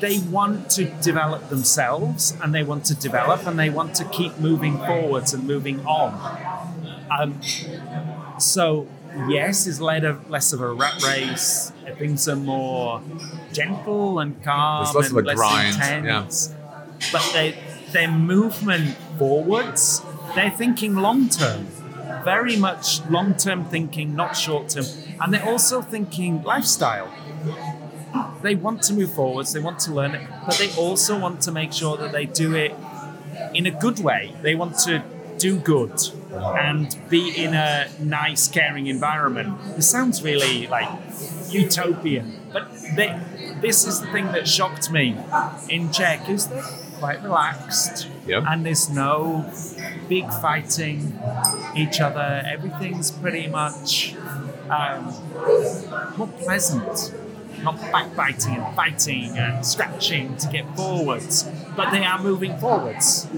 they 0.00 0.18
want 0.18 0.70
to 0.70 0.84
develop 0.84 1.48
themselves 1.48 2.36
and 2.42 2.54
they 2.54 2.62
want 2.62 2.84
to 2.86 2.94
develop 2.94 3.46
and 3.46 3.58
they 3.58 3.70
want 3.70 3.94
to 3.96 4.04
keep 4.04 4.38
moving 4.38 4.76
forwards 4.78 5.32
and 5.32 5.46
moving 5.46 5.84
on. 5.86 6.12
Um, 7.10 7.40
so 8.44 8.86
yes, 9.28 9.66
of 9.66 10.30
less 10.30 10.52
of 10.52 10.60
a 10.60 10.72
rat 10.72 11.02
race. 11.02 11.72
Things 11.98 12.28
are 12.28 12.36
more 12.36 13.02
gentle 13.52 14.18
and 14.18 14.42
calm 14.42 14.84
There's 14.84 14.94
less 14.94 15.10
and 15.10 15.18
of 15.18 15.24
a 15.24 15.26
less 15.28 15.36
grind, 15.36 15.74
intense. 15.74 16.54
But 17.12 17.30
they 17.32 17.56
their 17.92 18.10
movement 18.10 18.96
forwards, 19.18 20.02
they're 20.34 20.50
thinking 20.50 20.96
long 20.96 21.28
term, 21.28 21.66
very 22.24 22.56
much 22.56 23.04
long 23.08 23.34
term 23.34 23.64
thinking, 23.64 24.16
not 24.16 24.36
short 24.36 24.68
term. 24.68 24.84
And 25.20 25.32
they're 25.32 25.46
also 25.46 25.80
thinking 25.80 26.42
lifestyle. 26.42 27.10
They 28.42 28.56
want 28.56 28.82
to 28.82 28.92
move 28.94 29.14
forwards, 29.14 29.52
they 29.52 29.60
want 29.60 29.78
to 29.80 29.92
learn 29.92 30.14
it, 30.14 30.28
but 30.44 30.56
they 30.58 30.74
also 30.76 31.18
want 31.18 31.40
to 31.42 31.52
make 31.52 31.72
sure 31.72 31.96
that 31.96 32.12
they 32.12 32.26
do 32.26 32.54
it 32.54 32.74
in 33.54 33.66
a 33.66 33.70
good 33.70 34.00
way. 34.00 34.34
They 34.42 34.54
want 34.54 34.76
to 34.80 35.02
do 35.38 35.58
good 35.58 36.00
and 36.34 36.96
be 37.08 37.30
in 37.36 37.54
a 37.54 37.88
nice, 38.00 38.48
caring 38.48 38.86
environment. 38.86 39.58
This 39.76 39.88
sounds 39.90 40.22
really 40.22 40.66
like 40.66 40.88
utopian, 41.50 42.40
but 42.52 42.68
they, 42.96 43.18
this 43.60 43.86
is 43.86 44.00
the 44.00 44.06
thing 44.08 44.26
that 44.32 44.46
shocked 44.48 44.90
me 44.90 45.16
in 45.68 45.90
Czech 45.92 46.28
is 46.28 46.48
they're 46.48 46.62
quite 46.98 47.22
relaxed 47.22 48.08
Yep. 48.26 48.44
and 48.48 48.64
there's 48.64 48.88
no 48.88 49.44
big 50.08 50.26
fighting 50.32 51.18
each 51.76 52.00
other. 52.00 52.42
Everything's 52.50 53.10
pretty 53.10 53.46
much 53.48 54.14
um, 54.70 55.12
more 56.16 56.28
pleasant. 56.38 57.14
Not 57.62 57.80
backbiting 57.92 58.56
and 58.56 58.76
fighting 58.76 59.38
and 59.38 59.64
scratching 59.64 60.36
to 60.36 60.48
get 60.48 60.76
forwards, 60.76 61.48
but 61.76 61.90
they 61.90 62.04
are 62.04 62.22
moving 62.22 62.56
forwards 62.58 63.28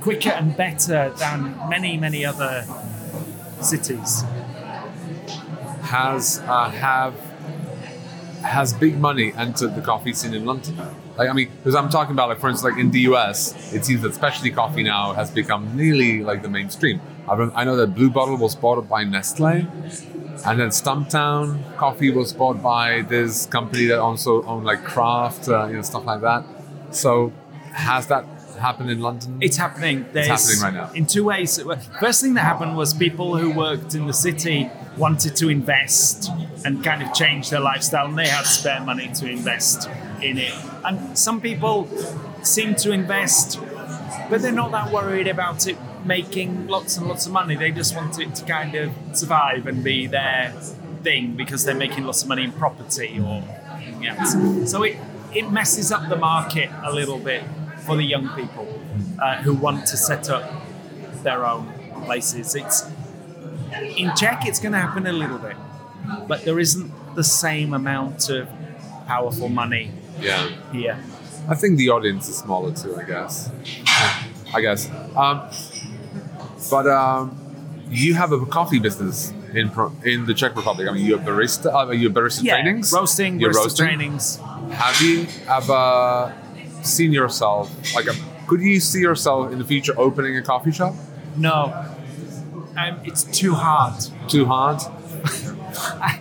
quicker 0.00 0.30
and 0.30 0.56
better 0.56 1.10
than 1.18 1.58
many, 1.68 1.96
many 1.96 2.24
other 2.24 2.64
cities. 3.60 4.22
has 5.82 6.40
uh, 6.46 6.70
have 6.70 7.14
has 8.42 8.72
big 8.72 8.98
money 8.98 9.32
entered 9.34 9.74
the 9.74 9.80
coffee 9.82 10.12
scene 10.12 10.34
in 10.34 10.44
London? 10.44 10.76
Like, 11.16 11.28
I 11.28 11.32
mean, 11.32 11.50
because 11.56 11.74
I'm 11.74 11.88
talking 11.88 12.12
about, 12.12 12.28
like, 12.28 12.38
for 12.38 12.48
instance, 12.48 12.70
like 12.70 12.80
in 12.80 12.90
the 12.90 13.00
US, 13.00 13.72
it 13.72 13.84
seems 13.84 14.02
that 14.02 14.14
specialty 14.14 14.50
coffee 14.50 14.82
now 14.82 15.12
has 15.14 15.30
become 15.30 15.76
nearly 15.76 16.22
like 16.22 16.42
the 16.42 16.48
mainstream. 16.48 17.00
I, 17.28 17.32
I 17.54 17.64
know 17.64 17.76
that 17.76 17.94
Blue 17.94 18.10
Bottle 18.10 18.36
was 18.36 18.54
bought 18.54 18.88
by 18.88 19.04
Nestle, 19.04 19.66
and 20.44 20.60
then 20.60 20.68
Stumptown 20.68 21.76
Coffee 21.76 22.10
was 22.10 22.32
bought 22.32 22.62
by 22.62 23.02
this 23.02 23.46
company 23.46 23.86
that 23.86 23.98
also 23.98 24.42
owned 24.44 24.64
like 24.64 24.84
Kraft, 24.84 25.48
uh, 25.48 25.66
you 25.66 25.74
know, 25.74 25.82
stuff 25.82 26.04
like 26.04 26.20
that. 26.20 26.44
So, 26.90 27.32
has 27.72 28.06
that 28.08 28.24
happened 28.58 28.90
in 28.90 29.00
London? 29.00 29.38
It's 29.40 29.56
happening. 29.56 30.06
There's, 30.12 30.28
happening 30.28 30.60
right 30.62 30.74
now. 30.74 30.92
In 30.94 31.06
two 31.06 31.24
ways. 31.24 31.62
First 32.00 32.22
thing 32.22 32.34
that 32.34 32.42
happened 32.42 32.76
was 32.76 32.94
people 32.94 33.36
who 33.36 33.50
worked 33.50 33.94
in 33.94 34.06
the 34.06 34.12
city 34.12 34.70
wanted 34.96 35.36
to 35.36 35.48
invest 35.48 36.30
and 36.64 36.82
kind 36.82 37.02
of 37.02 37.12
change 37.12 37.50
their 37.50 37.60
lifestyle, 37.60 38.06
and 38.06 38.18
they 38.18 38.28
had 38.28 38.44
spare 38.44 38.80
money 38.80 39.08
to 39.14 39.28
invest 39.28 39.88
in 40.22 40.38
it. 40.38 40.54
And 40.84 41.16
some 41.16 41.40
people 41.40 41.88
seem 42.42 42.74
to 42.76 42.92
invest, 42.92 43.60
but 44.30 44.42
they're 44.42 44.52
not 44.52 44.72
that 44.72 44.90
worried 44.92 45.28
about 45.28 45.66
it 45.66 45.76
making 46.06 46.68
lots 46.68 46.96
and 46.96 47.06
lots 47.06 47.26
of 47.26 47.32
money. 47.32 47.56
They 47.56 47.70
just 47.70 47.94
want 47.94 48.18
it 48.18 48.34
to 48.36 48.44
kind 48.44 48.74
of 48.74 48.92
survive 49.12 49.66
and 49.66 49.82
be 49.82 50.06
their 50.06 50.52
thing 51.02 51.36
because 51.36 51.64
they're 51.64 51.74
making 51.74 52.04
lots 52.04 52.22
of 52.22 52.28
money 52.28 52.44
in 52.44 52.52
property 52.52 53.20
or 53.20 53.42
else. 54.06 54.70
So 54.70 54.82
it, 54.82 54.96
it 55.34 55.50
messes 55.50 55.92
up 55.92 56.08
the 56.08 56.16
market 56.16 56.70
a 56.82 56.92
little 56.92 57.18
bit 57.18 57.44
for 57.84 57.96
the 57.96 58.02
young 58.02 58.28
people 58.30 58.66
uh, 59.22 59.42
who 59.42 59.54
want 59.54 59.86
to 59.86 59.96
set 59.96 60.28
up 60.30 60.44
their 61.22 61.46
own 61.46 61.72
places. 62.04 62.54
It's 62.54 62.88
in 63.96 64.10
Czech, 64.16 64.46
it's 64.46 64.60
going 64.60 64.72
to 64.72 64.78
happen 64.78 65.06
a 65.06 65.12
little 65.12 65.38
bit, 65.38 65.56
but 66.26 66.44
there 66.44 66.58
isn't 66.58 66.90
the 67.14 67.24
same 67.24 67.74
amount 67.74 68.28
of 68.28 68.48
powerful 69.06 69.48
money 69.48 69.92
yeah. 70.20 70.48
here. 70.72 70.98
I 71.48 71.54
think 71.54 71.78
the 71.78 71.90
audience 71.90 72.28
is 72.28 72.38
smaller 72.38 72.72
too. 72.74 72.96
I 72.96 73.04
guess. 73.04 73.50
I 74.54 74.60
guess. 74.60 74.90
Um, 75.14 75.48
but 76.70 76.86
um, 76.86 77.36
you 77.90 78.14
have 78.14 78.32
a 78.32 78.44
coffee 78.46 78.78
business 78.78 79.32
in 79.54 79.70
in 80.04 80.26
the 80.26 80.34
Czech 80.34 80.56
Republic. 80.56 80.88
I 80.88 80.92
mean, 80.92 81.06
you're 81.06 81.18
a 81.20 81.22
barista. 81.22 81.72
Uh, 81.74 81.90
you're 81.92 82.10
barista 82.10 82.44
trainings. 82.48 82.92
roasting, 82.92 83.40
You're 83.40 83.50
barista 83.52 83.56
roasting. 83.64 83.86
trainings. 83.86 84.36
Have 84.72 85.00
you 85.00 85.26
ever 85.48 86.34
seen 86.82 87.12
yourself 87.12 87.70
like 87.94 88.06
a? 88.06 88.14
Could 88.46 88.60
you 88.60 88.80
see 88.80 89.00
yourself 89.00 89.52
in 89.52 89.58
the 89.58 89.64
future 89.64 89.94
opening 89.98 90.36
a 90.36 90.42
coffee 90.42 90.72
shop? 90.72 90.94
No, 91.36 91.72
um, 92.76 93.00
it's 93.04 93.24
too 93.24 93.54
hard. 93.54 93.94
Too 94.28 94.44
hard. 94.46 94.80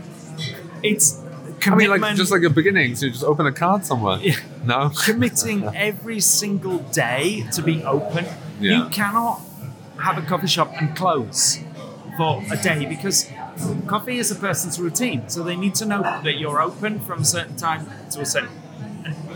It's 0.83 1.19
I 1.65 1.73
mean, 1.73 1.89
like 1.89 2.15
just 2.15 2.31
like 2.31 2.43
a 2.43 2.49
beginning. 2.49 2.95
So 2.95 3.07
you 3.07 3.11
just 3.11 3.23
open 3.23 3.47
a 3.47 3.51
card 3.51 3.85
somewhere. 3.85 4.19
Yeah. 4.21 4.35
No. 4.63 4.91
committing 5.03 5.63
every 5.75 6.19
single 6.19 6.79
day 6.79 7.47
to 7.53 7.61
be 7.63 7.83
open. 7.83 8.25
Yeah. 8.59 8.83
You 8.83 8.89
cannot 8.89 9.41
have 9.99 10.17
a 10.17 10.21
coffee 10.21 10.47
shop 10.47 10.71
and 10.79 10.95
close 10.95 11.59
for 12.17 12.43
a 12.51 12.57
day 12.57 12.85
because 12.85 13.29
coffee 13.87 14.17
is 14.17 14.31
a 14.31 14.35
person's 14.35 14.79
routine. 14.79 15.27
So 15.29 15.43
they 15.43 15.55
need 15.55 15.75
to 15.75 15.85
know 15.85 16.01
that 16.01 16.37
you're 16.37 16.61
open 16.61 16.99
from 16.99 17.21
a 17.21 17.25
certain 17.25 17.55
time 17.55 17.87
to 18.11 18.21
a 18.21 18.25
certain. 18.25 18.49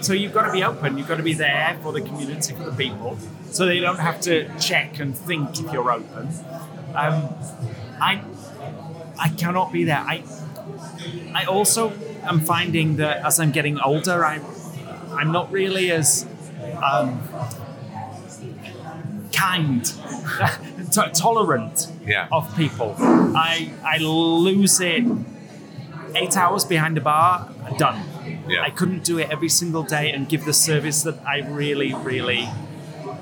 So 0.01 0.14
you've 0.14 0.34
got 0.34 0.45
to 0.45 0.51
be 0.51 0.64
open. 0.64 0.97
You've 0.97 1.07
got 1.07 1.18
to 1.18 1.24
be 1.24 1.34
there 1.34 1.78
for 1.82 1.91
the 1.91 2.01
community, 2.01 2.53
for 2.53 2.64
the 2.64 2.72
people, 2.72 3.18
so 3.51 3.66
they 3.66 3.80
don't 3.80 3.99
have 3.99 4.22
to 4.22 4.49
check 4.57 4.99
and 4.99 5.16
think 5.16 5.60
if 5.60 5.72
you're 5.72 5.91
open. 5.91 6.30
Um, 6.95 7.30
I 8.01 8.24
I 9.20 9.30
cannot 9.30 9.72
be 9.72 9.84
there. 9.84 9.97
I 9.97 10.24
I 11.36 11.45
also 11.45 11.91
am 12.24 12.39
finding 12.39 12.97
that 12.97 13.26
as 13.26 13.39
I'm 13.39 13.51
getting 13.51 13.80
older, 13.80 14.26
I'm 14.26 14.43
I'm 15.12 15.32
not 15.32 15.51
really 15.51 15.91
as 15.91 16.26
um, 16.82 17.22
kind, 19.33 19.85
to- 20.93 21.11
tolerant 21.13 21.87
Yeah. 22.05 22.27
of 22.31 22.55
people. 22.55 22.95
I 22.97 23.71
I 23.85 23.97
lose 23.99 24.79
it. 24.79 25.03
Eight 26.15 26.35
hours 26.35 26.65
behind 26.65 26.97
a 26.97 27.01
bar, 27.01 27.49
done. 27.77 28.01
Yeah. 28.47 28.63
I 28.63 28.71
couldn't 28.71 29.03
do 29.03 29.19
it 29.19 29.29
every 29.29 29.49
single 29.49 29.83
day 29.83 30.11
and 30.11 30.27
give 30.27 30.43
the 30.45 30.53
service 30.53 31.03
that 31.03 31.19
I 31.23 31.41
really, 31.41 31.93
really 31.93 32.49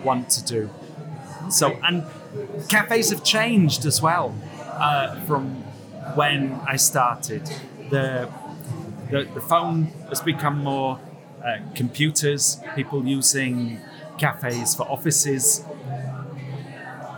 want 0.06 0.30
to 0.32 0.44
do. 0.46 0.70
So, 1.50 1.78
and 1.84 2.04
cafes 2.70 3.10
have 3.10 3.24
changed 3.26 3.86
as 3.86 4.02
well 4.02 4.34
uh, 4.72 5.20
from 5.26 5.50
when 6.16 6.54
I 6.66 6.78
started. 6.78 7.44
The, 7.90 8.30
the, 9.12 9.28
the 9.34 9.42
phone 9.42 9.88
has 10.08 10.22
become 10.22 10.64
more 10.64 10.98
uh, 11.46 11.58
computers, 11.76 12.62
people 12.76 13.06
using 13.06 13.80
cafes 14.18 14.76
for 14.76 14.84
offices. 14.84 15.64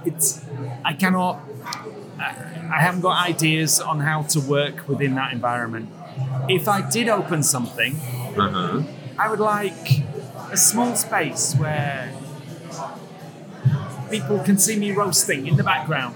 It's, 0.06 0.42
I 0.86 0.94
cannot, 0.94 1.42
I, 2.20 2.80
haven't 2.80 3.02
got 3.02 3.28
ideas 3.28 3.80
on 3.82 4.00
how 4.00 4.22
to 4.24 4.40
work 4.40 4.88
within 4.88 5.16
that 5.16 5.34
environment. 5.34 5.90
If 6.48 6.68
I 6.68 6.88
did 6.90 7.10
open 7.10 7.44
something, 7.44 7.96
Uh-huh. 8.38 8.84
I 9.18 9.30
would 9.30 9.40
like 9.40 10.04
a 10.52 10.56
small 10.58 10.96
space 10.96 11.54
where 11.56 12.14
people 14.10 14.40
can 14.40 14.58
see 14.58 14.78
me 14.80 14.92
roasting 14.92 15.46
in 15.48 15.58
the 15.58 15.64
background. 15.64 16.16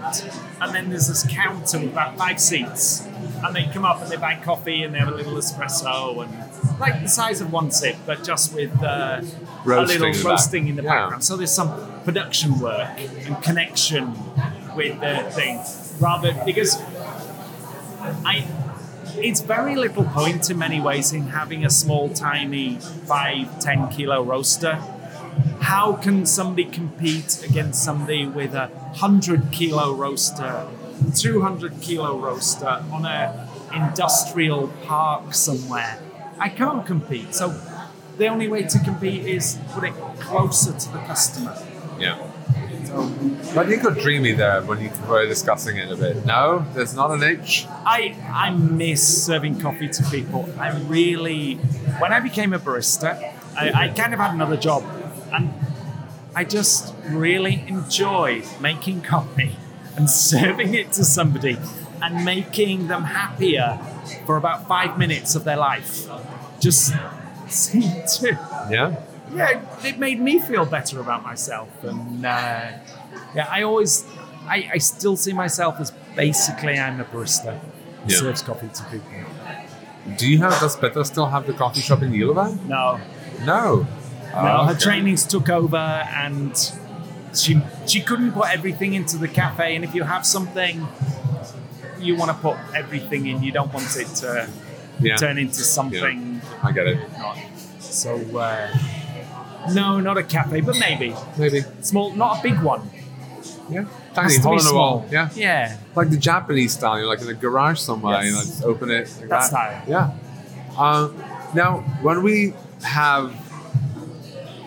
And 0.61 0.73
then 0.73 0.89
there's 0.89 1.07
this 1.09 1.25
counter 1.27 1.79
with 1.79 1.91
about 1.91 2.17
five 2.17 2.39
seats. 2.39 3.05
And 3.43 3.55
they 3.55 3.65
come 3.73 3.83
up 3.85 4.01
and 4.01 4.09
they 4.09 4.15
buy 4.17 4.35
coffee 4.35 4.83
and 4.83 4.93
they 4.93 4.99
have 4.99 5.09
a 5.09 5.15
little 5.15 5.33
espresso 5.33 6.23
and 6.23 6.33
like 6.79 7.01
the 7.03 7.09
size 7.09 7.41
of 7.41 7.51
one 7.51 7.71
sip, 7.71 7.95
but 8.05 8.23
just 8.23 8.53
with 8.53 8.71
uh, 8.83 9.21
a 9.65 9.81
little 9.81 10.11
back. 10.11 10.23
roasting 10.23 10.67
in 10.67 10.75
the 10.75 10.83
Yeah. 10.83 10.89
background. 11.01 11.23
So 11.23 11.37
there's 11.37 11.51
some 11.53 11.71
production 12.03 12.59
work 12.59 12.89
and 13.25 13.41
connection 13.41 14.13
with 14.75 14.99
the 14.99 15.23
thing. 15.31 15.61
Rather 15.99 16.33
because 16.45 16.81
I 18.25 18.45
it's 19.17 19.41
very 19.41 19.75
little 19.75 20.03
point 20.05 20.49
in 20.49 20.57
many 20.57 20.81
ways 20.81 21.13
in 21.13 21.27
having 21.27 21.63
a 21.63 21.69
small, 21.69 22.09
tiny 22.09 22.77
five, 23.05 23.59
10 23.59 23.89
kilo 23.89 24.23
roaster. 24.23 24.81
How 25.61 25.93
can 25.93 26.25
somebody 26.25 26.65
compete 26.65 27.43
against 27.47 27.83
somebody 27.83 28.25
with 28.25 28.53
a 28.53 28.67
100 28.67 29.51
kilo 29.51 29.93
roaster, 29.93 30.67
200 31.15 31.79
kilo 31.79 32.17
roaster 32.17 32.83
on 32.91 33.05
a 33.05 33.47
industrial 33.73 34.67
park 34.85 35.33
somewhere? 35.33 35.99
I 36.39 36.49
can't 36.49 36.85
compete. 36.85 37.33
So 37.35 37.49
the 38.17 38.27
only 38.27 38.47
way 38.47 38.63
to 38.63 38.79
compete 38.79 39.25
is 39.25 39.57
put 39.71 39.83
it 39.83 39.93
closer 40.19 40.73
to 40.73 40.91
the 40.91 40.99
customer. 40.99 41.57
Yeah. 41.99 42.17
So 42.85 43.09
But 43.55 43.69
you 43.69 43.77
got 43.77 43.97
dreamy 43.97 44.33
there 44.33 44.61
when 44.63 44.81
you 44.81 44.91
were 45.07 45.25
discussing 45.25 45.77
it 45.77 45.91
a 45.91 45.95
bit. 45.95 46.25
No, 46.25 46.65
there's 46.73 46.95
not 46.95 47.11
an 47.11 47.23
H. 47.23 47.65
I, 47.85 48.15
I 48.31 48.51
miss 48.51 49.25
serving 49.25 49.59
coffee 49.59 49.89
to 49.89 50.03
people. 50.11 50.49
I 50.59 50.77
really, 50.81 51.55
when 51.99 52.13
I 52.13 52.19
became 52.19 52.53
a 52.53 52.59
barista, 52.59 53.33
I, 53.57 53.71
I 53.71 53.87
kind 53.89 54.13
of 54.13 54.19
had 54.19 54.33
another 54.33 54.57
job, 54.57 54.83
and 55.31 55.53
I 56.35 56.43
just 56.43 56.93
really 57.07 57.63
enjoy 57.67 58.43
making 58.59 59.01
coffee 59.01 59.55
and 59.95 60.09
serving 60.29 60.73
it 60.73 60.91
to 60.93 61.03
somebody 61.03 61.57
and 62.03 62.25
making 62.25 62.87
them 62.87 63.03
happier 63.03 63.79
for 64.25 64.37
about 64.37 64.67
five 64.67 64.97
minutes 64.97 65.35
of 65.35 65.43
their 65.43 65.57
life. 65.57 66.07
Just 66.59 66.93
seemed 67.47 68.07
to 68.19 68.37
Yeah. 68.69 68.95
yeah, 69.33 69.61
it 69.83 69.97
made 69.99 70.19
me 70.19 70.39
feel 70.39 70.65
better 70.65 70.99
about 70.99 71.23
myself. 71.23 71.69
And 71.83 72.25
uh, 72.25 72.71
yeah, 73.35 73.47
I 73.49 73.63
always, 73.63 74.05
I, 74.47 74.69
I 74.73 74.77
still 74.79 75.15
see 75.17 75.33
myself 75.33 75.79
as 75.79 75.91
basically 76.15 76.77
I'm 76.77 76.99
a 76.99 77.05
barista 77.05 77.59
who 77.59 78.11
Yeah. 78.11 78.17
serves 78.19 78.41
coffee 78.41 78.69
to 78.73 78.83
people. 78.91 79.11
Do 80.17 80.27
you 80.27 80.39
have, 80.39 80.59
does 80.59 80.75
Petra 80.75 81.05
still 81.05 81.27
have 81.27 81.47
the 81.47 81.53
coffee 81.53 81.79
shop 81.81 82.01
in 82.03 82.11
Jílové? 82.11 82.47
No, 82.67 82.99
No. 83.45 83.45
no, 83.45 83.87
Oh, 84.35 84.65
her 84.65 84.71
okay. 84.71 84.79
trainings 84.79 85.25
took 85.25 85.47
over, 85.49 85.77
and 85.77 86.51
she 87.35 87.61
she 87.85 88.01
couldn't 88.01 88.31
put 88.33 88.47
everything 88.51 88.95
into 88.95 89.15
the 89.17 89.27
cafe. 89.27 89.75
And 89.75 89.85
if 89.85 89.93
you 89.95 90.03
have 90.03 90.25
something, 90.25 90.75
you 92.03 92.15
want 92.15 92.29
to 92.31 92.37
put 92.37 92.57
everything 92.75 93.27
in. 93.27 93.41
You 93.43 93.51
don't 93.51 93.73
want 93.73 93.95
it 93.97 94.07
to 94.21 94.47
Yeah. 94.99 95.15
turn 95.17 95.37
into 95.37 95.61
something 95.77 96.41
I 96.61 96.71
get 96.71 96.87
it. 96.87 96.99
not. 97.17 97.37
So 97.79 98.15
uh, 98.37 98.67
no, 99.73 99.99
not 99.99 100.17
a 100.17 100.23
cafe, 100.23 100.61
but 100.61 100.77
maybe 100.79 101.15
Maybe. 101.37 101.63
small, 101.81 102.11
not 102.13 102.39
a 102.39 102.43
big 102.43 102.59
one. 102.61 102.81
Yeah. 103.69 103.85
Tiny 104.13 104.37
hole 104.37 104.59
in 104.59 104.65
the 104.65 104.73
wall. 104.73 105.05
Yeah. 105.09 105.29
yeah. 105.35 105.77
Like 105.95 106.09
the 106.09 106.17
Japanese 106.17 106.73
style, 106.73 106.97
you're 106.99 107.07
like 107.07 107.21
in 107.21 107.29
a 107.29 107.33
garage 107.33 107.79
somewhere, 107.79 108.15
Yes. 108.21 108.25
you 108.25 108.31
know, 108.33 108.41
just 108.41 108.63
open 108.63 108.89
it. 108.91 109.07
Like 109.19 109.19
That 109.21 109.29
that. 109.29 109.43
style. 109.43 109.81
Yeah. 109.87 110.11
Um, 110.77 111.15
now, 111.55 111.79
when 112.01 112.23
we 112.23 112.53
have, 112.83 113.33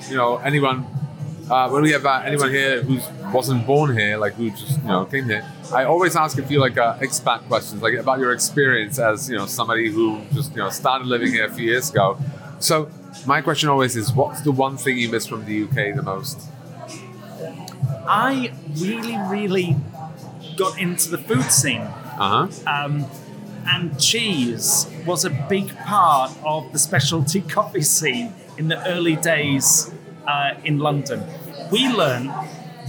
you 0.09 0.17
know, 0.17 0.39
anyone, 0.39 0.87
uh, 1.51 1.69
when 1.69 1.83
we 1.83 1.93
have 1.93 2.05
uh, 2.05 2.23
anyone 2.25 2.51
here 2.51 2.83
who 2.83 2.99
wasn't 3.33 3.67
born 3.67 3.97
here, 3.97 4.17
like 4.17 4.35
who 4.35 4.51
just, 4.51 4.81
you 4.83 4.89
know, 4.89 5.05
came 5.05 5.27
here, 5.27 5.45
I 5.73 5.85
always 5.85 6.17
ask 6.17 6.39
a 6.39 6.43
few 6.43 6.61
like 6.61 6.77
uh, 6.77 6.99
expat 6.99 7.47
questions, 7.47 7.83
like 7.83 7.95
about 7.95 8.19
your 8.19 8.33
experience 8.33 8.99
as, 8.99 9.31
you 9.31 9.37
know, 9.37 9.47
somebody 9.47 9.91
who 9.91 10.21
just, 10.33 10.53
you 10.53 10.59
know, 10.59 10.71
started 10.71 11.07
living 11.07 11.33
here 11.33 11.47
a 11.47 11.53
few 11.53 11.67
years 11.67 11.91
ago. 11.91 12.19
So, 12.59 12.91
my 13.27 13.41
question 13.43 13.69
always 13.69 13.97
is, 13.97 14.13
what's 14.13 14.41
the 14.43 14.53
one 14.53 14.77
thing 14.77 14.99
you 14.99 15.09
miss 15.09 15.27
from 15.27 15.45
the 15.45 15.65
UK 15.65 15.95
the 15.95 16.03
most? 16.03 16.41
I 18.09 18.53
really, 18.77 19.17
really 19.29 19.77
got 20.57 20.79
into 20.79 21.11
the 21.11 21.19
food 21.19 21.51
scene. 21.51 21.83
Uh 21.83 22.47
huh. 22.47 22.85
Um, 22.85 23.07
and 23.69 23.99
cheese 24.01 24.87
was 25.05 25.25
a 25.25 25.31
big 25.31 25.77
part 25.79 26.33
of 26.45 26.73
the 26.73 26.79
specialty 26.79 27.41
coffee 27.57 27.83
scene 27.83 28.33
in 28.59 28.69
the 28.69 28.87
early 28.89 29.17
days 29.17 29.93
uh, 30.27 30.55
in 30.65 30.79
London. 30.79 31.23
We 31.71 31.89
learned 31.89 32.31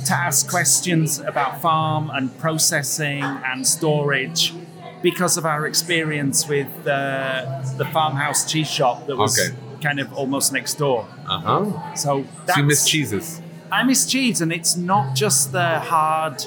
to 0.05 0.13
ask 0.13 0.49
questions 0.49 1.19
about 1.19 1.61
farm 1.61 2.09
and 2.13 2.35
processing 2.39 3.23
and 3.23 3.65
storage 3.67 4.53
because 5.01 5.37
of 5.37 5.45
our 5.45 5.65
experience 5.67 6.47
with 6.47 6.67
uh, 6.87 7.61
the 7.77 7.85
farmhouse 7.85 8.49
cheese 8.51 8.69
shop 8.69 9.05
that 9.07 9.15
was 9.17 9.39
Okay. 9.39 9.55
kind 9.81 9.99
of 9.99 10.11
almost 10.13 10.51
next 10.53 10.75
door. 10.75 11.07
Uh 11.27 11.39
huh. 11.39 11.95
So 11.95 12.25
So 12.47 12.53
you 12.57 12.63
miss 12.63 12.87
cheeses. 12.87 13.41
I 13.71 13.83
miss 13.83 14.05
cheese, 14.05 14.39
and 14.41 14.51
it's 14.53 14.77
not 14.77 15.15
just 15.15 15.51
the 15.51 15.79
hard 15.79 16.45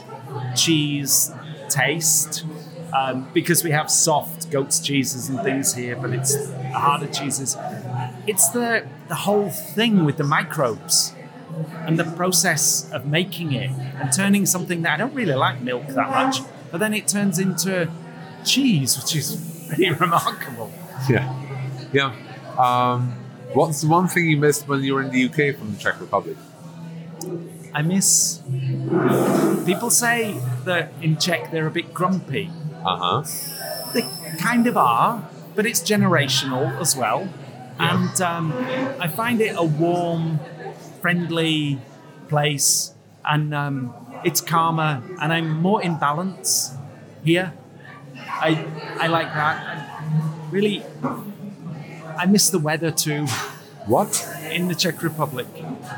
cheese 0.56 1.30
taste, 1.68 2.44
um, 2.96 3.28
because 3.34 3.62
we 3.62 3.70
have 3.72 3.90
soft 3.90 4.50
goat's 4.50 4.80
cheeses 4.80 5.28
and 5.28 5.40
things 5.42 5.74
here, 5.74 5.96
but 5.96 6.10
it's 6.10 6.34
harder 6.72 7.06
cheeses. 7.06 7.56
It's 8.26 8.48
the 8.50 8.86
the 9.08 9.14
whole 9.14 9.50
thing 9.50 10.04
with 10.04 10.16
the 10.16 10.24
microbes 10.24 11.14
and 11.86 11.98
the 11.98 12.04
process 12.04 12.90
of 12.92 13.06
making 13.06 13.52
it 13.52 13.70
and 13.70 14.12
turning 14.12 14.46
something 14.46 14.82
that 14.82 14.94
I 14.94 14.96
don't 14.96 15.14
really 15.14 15.34
like 15.34 15.60
milk 15.60 15.86
that 15.88 16.10
much, 16.10 16.40
but 16.70 16.78
then 16.78 16.94
it 16.94 17.08
turns 17.08 17.38
into 17.38 17.90
cheese, 18.44 18.96
which 18.96 19.16
is 19.16 19.66
pretty 19.68 19.90
remarkable. 20.04 20.72
Yeah. 21.08 21.26
Yeah. 21.92 22.14
Um, 22.58 23.12
what's 23.52 23.80
the 23.80 23.88
one 23.88 24.06
thing 24.08 24.26
you 24.30 24.36
missed 24.36 24.68
when 24.68 24.82
you 24.82 24.94
were 24.94 25.02
in 25.02 25.10
the 25.10 25.24
UK 25.24 25.56
from 25.56 25.72
the 25.72 25.78
Czech 25.78 26.00
Republic? 26.00 26.36
I 27.72 27.82
miss. 27.82 28.40
People 29.66 29.90
say 29.90 30.38
that 30.64 30.92
in 31.02 31.16
Czech 31.16 31.50
they're 31.50 31.66
a 31.66 31.70
bit 31.70 31.92
grumpy. 31.94 32.50
Uh 32.84 32.96
huh. 32.96 33.24
They 33.92 34.02
kind 34.38 34.66
of 34.66 34.76
are, 34.76 35.28
but 35.54 35.66
it's 35.66 35.80
generational 35.80 36.80
as 36.80 36.96
well. 36.96 37.28
And 37.80 38.20
um, 38.20 38.52
I 39.00 39.08
find 39.08 39.40
it 39.40 39.54
a 39.56 39.64
warm, 39.64 40.38
friendly 41.00 41.80
place, 42.28 42.92
and 43.24 43.54
um, 43.54 43.94
it's 44.24 44.40
calmer, 44.40 45.02
and 45.20 45.32
I'm 45.32 45.48
more 45.62 45.82
in 45.82 45.98
balance 45.98 46.76
here. 47.24 47.52
I 48.16 48.64
I 48.98 49.06
like 49.08 49.32
that. 49.32 50.02
Really, 50.50 50.82
I 52.18 52.26
miss 52.26 52.50
the 52.50 52.58
weather 52.58 52.90
too 52.90 53.26
What? 53.86 54.28
in 54.50 54.68
the 54.68 54.74
Czech 54.74 55.02
Republic. 55.02 55.46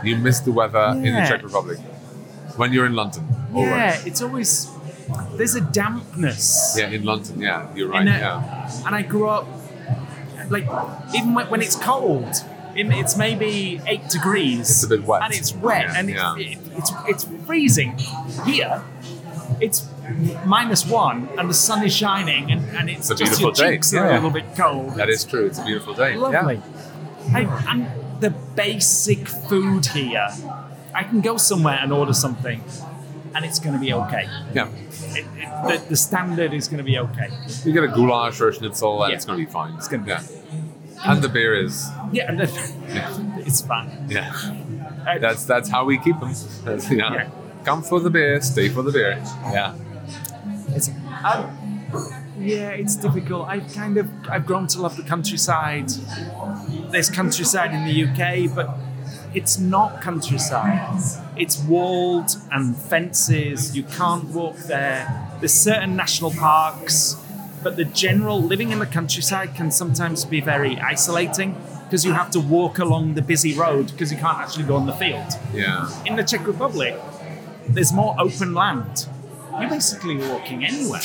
You 0.05 0.16
miss 0.16 0.41
the 0.41 0.53
weather 0.53 0.93
in 0.97 1.14
the 1.14 1.24
Czech 1.26 1.43
Republic 1.43 1.78
when 2.57 2.72
you're 2.72 2.87
in 2.87 2.95
London. 2.95 3.24
All 3.55 3.64
yeah, 3.64 4.01
it's 4.05 4.22
always 4.22 4.68
there's 5.37 5.55
a 5.57 5.61
dampness. 5.61 6.76
Yeah, 6.78 6.91
in 6.91 7.03
London. 7.05 7.41
Yeah, 7.41 7.66
you're 7.74 7.89
right. 7.89 8.07
Uh, 8.07 8.11
yeah. 8.11 8.83
and 8.87 8.95
I 8.95 9.03
grew 9.03 9.28
up 9.28 9.47
like 10.51 10.64
even 11.14 11.34
when, 11.34 11.61
it's 11.62 11.76
cold, 11.76 12.28
it's 12.74 13.16
maybe 13.16 13.80
eight 13.86 14.09
degrees. 14.09 14.70
It's 14.70 14.84
a 14.84 14.88
bit 14.88 15.05
wet. 15.05 15.22
and 15.22 15.34
it's 15.34 15.55
wet, 15.55 15.84
Yeah, 15.86 15.99
and 15.99 16.11
it's, 16.11 16.18
yeah. 16.18 16.36
it, 16.38 16.59
it's 16.76 16.93
it's 17.09 17.24
freezing. 17.47 17.99
Here, 18.47 18.82
it's 19.61 19.86
minus 20.45 20.86
one, 20.86 21.28
and 21.38 21.49
the 21.49 21.55
sun 21.55 21.84
is 21.84 21.95
shining, 21.95 22.51
and, 22.51 22.64
and 22.76 22.90
it's, 22.90 23.11
It's 23.11 23.11
a 23.11 23.24
just 23.24 23.40
your 23.40 23.51
beautiful 23.53 23.66
day, 23.66 23.74
cheeks 23.76 23.93
are 23.95 24.05
yeah. 24.07 24.12
a 24.12 24.14
little 24.14 24.30
bit 24.30 24.45
cold. 24.57 24.95
That 24.97 25.09
is 25.09 25.24
true. 25.24 25.47
It's 25.47 25.59
a 25.59 25.64
beautiful 25.64 25.95
day. 25.95 26.16
lovely. 26.16 26.61
I, 27.32 27.43
and 27.68 27.86
the 28.20 28.30
basic 28.30 29.28
food 29.28 29.86
here, 29.86 30.28
I 30.95 31.05
can 31.05 31.20
go 31.20 31.36
somewhere 31.36 31.78
and 31.80 31.93
order 31.93 32.12
something, 32.12 32.62
and 33.35 33.45
it's 33.45 33.59
going 33.59 33.74
to 33.74 33.80
be 33.80 33.93
okay. 33.93 34.28
Yeah. 34.55 34.68
It, 35.14 35.26
it, 35.37 35.83
the, 35.83 35.85
the 35.91 35.97
standard 35.97 36.53
is 36.53 36.68
going 36.68 36.78
to 36.78 36.85
be 36.85 36.99
okay. 36.99 37.28
You 37.64 37.72
get 37.72 37.85
a 37.85 37.89
goulash 37.89 38.41
or 38.41 38.49
a 38.49 38.55
schnitzel, 38.55 39.03
and 39.03 39.11
Yeah. 39.11 39.16
it's 39.16 39.24
going 39.24 39.39
to 39.41 39.45
be 39.47 39.51
fine. 39.51 39.74
It's 39.74 39.89
gonna 39.89 40.03
be- 40.05 40.11
yeah. 40.11 40.22
And 41.05 41.20
the 41.22 41.28
beer 41.28 41.55
is. 41.55 41.89
Yeah, 42.12 42.28
and 42.28 42.41
then, 42.41 42.49
Yeah. 42.89 43.39
it's 43.39 43.61
fun. 43.61 44.07
Yeah. 44.09 44.33
Uh, 45.07 45.18
That's 45.18 45.45
that's 45.45 45.68
how 45.68 45.85
we 45.85 45.99
keep 45.99 46.18
them. 46.20 46.33
That's, 46.64 46.89
you 46.91 46.99
know, 46.99 47.12
Yeah. 47.12 47.28
Come 47.64 47.83
for 47.83 47.99
the 48.01 48.11
beer, 48.11 48.41
stay 48.41 48.68
for 48.68 48.83
the 48.83 48.93
beer. 48.93 49.18
Yeah. 49.53 49.74
It's, 50.68 50.89
um, 51.24 51.51
yeah, 52.39 52.70
it's 52.70 52.95
difficult. 52.97 53.49
I've 53.49 53.72
kind 53.74 53.97
of 53.99 54.09
I've 54.28 54.47
grown 54.47 54.66
to 54.68 54.80
love 54.80 54.97
the 54.97 55.03
countryside. 55.03 55.91
There's 56.91 57.11
countryside 57.11 57.72
in 57.74 57.85
the 57.85 58.05
UK, 58.05 58.55
but 58.55 58.68
it's 59.35 59.59
not 59.59 60.01
countryside. 60.03 61.01
It's 61.37 61.59
walled 61.59 62.30
and 62.51 62.76
fences. 62.76 63.76
You 63.76 63.85
can't 63.85 64.24
walk 64.26 64.57
there. 64.57 65.28
There's 65.41 65.55
certain 65.55 65.97
national 65.97 66.33
parks, 66.33 67.16
but 67.62 67.76
the 67.76 67.85
general 67.85 68.43
living 68.43 68.70
in 68.70 68.78
the 68.78 68.87
countryside 68.87 69.55
can 69.55 69.70
sometimes 69.70 70.24
be 70.24 70.41
very 70.41 70.78
isolating 70.78 71.57
because 71.85 72.05
you 72.05 72.12
have 72.12 72.30
to 72.30 72.41
walk 72.41 72.78
along 72.78 73.14
the 73.14 73.22
busy 73.22 73.55
road 73.55 73.91
because 73.93 74.11
you 74.11 74.18
can't 74.18 74.39
actually 74.39 74.64
go 74.64 74.76
on 74.76 74.87
the 74.87 74.95
field. 74.95 75.33
Yeah. 75.53 75.91
In 76.07 76.16
the 76.16 76.24
Czech 76.24 76.47
Republic, 76.47 76.99
there's 77.68 77.93
more 77.93 78.14
open 78.18 78.55
land. 78.55 79.07
You're 79.61 79.68
basically 79.68 80.16
walking 80.16 80.64
anywhere. 80.64 81.03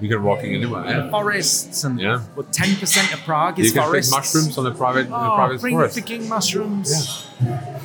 You 0.00 0.08
can 0.08 0.22
walking 0.22 0.54
anywhere. 0.54 0.84
And 0.84 1.04
Yeah. 1.04 1.10
forests 1.10 1.84
and 1.84 2.00
Yeah. 2.00 2.20
well, 2.36 2.46
ten 2.50 2.76
percent 2.76 3.12
of 3.14 3.20
Prague 3.20 3.58
is 3.60 3.66
You 3.66 3.72
can 3.72 3.82
pick 3.82 3.88
forests. 3.90 4.10
mushrooms 4.12 4.58
on 4.58 4.66
a 4.66 4.70
private, 4.72 5.06
in 5.06 5.12
a 5.12 5.16
Oh, 5.32 5.34
private 5.36 5.60
bring 5.60 5.74
forest. 5.76 5.94
picking 5.96 6.28
mushrooms. 6.28 7.26
Yeah. 7.42 7.80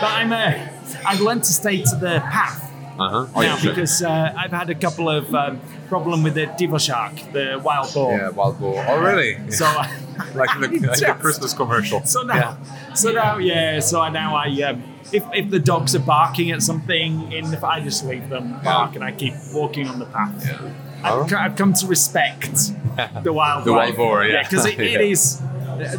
But 0.00 0.10
I'm 0.10 0.32
a, 0.32 0.68
I've 1.06 1.20
learned 1.20 1.44
to 1.44 1.52
stay 1.52 1.82
to 1.82 1.96
the 1.96 2.20
path 2.20 2.64
Uh 2.98 3.08
huh. 3.08 3.26
Oh 3.36 3.40
now 3.40 3.46
yeah. 3.46 3.56
Sure. 3.56 3.70
because 3.72 4.02
uh, 4.02 4.32
I've 4.36 4.50
had 4.50 4.70
a 4.70 4.74
couple 4.74 5.08
of 5.08 5.32
um, 5.32 5.60
problem 5.88 6.24
with 6.24 6.34
the 6.34 6.46
divočák, 6.58 7.32
the 7.32 7.60
wild 7.62 7.94
boar. 7.94 8.18
Yeah, 8.18 8.30
wild 8.30 8.58
boar. 8.58 8.84
Oh 8.88 8.98
really? 9.00 9.38
So 9.52 9.64
like 10.34 10.50
the, 10.58 10.66
like 10.88 10.98
the 10.98 11.16
Christmas 11.20 11.54
commercial. 11.54 12.04
So 12.04 12.22
now, 12.22 12.58
so 12.94 13.12
now, 13.12 13.38
yeah. 13.38 13.78
So 13.78 13.96
now 14.08 14.34
I, 14.34 14.48
um, 14.62 14.82
if, 15.12 15.22
if 15.32 15.48
the 15.48 15.60
dogs 15.60 15.94
are 15.94 16.00
barking 16.00 16.50
at 16.50 16.60
something, 16.60 17.30
in 17.30 17.52
the, 17.52 17.64
I 17.64 17.78
just 17.80 18.04
leave 18.04 18.28
them 18.28 18.58
bark 18.64 18.96
and 18.96 19.04
I 19.04 19.12
keep 19.12 19.34
walking 19.54 19.86
on 19.86 20.00
the 20.00 20.06
path. 20.06 20.44
Yeah. 20.44 20.72
I've, 21.02 21.12
Alright. 21.12 21.32
I've 21.34 21.56
come 21.56 21.72
to 21.74 21.86
respect 21.86 22.52
the 23.22 23.32
wild 23.32 23.64
The 23.64 23.72
wild 23.72 23.96
boar, 23.96 24.24
yeah. 24.24 24.42
because 24.42 24.66
it, 24.66 24.78
it 24.80 24.92
Yeah. 24.92 25.00
is 25.00 25.38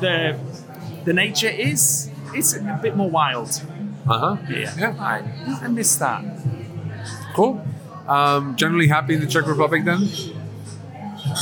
the 0.02 0.38
the 1.06 1.14
nature 1.14 1.48
is 1.50 2.10
it's 2.34 2.54
a 2.56 2.80
bit 2.82 2.96
more 2.96 3.10
wild. 3.10 3.62
Uh 4.08 4.20
huh. 4.20 4.38
Yeah, 4.50 4.74
Yeah. 4.78 4.96
I, 5.00 5.66
I 5.66 5.68
miss 5.68 5.96
that. 5.98 6.24
Cool. 7.34 7.66
Um, 8.08 8.56
generally 8.56 8.88
happy 8.88 9.14
in 9.14 9.20
the 9.22 9.28
Czech 9.28 9.48
Republic 9.48 9.86
then? 9.86 10.08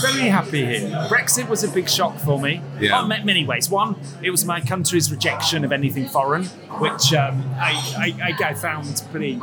Very 0.02 0.28
happy 0.30 0.66
here. 0.66 0.90
Brexit 1.10 1.48
was 1.48 1.64
a 1.64 1.70
big 1.70 1.88
shock 1.90 2.18
for 2.20 2.40
me. 2.40 2.62
Yeah. 2.80 2.92
Well, 3.04 3.12
in 3.12 3.26
many 3.26 3.46
ways. 3.46 3.70
One, 3.70 3.96
it 4.22 4.30
was 4.32 4.44
my 4.46 4.60
country's 4.60 5.10
rejection 5.12 5.64
of 5.64 5.72
anything 5.72 6.08
foreign, 6.10 6.44
which 6.80 7.14
um, 7.14 7.44
I, 7.58 7.72
I, 7.98 8.34
I, 8.44 8.50
I 8.50 8.54
found 8.54 9.02
pretty 9.12 9.40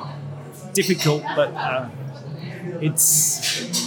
difficult, 0.74 1.22
but 1.34 1.54
uh, 1.54 1.88
it's 2.80 3.83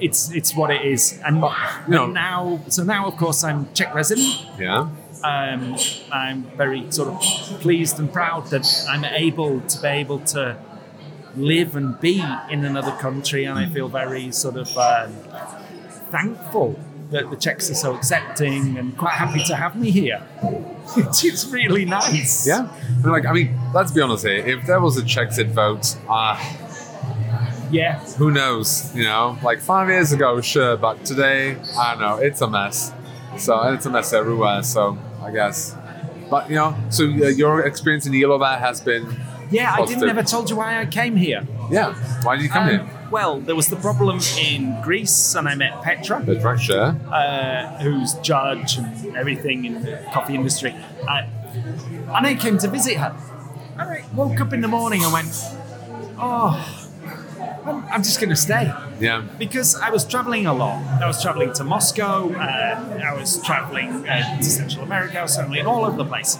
it's 0.00 0.30
it's 0.32 0.54
what 0.54 0.70
it 0.70 0.82
is. 0.84 1.18
And 1.24 1.36
you 1.36 1.94
know- 1.94 2.06
now, 2.06 2.60
so 2.68 2.82
now 2.82 3.06
of 3.06 3.16
course 3.16 3.44
I'm 3.44 3.68
Czech 3.74 3.94
resident, 3.94 4.46
Yeah. 4.58 4.88
Um, 5.22 5.76
I'm 6.10 6.44
very 6.56 6.90
sort 6.90 7.08
of 7.08 7.20
pleased 7.60 7.98
and 7.98 8.10
proud 8.10 8.46
that 8.50 8.66
I'm 8.88 9.04
able 9.04 9.60
to 9.60 9.82
be 9.82 9.88
able 9.88 10.20
to 10.34 10.56
live 11.36 11.76
and 11.76 12.00
be 12.00 12.24
in 12.48 12.64
another 12.64 12.92
country, 12.92 13.44
and 13.44 13.58
I 13.58 13.66
feel 13.68 13.88
very 13.88 14.32
sort 14.32 14.56
of 14.56 14.74
um, 14.78 15.12
thankful 16.10 16.78
that 17.10 17.28
the 17.30 17.36
Czechs 17.36 17.70
are 17.70 17.74
so 17.74 17.94
accepting 17.94 18.78
and 18.78 18.96
quite 18.96 19.12
happy 19.14 19.42
to 19.44 19.56
have 19.56 19.76
me 19.76 19.90
here. 19.90 20.22
It's, 20.96 21.46
really 21.46 21.84
nice. 21.84 22.48
Yeah. 22.48 22.68
And 23.04 23.12
like, 23.12 23.24
I 23.24 23.32
mean, 23.32 23.56
let's 23.72 23.92
be 23.92 24.00
honest 24.00 24.26
here. 24.26 24.44
If 24.44 24.66
there 24.66 24.80
was 24.80 24.96
a 24.96 25.04
Czechs 25.04 25.38
vote, 25.38 25.96
uh, 26.08 26.36
Yeah. 27.70 27.98
who 28.18 28.30
knows? 28.30 28.94
You 28.94 29.04
know, 29.04 29.38
like 29.42 29.60
five 29.60 29.88
years 29.88 30.12
ago, 30.12 30.40
sure, 30.40 30.76
but 30.76 31.04
today, 31.04 31.56
I 31.78 31.92
don't 31.94 32.00
know. 32.02 32.16
It's 32.16 32.40
a 32.40 32.48
mess. 32.48 32.92
So, 33.38 33.58
and 33.60 33.76
it's 33.76 33.86
a 33.86 33.90
mess 33.90 34.12
everywhere. 34.12 34.62
So, 34.62 34.98
I 35.22 35.30
guess. 35.30 35.76
But 36.30 36.48
you 36.48 36.56
know, 36.56 36.76
so 36.90 37.04
uh, 37.04 37.28
your 37.28 37.66
experience 37.66 38.06
in 38.06 38.12
Jílové 38.12 38.58
has 38.58 38.80
been, 38.80 39.06
Yeah, 39.50 39.74
I 39.78 39.84
didn't 39.86 40.08
ever 40.08 40.22
told 40.22 40.48
you 40.50 40.56
why 40.56 40.80
I 40.80 40.86
came 40.86 41.16
here. 41.16 41.46
yeah. 41.70 41.94
Why 42.22 42.36
did 42.36 42.42
you 42.44 42.48
come 42.50 42.64
Um, 42.64 42.68
here? 42.70 42.90
Well, 43.10 43.40
there 43.40 43.56
was 43.56 43.66
the 43.66 43.76
problem 43.76 44.20
in 44.38 44.80
Greece, 44.82 45.34
and 45.34 45.48
I 45.48 45.56
met 45.56 45.82
Petra, 45.82 46.20
right, 46.20 46.60
sure. 46.60 46.94
uh, 47.12 47.78
who's 47.82 48.14
judge 48.22 48.76
and 48.78 49.16
everything 49.16 49.64
in 49.64 49.82
the 49.82 49.98
coffee 50.12 50.36
industry. 50.36 50.72
Uh, 51.08 51.22
and 52.14 52.24
I 52.26 52.34
came 52.36 52.56
to 52.58 52.68
visit 52.68 52.96
her. 52.98 53.12
I 53.76 54.04
woke 54.14 54.40
up 54.40 54.52
in 54.52 54.60
the 54.60 54.68
morning 54.68 55.02
and 55.02 55.12
went, 55.12 55.28
oh, 56.20 56.79
I'm, 57.64 57.84
I'm 57.92 58.02
just 58.02 58.18
going 58.20 58.30
to 58.30 58.36
stay. 58.36 58.72
Yeah. 59.00 59.22
Because 59.38 59.74
I 59.76 59.90
was 59.90 60.04
traveling 60.04 60.46
a 60.46 60.54
lot. 60.54 60.82
I 61.02 61.06
was 61.06 61.22
traveling 61.22 61.52
to 61.54 61.64
Moscow, 61.64 62.30
uh, 62.34 63.00
I 63.04 63.14
was 63.14 63.42
traveling 63.42 64.08
uh, 64.08 64.36
to 64.38 64.44
Central 64.44 64.84
America, 64.84 65.18
I 65.18 65.22
was 65.22 65.34
traveling 65.36 65.66
all 65.66 65.84
over 65.84 65.96
the 65.96 66.04
place. 66.04 66.38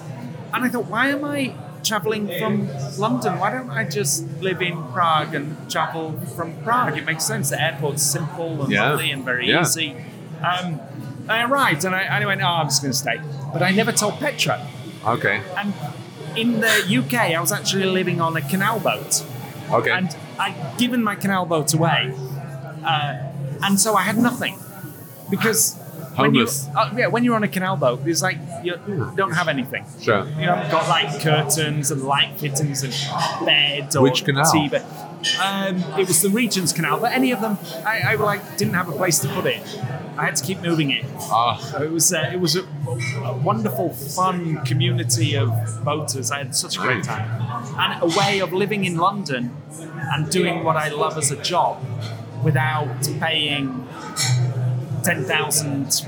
And 0.53 0.65
I 0.65 0.69
thought, 0.69 0.87
why 0.87 1.09
am 1.09 1.25
I 1.25 1.55
traveling 1.85 2.29
from 2.39 2.69
London? 2.99 3.39
Why 3.39 3.51
don't 3.53 3.71
I 3.71 3.85
just 3.85 4.27
live 4.41 4.61
in 4.63 4.83
Prague 4.93 5.35
and 5.35 5.71
travel 5.71 6.13
from 6.37 6.57
Prague? 6.63 6.99
It 6.99 7.05
makes 7.05 7.25
sense. 7.25 7.51
The 7.51 7.61
airport's 7.63 8.03
simple 8.03 8.63
and 8.63 8.71
Yeah. 8.73 8.91
lovely 8.91 9.11
and 9.11 9.25
very 9.25 9.49
Yeah. 9.49 9.61
easy. 9.63 9.97
Um, 10.43 10.81
I 11.29 11.45
arrived 11.45 11.85
and 11.85 11.95
I, 11.95 12.03
I 12.05 12.25
went, 12.27 12.43
oh, 12.43 12.47
I'm 12.47 12.67
just 12.67 12.83
going 12.83 12.93
to 12.93 12.99
stay. 12.99 13.21
But 13.53 13.63
I 13.63 13.71
never 13.71 13.93
told 13.93 14.15
Petra. 14.19 14.67
Okay. 15.07 15.41
And 15.57 15.73
in 16.37 16.61
the 16.61 16.99
UK, 16.99 17.15
I 17.37 17.41
was 17.41 17.53
actually 17.53 17.85
living 17.87 18.21
on 18.21 18.37
a 18.37 18.41
canal 18.43 18.81
boat 18.81 19.25
Okay. 19.71 19.91
and 19.91 20.15
I'd 20.41 20.79
given 20.79 21.03
my 21.05 21.15
canal 21.15 21.45
boat 21.47 21.73
away, 21.75 22.15
uh, 22.85 23.31
and 23.63 23.79
so 23.79 23.95
I 23.95 24.03
had 24.03 24.17
nothing 24.17 24.57
because 25.31 25.77
when 26.17 26.35
you, 26.35 26.47
uh, 26.77 26.91
yeah, 26.97 27.07
when 27.07 27.25
you're 27.25 27.37
on 27.37 27.45
a 27.45 27.49
canal 27.49 27.77
boat, 27.77 28.01
it's 28.07 28.23
like 28.23 28.39
you 28.65 28.75
don't 29.17 29.33
have 29.33 29.49
anything. 29.49 29.85
sure. 30.01 30.25
You 30.41 30.47
haven't 30.49 30.71
got 30.71 30.89
like 30.89 31.21
curtains 31.21 31.91
and 31.91 32.03
light 32.03 32.39
fittings 32.41 32.83
and 32.83 32.93
beds 33.47 33.97
or 33.97 34.03
Which 34.03 34.25
canal? 34.25 34.45
TV. 34.53 34.83
Um, 35.43 35.77
it 35.99 36.09
was 36.09 36.23
the 36.23 36.31
Regent's 36.31 36.73
Canal, 36.73 36.99
but 37.01 37.13
any 37.13 37.31
of 37.31 37.41
them, 37.41 37.59
I, 37.85 38.13
I 38.13 38.15
like 38.15 38.57
didn't 38.57 38.75
have 38.75 38.89
a 38.89 38.93
place 38.93 39.19
to 39.21 39.29
put 39.29 39.47
it. 39.47 39.63
I 40.17 40.25
had 40.25 40.37
to 40.37 40.45
keep 40.45 40.61
moving 40.61 40.91
it. 40.91 41.05
Ah, 41.19 41.57
So 41.57 41.83
it 41.83 41.91
was 41.91 42.13
uh, 42.13 42.31
it 42.33 42.41
was 42.41 42.57
a, 42.57 42.63
a 43.25 43.37
wonderful, 43.37 43.91
fun 43.91 44.65
community 44.65 45.37
of 45.37 45.51
boaters. 45.85 46.31
I 46.31 46.39
had 46.39 46.55
such 46.57 46.77
a 46.77 46.81
great 46.81 47.05
time, 47.05 47.29
and 47.79 48.03
a 48.03 48.19
way 48.19 48.41
of 48.41 48.53
living 48.53 48.85
in 48.85 48.97
London 48.97 49.57
and 50.13 50.31
doing 50.31 50.65
what 50.65 50.77
I 50.77 50.89
love 50.89 51.17
as 51.17 51.31
a 51.31 51.43
job 51.43 51.83
without 52.43 53.03
paying 53.21 53.87
ten 55.05 55.25
thousand 55.25 56.07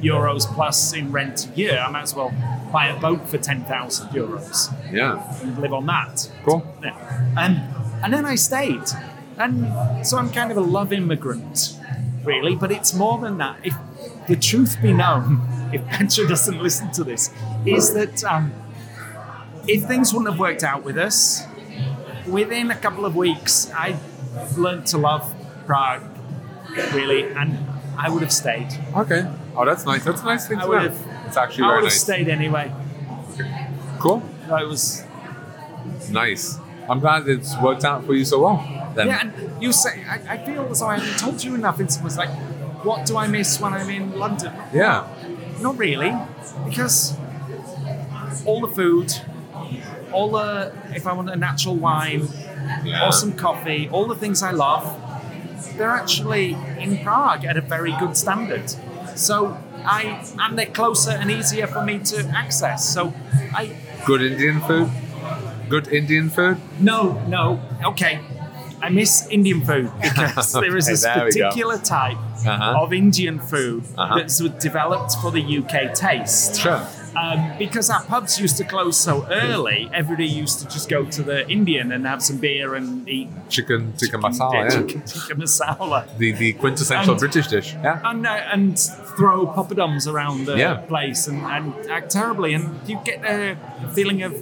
euros 0.00 0.46
plus 0.54 0.92
in 0.92 1.12
rent 1.12 1.48
a 1.48 1.56
year. 1.56 1.78
I 1.78 1.90
might 1.90 2.02
as 2.02 2.14
well 2.14 2.32
buy 2.72 2.88
a 2.88 3.00
boat 3.00 3.28
for 3.28 3.38
ten 3.38 3.64
thousand 3.64 4.08
euros 4.10 4.72
yeah. 4.92 5.40
and 5.42 5.58
live 5.58 5.72
on 5.72 5.86
that. 5.86 6.30
Cool. 6.44 6.66
Yeah. 6.82 7.32
And 7.36 7.77
and 8.02 8.12
then 8.12 8.24
I 8.24 8.34
stayed. 8.36 8.82
And 9.38 10.06
so 10.06 10.18
I'm 10.18 10.30
kind 10.30 10.50
of 10.50 10.56
a 10.56 10.60
love 10.62 10.92
immigrant, 10.92 11.76
really, 12.24 12.56
but 12.56 12.72
it's 12.72 12.92
more 12.94 13.18
than 13.18 13.38
that. 13.38 13.58
If 13.62 13.74
the 14.26 14.36
truth 14.36 14.80
be 14.82 14.92
known, 14.92 15.40
if 15.72 15.84
Petra 15.86 16.26
doesn't 16.26 16.60
listen 16.62 16.90
to 16.92 17.04
this, 17.04 17.30
is 17.64 17.94
that 17.94 18.24
um, 18.24 18.52
if 19.66 19.84
things 19.84 20.12
wouldn't 20.12 20.30
have 20.30 20.40
worked 20.40 20.64
out 20.64 20.82
with 20.84 20.98
us, 20.98 21.44
within 22.26 22.70
a 22.70 22.76
couple 22.76 23.04
of 23.04 23.14
weeks, 23.16 23.70
I 23.74 23.96
learned 24.56 24.86
to 24.88 24.98
love 24.98 25.32
Prague, 25.66 26.02
really, 26.92 27.24
and 27.32 27.58
I 27.96 28.10
would 28.10 28.22
have 28.22 28.32
stayed. 28.32 28.68
Okay. 28.96 29.28
Oh, 29.56 29.64
that's 29.64 29.84
nice. 29.84 30.04
That's 30.04 30.22
a 30.22 30.24
nice 30.24 30.46
thing 30.48 30.58
I 30.58 30.62
to 30.62 30.68
would 30.68 30.82
have- 30.82 31.06
It's 31.26 31.36
actually 31.36 31.64
I 31.64 31.68
very 31.68 31.82
would 31.82 31.84
have 31.90 31.92
nice. 31.94 32.02
stayed 32.02 32.28
anyway. 32.28 32.72
Cool. 33.98 34.22
It 34.48 34.66
was 34.68 35.04
Nice. 36.10 36.58
I'm 36.88 37.00
glad 37.00 37.28
it's 37.28 37.56
worked 37.60 37.84
out 37.84 38.04
for 38.04 38.14
you 38.14 38.24
so 38.24 38.40
well. 38.42 38.92
Then. 38.94 39.06
Yeah, 39.08 39.20
and 39.20 39.62
you 39.62 39.72
say, 39.72 40.04
I, 40.08 40.34
I 40.34 40.44
feel 40.44 40.66
as 40.70 40.80
though 40.80 40.86
I 40.86 40.98
haven't 40.98 41.18
told 41.18 41.44
you 41.44 41.54
enough. 41.54 41.78
It's 41.80 42.00
was 42.02 42.16
like, 42.16 42.30
what 42.84 43.06
do 43.06 43.16
I 43.16 43.26
miss 43.26 43.60
when 43.60 43.72
I'm 43.74 43.90
in 43.90 44.18
London? 44.18 44.52
Yeah. 44.72 45.06
Not 45.60 45.76
really, 45.76 46.14
because 46.64 47.16
all 48.44 48.60
the 48.60 48.68
food, 48.74 49.12
all 50.12 50.30
the, 50.30 50.72
if 50.90 51.06
I 51.06 51.12
want 51.12 51.28
a 51.30 51.36
natural 51.36 51.74
wine, 51.76 52.28
Yeah. 52.84 53.06
or 53.06 53.12
some 53.12 53.32
coffee, 53.32 53.88
all 53.90 54.06
the 54.06 54.14
things 54.14 54.42
I 54.42 54.50
love, 54.52 54.84
they're 55.76 55.90
actually 55.90 56.56
in 56.78 56.98
Prague 57.04 57.44
at 57.44 57.56
a 57.56 57.60
very 57.60 57.92
good 57.98 58.16
standard. 58.16 58.70
So 59.16 59.58
I, 59.84 60.24
and 60.38 60.58
they're 60.58 60.66
closer 60.66 61.10
and 61.12 61.30
easier 61.30 61.66
for 61.66 61.82
me 61.84 61.98
to 62.00 62.18
access. 62.28 62.88
So 62.88 63.12
I, 63.54 63.76
Good 64.06 64.22
Indian 64.22 64.60
food. 64.60 64.90
Good 65.68 65.88
Indian 65.88 66.30
food. 66.30 66.56
No, 66.80 67.20
no. 67.28 67.60
Okay. 67.84 68.20
I 68.80 68.90
miss 68.90 69.26
Indian 69.28 69.60
food 69.64 69.90
because 70.02 70.52
there 70.52 70.76
is 70.76 70.86
this 70.86 71.04
particular 71.04 71.78
type 71.78 72.16
Uh-huh. 72.46 72.82
of 72.84 72.92
Indian 72.92 73.40
food 73.40 73.82
Uh-huh. 73.96 74.14
that's 74.18 74.38
developed 74.62 75.12
for 75.20 75.30
the 75.32 75.42
UK 75.58 75.92
taste. 75.92 76.60
Sure. 76.62 76.80
Um, 77.20 77.40
because 77.58 77.90
our 77.90 78.04
pubs 78.04 78.38
used 78.38 78.56
to 78.58 78.64
close 78.64 78.96
so 78.96 79.26
early, 79.44 79.90
everybody 79.92 80.28
used 80.42 80.60
to 80.60 80.66
just 80.74 80.88
go 80.88 81.00
to 81.16 81.22
the 81.30 81.38
Indian 81.50 81.90
and 81.90 82.06
have 82.06 82.22
some 82.22 82.36
beer 82.38 82.76
and 82.78 83.08
eat 83.08 83.28
Chicken 83.48 83.92
tikka 83.98 84.18
masala. 84.18 84.54
Yeah. 84.54 84.68
chicken 84.70 85.00
tikka 85.02 85.34
masala. 85.34 85.98
The 86.18 86.30
the 86.42 86.52
quintessential 86.52 87.14
And- 87.14 87.20
British 87.24 87.48
dish. 87.48 87.74
Yeah. 87.82 87.98
And, 88.10 88.24
uh, 88.24 88.52
and 88.54 88.78
throw 89.16 89.38
poppadoms 89.56 90.06
around 90.06 90.46
the 90.46 90.56
Yeah. 90.56 90.76
place 90.92 91.26
and, 91.30 91.42
and 91.54 91.64
act 91.90 92.08
terribly. 92.12 92.54
And 92.54 92.64
you 92.86 93.00
get 93.10 93.18
a 93.24 93.56
feeling 93.96 94.22
of, 94.22 94.32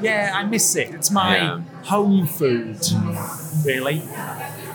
yeah, 0.00 0.32
I 0.34 0.44
miss 0.44 0.74
it. 0.76 0.94
It's 0.94 1.10
my 1.10 1.36
Yeah. 1.36 1.60
home 1.84 2.26
food, 2.26 2.78
really. 3.64 3.98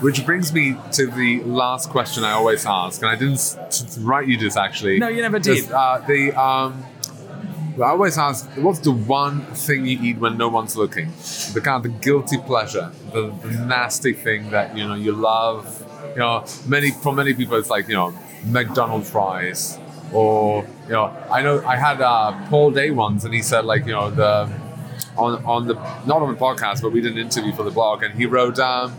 Which 0.01 0.25
brings 0.25 0.53
me 0.53 0.75
to 0.93 1.07
the 1.07 1.41
last 1.43 1.89
question 1.89 2.23
I 2.23 2.31
always 2.31 2.65
ask, 2.65 3.01
and 3.01 3.09
I 3.09 3.15
didn't 3.15 3.57
write 4.01 4.27
you 4.27 4.37
this 4.37 4.57
actually. 4.57 4.99
No, 4.99 5.07
you 5.07 5.21
never 5.21 5.39
did. 5.39 5.55
Just, 5.57 5.71
uh, 5.71 5.99
the 6.05 6.33
um, 6.39 6.83
I 7.77 7.89
always 7.89 8.17
ask, 8.17 8.49
what's 8.57 8.79
the 8.79 8.91
one 8.91 9.41
thing 9.53 9.85
you 9.85 9.97
eat 10.01 10.17
when 10.17 10.37
no 10.37 10.47
one's 10.49 10.75
looking? 10.77 11.11
The 11.53 11.61
kind 11.61 11.77
of 11.77 11.83
the 11.83 11.97
guilty 11.99 12.37
pleasure, 12.37 12.91
the, 13.13 13.33
the 13.43 13.51
nasty 13.65 14.13
thing 14.13 14.49
that 14.51 14.77
you 14.77 14.87
know 14.87 14.95
you 14.95 15.11
love. 15.13 15.81
You 16.13 16.19
know, 16.19 16.45
many 16.67 16.91
for 16.91 17.13
many 17.13 17.33
people 17.33 17.57
it's 17.57 17.69
like 17.69 17.87
you 17.87 17.93
know 17.95 18.13
McDonald's 18.45 19.09
fries, 19.09 19.77
or 20.13 20.65
you 20.87 20.93
know 20.93 21.05
I 21.31 21.41
know 21.41 21.65
I 21.65 21.75
had 21.77 21.99
uh, 22.01 22.31
Paul 22.49 22.71
Day 22.71 22.91
once, 22.91 23.23
and 23.25 23.33
he 23.33 23.41
said 23.41 23.65
like 23.65 23.85
you 23.85 23.93
know 23.93 24.09
the 24.09 24.49
on 25.17 25.43
on 25.45 25.67
the 25.67 25.73
not 26.05 26.21
on 26.21 26.33
the 26.33 26.39
podcast, 26.39 26.81
but 26.81 26.91
we 26.91 27.01
did 27.01 27.13
an 27.13 27.17
interview 27.19 27.53
for 27.53 27.63
the 27.63 27.71
blog, 27.71 28.03
and 28.03 28.13
he 28.15 28.25
wrote 28.25 28.59
um, 28.59 28.93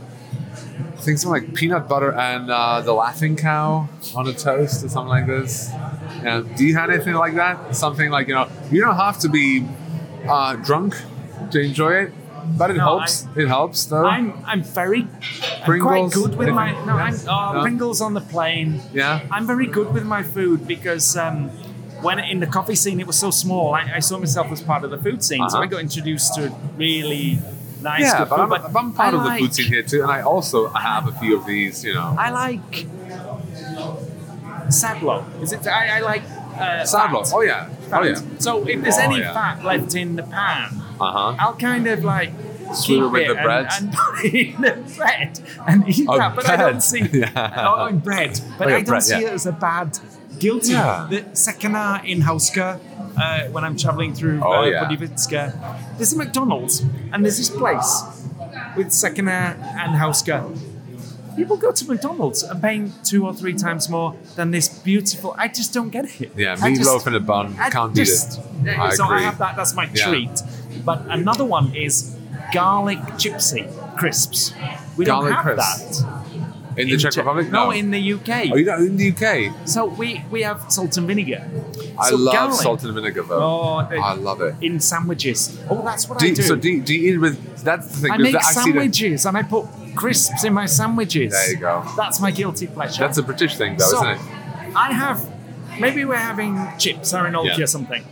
I 0.96 1.00
think 1.00 1.18
something 1.18 1.42
like 1.44 1.54
peanut 1.54 1.88
butter 1.88 2.12
and 2.12 2.50
uh, 2.50 2.80
the 2.80 2.92
laughing 2.92 3.36
cow 3.36 3.88
on 4.14 4.26
a 4.26 4.32
toast 4.32 4.84
or 4.84 4.88
something 4.88 5.08
like 5.08 5.26
this. 5.26 5.70
Yeah. 6.22 6.42
Do 6.56 6.64
you 6.64 6.74
have 6.76 6.90
anything 6.90 7.14
like 7.14 7.34
that? 7.34 7.76
Something 7.76 8.10
like 8.10 8.28
you 8.28 8.34
know, 8.34 8.48
you 8.70 8.80
don't 8.80 8.96
have 8.96 9.18
to 9.20 9.28
be 9.28 9.66
uh, 10.26 10.56
drunk 10.56 10.94
to 11.50 11.60
enjoy 11.60 11.92
it, 11.92 12.12
but 12.58 12.70
it 12.70 12.76
No, 12.78 12.84
helps. 12.98 13.26
it 13.36 13.46
helps 13.46 13.84
though. 13.84 14.06
I'm 14.06 14.32
I'm 14.46 14.62
very 14.64 15.06
I'm 15.64 15.80
quite 15.80 16.10
good 16.12 16.36
with 16.36 16.48
my 16.48 16.72
no 16.86 16.94
I'm 16.94 17.14
yeah. 17.14 17.20
oh, 17.28 17.52
No? 17.54 17.62
Pringles 17.62 18.00
on 18.00 18.14
the 18.14 18.20
plane. 18.22 18.80
yeah. 18.92 19.20
I'm 19.30 19.46
very 19.46 19.66
good 19.66 19.92
with 19.92 20.04
my 20.04 20.22
food 20.22 20.66
because 20.66 21.16
um, 21.16 21.50
when 22.02 22.18
in 22.18 22.40
the 22.40 22.46
coffee 22.46 22.74
scene 22.74 23.00
it 23.00 23.06
was 23.06 23.18
so 23.18 23.30
small, 23.30 23.74
I, 23.74 23.92
I 23.96 23.98
saw 24.00 24.18
myself 24.18 24.50
as 24.52 24.60
part 24.62 24.84
of 24.84 24.90
the 24.90 24.98
food 24.98 25.22
scene, 25.24 25.38
so 25.48 25.56
Uh-huh. 25.56 25.64
I 25.64 25.66
got 25.66 25.80
introduced 25.80 26.34
to 26.34 26.50
really 26.76 27.38
nice. 27.82 28.02
Yeah, 28.02 28.24
but 28.24 28.36
food. 28.48 28.52
I'm, 28.66 28.76
I'm 28.76 28.92
part 28.92 29.14
I 29.14 29.16
of 29.18 29.24
the 29.24 29.38
food 29.38 29.54
scene 29.54 29.66
here 29.66 29.82
too, 29.82 30.02
and 30.02 30.10
I 30.10 30.20
also 30.22 30.68
have 30.68 31.06
a 31.08 31.12
few 31.12 31.36
of 31.38 31.46
these. 31.46 31.84
You 31.84 31.94
know, 31.94 32.14
I 32.18 32.30
like 32.30 32.86
sadlo. 34.68 35.24
Is 35.42 35.52
it? 35.52 35.66
I, 35.66 35.98
I 35.98 36.00
like 36.00 36.22
uh, 36.22 36.84
sadlo. 36.84 37.24
fat. 37.24 37.32
Oh 37.34 37.40
yeah. 37.42 37.68
Oh 37.92 38.02
yeah. 38.02 38.20
So 38.38 38.66
if 38.66 38.82
there's 38.82 38.96
Oh, 38.98 39.00
any 39.02 39.18
yeah. 39.20 39.32
fat 39.32 39.64
left 39.64 39.94
in 39.94 40.16
the 40.16 40.22
pan, 40.22 40.82
Uh 41.00 41.12
huh. 41.12 41.36
I'll 41.38 41.56
kind 41.56 41.86
of 41.86 42.04
like 42.04 42.32
Sweet 42.74 42.96
keep 42.96 43.02
it 43.04 43.06
with 43.08 43.28
the 43.28 43.34
bread? 43.34 43.66
and, 43.70 43.84
and 43.86 43.92
put 43.94 44.24
it 44.24 44.34
in 44.54 44.60
the 44.60 44.94
bread 44.96 45.40
and 45.68 45.88
eat 45.88 46.06
Oh, 46.08 46.18
that. 46.18 46.34
But 46.34 46.48
I 46.48 46.56
don't 46.56 46.80
see 46.82 47.00
Yeah. 47.12 47.66
oh 47.68 47.86
in 47.86 47.98
bread, 48.00 48.40
but 48.58 48.66
Oh, 48.66 48.70
I 48.70 48.74
don't 48.78 48.84
bread, 48.86 49.02
see 49.04 49.20
yeah. 49.22 49.28
it 49.28 49.32
as 49.34 49.46
a 49.46 49.52
bad 49.52 49.98
guilty. 50.38 50.72
Yeah. 50.72 51.06
The 51.10 51.22
Sekana 51.32 52.04
in 52.04 52.20
Hauska 52.22 52.78
uh, 53.16 53.48
when 53.50 53.64
I'm 53.64 53.76
traveling 53.76 54.14
through 54.14 54.40
Oh, 54.42 54.62
uh, 54.62 54.64
yeah. 54.64 54.88
There's 55.96 56.12
a 56.12 56.16
McDonald's 56.16 56.80
and 57.12 57.24
there's 57.24 57.38
this 57.38 57.50
place 57.50 58.02
with 58.76 58.88
Sekina 58.88 59.56
and 59.82 59.94
Hauska. 59.96 60.56
People 61.36 61.58
go 61.58 61.70
to 61.70 61.86
McDonald's 61.86 62.42
and 62.42 62.62
paying 62.62 62.92
two 63.04 63.26
or 63.26 63.34
three 63.34 63.52
times 63.52 63.90
more 63.90 64.16
than 64.36 64.50
this 64.52 64.68
beautiful. 64.70 65.34
I 65.36 65.48
just 65.48 65.74
don't 65.74 65.90
get 65.90 66.06
it. 66.20 66.30
Yeah, 66.34 66.56
meatloaf 66.56 67.06
in 67.06 67.14
a 67.14 67.20
bun. 67.20 67.54
I 67.58 67.68
Can't 67.68 67.94
just, 67.94 68.38
eat 68.62 68.68
it. 68.68 68.78
I 68.78 68.90
so 68.94 69.04
agree. 69.04 69.18
I 69.18 69.22
have 69.22 69.38
that. 69.38 69.54
That's 69.54 69.74
my 69.74 69.88
Yeah. 69.92 70.08
treat. 70.08 70.30
But 70.84 71.02
another 71.08 71.44
one 71.44 71.74
is 71.74 72.16
garlic 72.54 72.98
gypsy 73.18 73.68
crisps. 73.98 74.54
We 74.96 75.04
Garlic 75.04 75.32
don't 75.34 75.44
have 75.44 75.56
crisps? 75.56 76.02
that 76.02 76.25
in 76.76 76.88
the 76.88 76.96
Czech 76.96 77.12
Czech- 77.12 77.24
Republic? 77.24 77.50
No, 77.50 77.70
in 77.70 77.90
the 77.90 78.12
UK. 78.14 78.50
Oh, 78.52 78.56
you 78.56 78.64
know, 78.64 78.76
in 78.76 78.96
the 78.96 79.08
UK? 79.12 79.52
So 79.66 79.86
we 79.86 80.24
we 80.30 80.42
have 80.42 80.60
salt 80.68 80.96
and 80.96 81.06
vinegar. 81.06 81.42
I 81.98 82.10
So 82.10 82.16
love 82.16 82.34
garlic 82.34 82.60
salt 82.60 82.84
and 82.84 82.94
vinegar 82.94 83.22
though. 83.22 83.40
Oh, 83.42 83.88
I 84.02 84.14
love 84.14 84.40
it. 84.42 84.54
in 84.60 84.80
sandwiches. 84.80 85.58
Oh, 85.70 85.82
that's 85.84 86.08
what 86.08 86.18
Do 86.18 86.26
I 86.26 86.28
you, 86.30 86.34
do. 86.36 86.42
so 86.42 86.56
do 86.56 86.68
you, 86.70 86.82
do 86.82 86.94
you 86.94 87.14
eat 87.14 87.18
with? 87.18 87.36
That's 87.64 87.86
the 87.88 87.96
thing. 88.02 88.10
I 88.12 88.16
make 88.18 88.40
sandwiches 88.42 89.26
and 89.26 89.36
I 89.36 89.42
put 89.42 89.66
crisps 89.94 90.44
in 90.44 90.52
my 90.52 90.66
sandwiches. 90.66 91.32
There 91.32 91.50
you 91.50 91.56
go. 91.58 91.82
That's 91.96 92.20
my 92.20 92.30
guilty 92.30 92.66
pleasure. 92.66 93.00
That's 93.02 93.18
a 93.18 93.22
British 93.22 93.56
thing, 93.56 93.76
though, 93.78 93.86
so, 93.86 93.96
isn't 93.96 94.08
it? 94.26 94.76
I 94.76 94.92
have 94.92 95.18
maybe 95.80 96.04
we're 96.04 96.16
having 96.16 96.58
chips 96.78 97.14
or 97.14 97.30
gnocchi 97.30 97.48
Yeah. 97.58 97.64
or 97.64 97.66
something. 97.66 98.04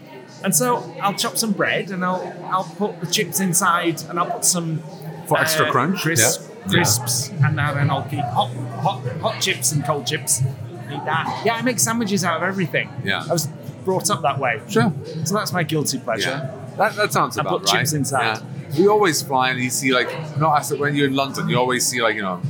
And 0.42 0.54
so 0.54 0.82
I'll 1.02 1.14
chop 1.14 1.36
some 1.36 1.52
bread 1.52 1.90
and 1.90 2.04
I'll 2.04 2.32
I'll 2.50 2.64
put 2.78 3.00
the 3.00 3.06
chips 3.06 3.40
inside 3.40 4.02
and 4.08 4.18
I'll 4.18 4.30
put 4.30 4.44
some 4.44 4.78
For 5.26 5.38
extra 5.38 5.66
uh, 5.66 5.72
crunch, 5.72 6.00
crisp, 6.02 6.40
yeah. 6.40 6.53
Crisps, 6.68 7.30
and 7.30 7.58
then 7.58 7.90
I'll 7.90 8.02
keep 8.04 8.20
hot, 8.20 8.50
hot, 8.80 9.06
hot 9.20 9.40
chips 9.40 9.72
and 9.72 9.84
cold 9.84 10.06
chips. 10.06 10.42
Need 10.42 11.04
that. 11.06 11.42
Yeah, 11.44 11.54
I 11.54 11.62
make 11.62 11.78
sandwiches 11.78 12.24
out 12.24 12.36
of 12.38 12.42
everything. 12.42 12.90
Yeah. 13.04 13.24
I 13.28 13.32
was 13.32 13.48
brought 13.84 14.10
up 14.10 14.22
that 14.22 14.38
way. 14.38 14.60
Sure. 14.68 14.92
So 15.24 15.34
that's 15.34 15.52
my 15.52 15.62
guilty 15.62 15.98
pleasure. 15.98 16.30
Yeah. 16.30 16.74
That, 16.76 16.96
that 16.96 17.12
sounds 17.12 17.36
about 17.36 17.60
put 17.60 17.70
right. 17.72 17.78
chips 17.80 17.92
inside. 17.92 18.38
Yeah. 18.38 18.78
We 18.78 18.88
always 18.88 19.22
fly 19.22 19.50
and 19.50 19.60
you 19.60 19.70
see 19.70 19.94
like, 19.94 20.08
no, 20.38 20.48
I 20.48 20.62
said 20.62 20.80
when 20.80 20.96
you're 20.96 21.06
in 21.06 21.14
London, 21.14 21.48
you 21.48 21.56
always 21.58 21.86
see 21.86 22.02
like, 22.02 22.16
you 22.16 22.22
know, 22.22 22.40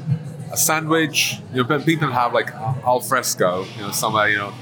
a 0.50 0.56
sandwich. 0.56 1.40
You 1.52 1.64
know, 1.64 1.78
people 1.80 2.10
have 2.10 2.32
like 2.32 2.52
al 2.52 3.00
fresco, 3.00 3.64
you 3.76 3.82
know, 3.82 3.90
somewhere, 3.90 4.28
you 4.28 4.38
know, 4.38 4.54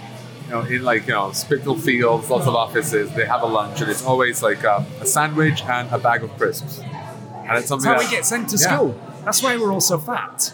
you 0.47 0.51
know, 0.51 0.61
in 0.63 0.83
like 0.83 1.07
you 1.07 1.13
know, 1.13 1.31
Spitalfields, 1.33 2.29
lots 2.29 2.47
of 2.47 2.55
offices, 2.55 3.15
they 3.15 3.27
have 3.27 3.43
a 3.43 3.47
lunch 3.47 3.81
and 3.81 3.91
it's 3.91 4.05
always 4.05 4.43
like 4.43 4.65
a, 4.65 4.85
a 5.01 5.07
sandwich 5.07 5.63
and 5.63 5.91
a 5.93 5.99
bag 5.99 6.25
of 6.25 6.31
crisps. 6.37 6.81
And 6.81 7.59
it's 7.59 7.69
That's 7.69 7.69
something 7.69 7.89
how 7.89 7.99
that 7.99 8.05
we 8.05 8.11
get 8.11 8.25
sent 8.25 8.49
to 8.51 8.57
Yeah. 8.57 8.77
school. 8.77 9.01
That's 9.25 9.43
why 9.43 9.57
we're 9.57 9.73
all 9.73 9.81
so 9.81 9.99
fat. 9.99 10.53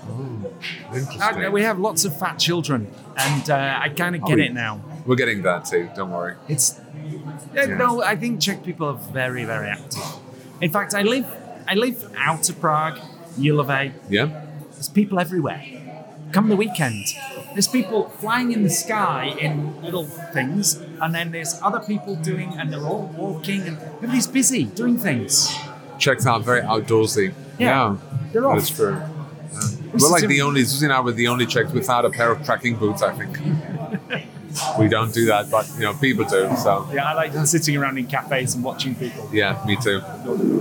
Interesting. 0.93 1.45
Uh, 1.45 1.51
we 1.51 1.63
have 1.63 1.79
lots 1.79 2.05
of 2.05 2.19
fat 2.19 2.39
children, 2.39 2.93
and 3.17 3.51
uh, 3.51 3.79
I 3.81 3.89
kind 3.89 4.15
of 4.17 4.25
get 4.25 4.37
we- 4.37 4.47
it 4.47 4.53
now. 4.53 4.81
We're 5.07 5.17
getting 5.17 5.43
that 5.43 5.65
too. 5.65 5.89
Don't 5.97 6.11
worry. 6.11 6.35
It's 6.49 6.79
uh, 6.79 7.67
no, 7.67 8.03
I 8.03 8.15
think 8.17 8.41
Czech 8.41 8.63
people 8.63 8.89
are 8.89 8.99
very, 9.13 9.45
very 9.45 9.69
active. 9.69 10.03
In 10.61 10.71
fact, 10.71 10.95
I 10.95 11.03
live, 11.03 11.27
I 11.67 11.75
live 11.75 12.13
out 12.17 12.49
of 12.51 12.61
Prague, 12.61 12.99
Jílové. 13.39 13.93
Yeah. 14.11 14.45
There's 14.73 14.89
people 14.91 15.19
everywhere. 15.19 15.65
Come 16.33 16.51
the 16.51 16.57
weekend, 16.57 17.07
there's 17.55 17.69
people 17.69 18.11
flying 18.21 18.53
in 18.53 18.63
the 18.63 18.69
sky 18.71 19.35
in 19.41 19.81
little 19.83 20.05
things, 20.05 20.75
and 21.01 21.15
then 21.15 21.31
there's 21.33 21.59
other 21.63 21.81
people 21.81 22.17
doing, 22.17 22.53
and 22.59 22.71
they're 22.71 22.85
all 22.85 23.07
walking, 23.17 23.63
and 23.63 23.79
everybody's 23.79 24.27
busy 24.27 24.65
doing 24.65 24.99
things. 24.99 25.49
Czechs 25.99 26.27
out 26.27 26.45
very 26.45 26.63
outdoorsy. 26.63 27.35
Yeah. 27.59 27.97
They're 28.33 28.47
off. 28.47 28.57
That's 28.59 28.71
true. 28.71 28.97
This 29.93 30.03
We're 30.03 30.11
like 30.11 30.27
the 30.29 30.43
only 30.43 30.65
Susie 30.65 30.87
and 30.87 30.93
I 30.93 31.01
were 31.01 31.13
the 31.13 31.29
only 31.29 31.47
Czechs 31.47 31.73
without 31.73 32.05
a 32.05 32.11
pair 32.11 32.31
of 32.31 32.45
trekking 32.45 32.77
boots. 32.77 33.03
I 33.03 33.13
think 33.15 33.39
we 34.79 34.89
don't 34.89 35.13
do 35.13 35.27
that, 35.27 35.51
but 35.51 35.69
you 35.77 35.81
know 35.83 35.95
people 35.95 36.25
do. 36.25 36.49
So 36.57 36.89
Yeah, 36.93 37.05
I 37.11 37.15
like 37.15 37.33
sitting 37.47 37.77
around 37.77 37.99
in 37.99 38.07
cafes 38.07 38.55
and 38.55 38.63
watching 38.65 38.95
people 38.95 39.29
yeah, 39.33 39.63
me 39.67 39.77
too. 39.77 40.01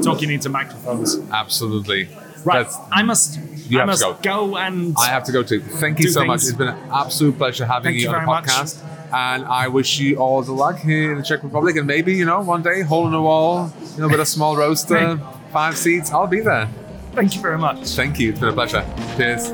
talking 0.03 0.31
into 0.31 0.49
microphones. 0.49 1.17
Absolutely. 1.31 2.05
Right, 2.45 2.63
That's- 2.63 2.77
I 2.91 3.03
must. 3.03 3.39
You 3.69 3.81
I 3.81 3.85
have 3.85 3.95
to 3.95 3.99
go. 3.99 4.17
go 4.23 4.57
and. 4.57 4.95
I 4.97 5.07
have 5.07 5.25
to 5.25 5.33
go 5.33 5.43
too. 5.43 5.59
Thank 5.59 5.99
you 5.99 6.09
so 6.09 6.23
much. 6.23 6.43
It's 6.43 6.53
been 6.53 6.69
an 6.69 6.89
absolute 6.91 7.37
pleasure 7.37 7.65
having 7.65 7.83
Thank 7.91 7.95
you 7.97 8.09
you 8.09 8.15
on 8.15 8.25
the 8.25 8.31
podcast. 8.31 8.81
much. 8.81 8.96
And 9.11 9.45
I 9.45 9.67
wish 9.67 9.99
you 9.99 10.17
all 10.17 10.41
the 10.41 10.51
luck 10.51 10.79
here 10.79 11.11
in 11.11 11.17
the 11.17 11.23
Czech 11.23 11.43
Republic. 11.43 11.75
And 11.75 11.87
maybe, 11.87 12.13
you 12.13 12.25
know, 12.25 12.41
one 12.41 12.61
day, 12.61 12.81
hole 12.81 13.05
in 13.05 13.11
the 13.11 13.21
wall, 13.21 13.71
you 13.95 14.01
know, 14.01 14.07
with 14.07 14.19
a 14.19 14.25
small 14.25 14.55
roaster, 14.57 15.19
five 15.51 15.77
seats, 15.77 16.11
I'll 16.11 16.27
be 16.27 16.41
there. 16.41 16.67
Thank 17.13 17.35
you 17.35 17.41
very 17.41 17.57
much. 17.57 17.87
Thank 17.89 18.19
you. 18.19 18.31
It's 18.31 18.39
been 18.39 18.49
a 18.49 18.53
pleasure. 18.53 18.85
Cheers. 19.17 19.51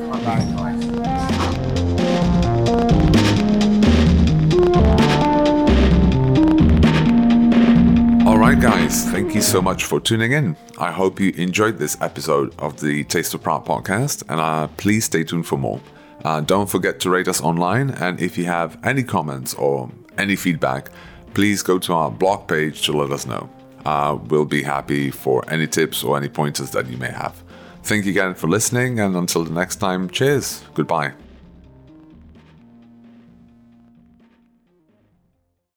Alright, 8.26 8.60
guys, 8.60 9.08
thank 9.10 9.34
you 9.34 9.40
so 9.40 9.62
much 9.62 9.84
for 9.84 10.00
tuning 10.00 10.32
in. 10.32 10.56
I 10.78 10.90
hope 10.92 11.18
you 11.18 11.30
enjoyed 11.36 11.78
this 11.78 11.96
episode 12.02 12.54
of 12.58 12.80
the 12.80 13.04
Taste 13.04 13.32
of 13.32 13.42
Prague 13.42 13.64
podcast, 13.64 14.22
and 14.28 14.38
uh, 14.40 14.66
please 14.76 15.06
stay 15.06 15.24
tuned 15.24 15.46
for 15.46 15.56
more. 15.56 15.80
Uh, 16.24 16.40
don't 16.40 16.70
forget 16.70 17.00
to 17.00 17.10
rate 17.10 17.28
us 17.28 17.40
online, 17.42 17.90
and 17.90 18.20
if 18.20 18.38
you 18.38 18.46
have 18.46 18.78
any 18.82 19.02
comments 19.02 19.54
or 19.54 19.90
any 20.16 20.36
feedback, 20.36 20.90
please 21.34 21.62
go 21.62 21.78
to 21.78 21.92
our 21.92 22.10
blog 22.10 22.48
page 22.48 22.82
to 22.82 22.92
let 22.92 23.10
us 23.10 23.26
know. 23.26 23.48
Uh, 23.84 24.18
we'll 24.28 24.46
be 24.46 24.62
happy 24.62 25.10
for 25.10 25.44
any 25.48 25.66
tips 25.66 26.02
or 26.02 26.16
any 26.16 26.28
pointers 26.28 26.70
that 26.70 26.86
you 26.86 26.96
may 26.96 27.10
have. 27.10 27.42
Thank 27.82 28.06
you 28.06 28.12
again 28.12 28.34
for 28.34 28.48
listening, 28.48 29.00
and 29.00 29.14
until 29.14 29.44
the 29.44 29.52
next 29.52 29.76
time, 29.76 30.08
cheers. 30.08 30.64
Goodbye. 30.72 31.12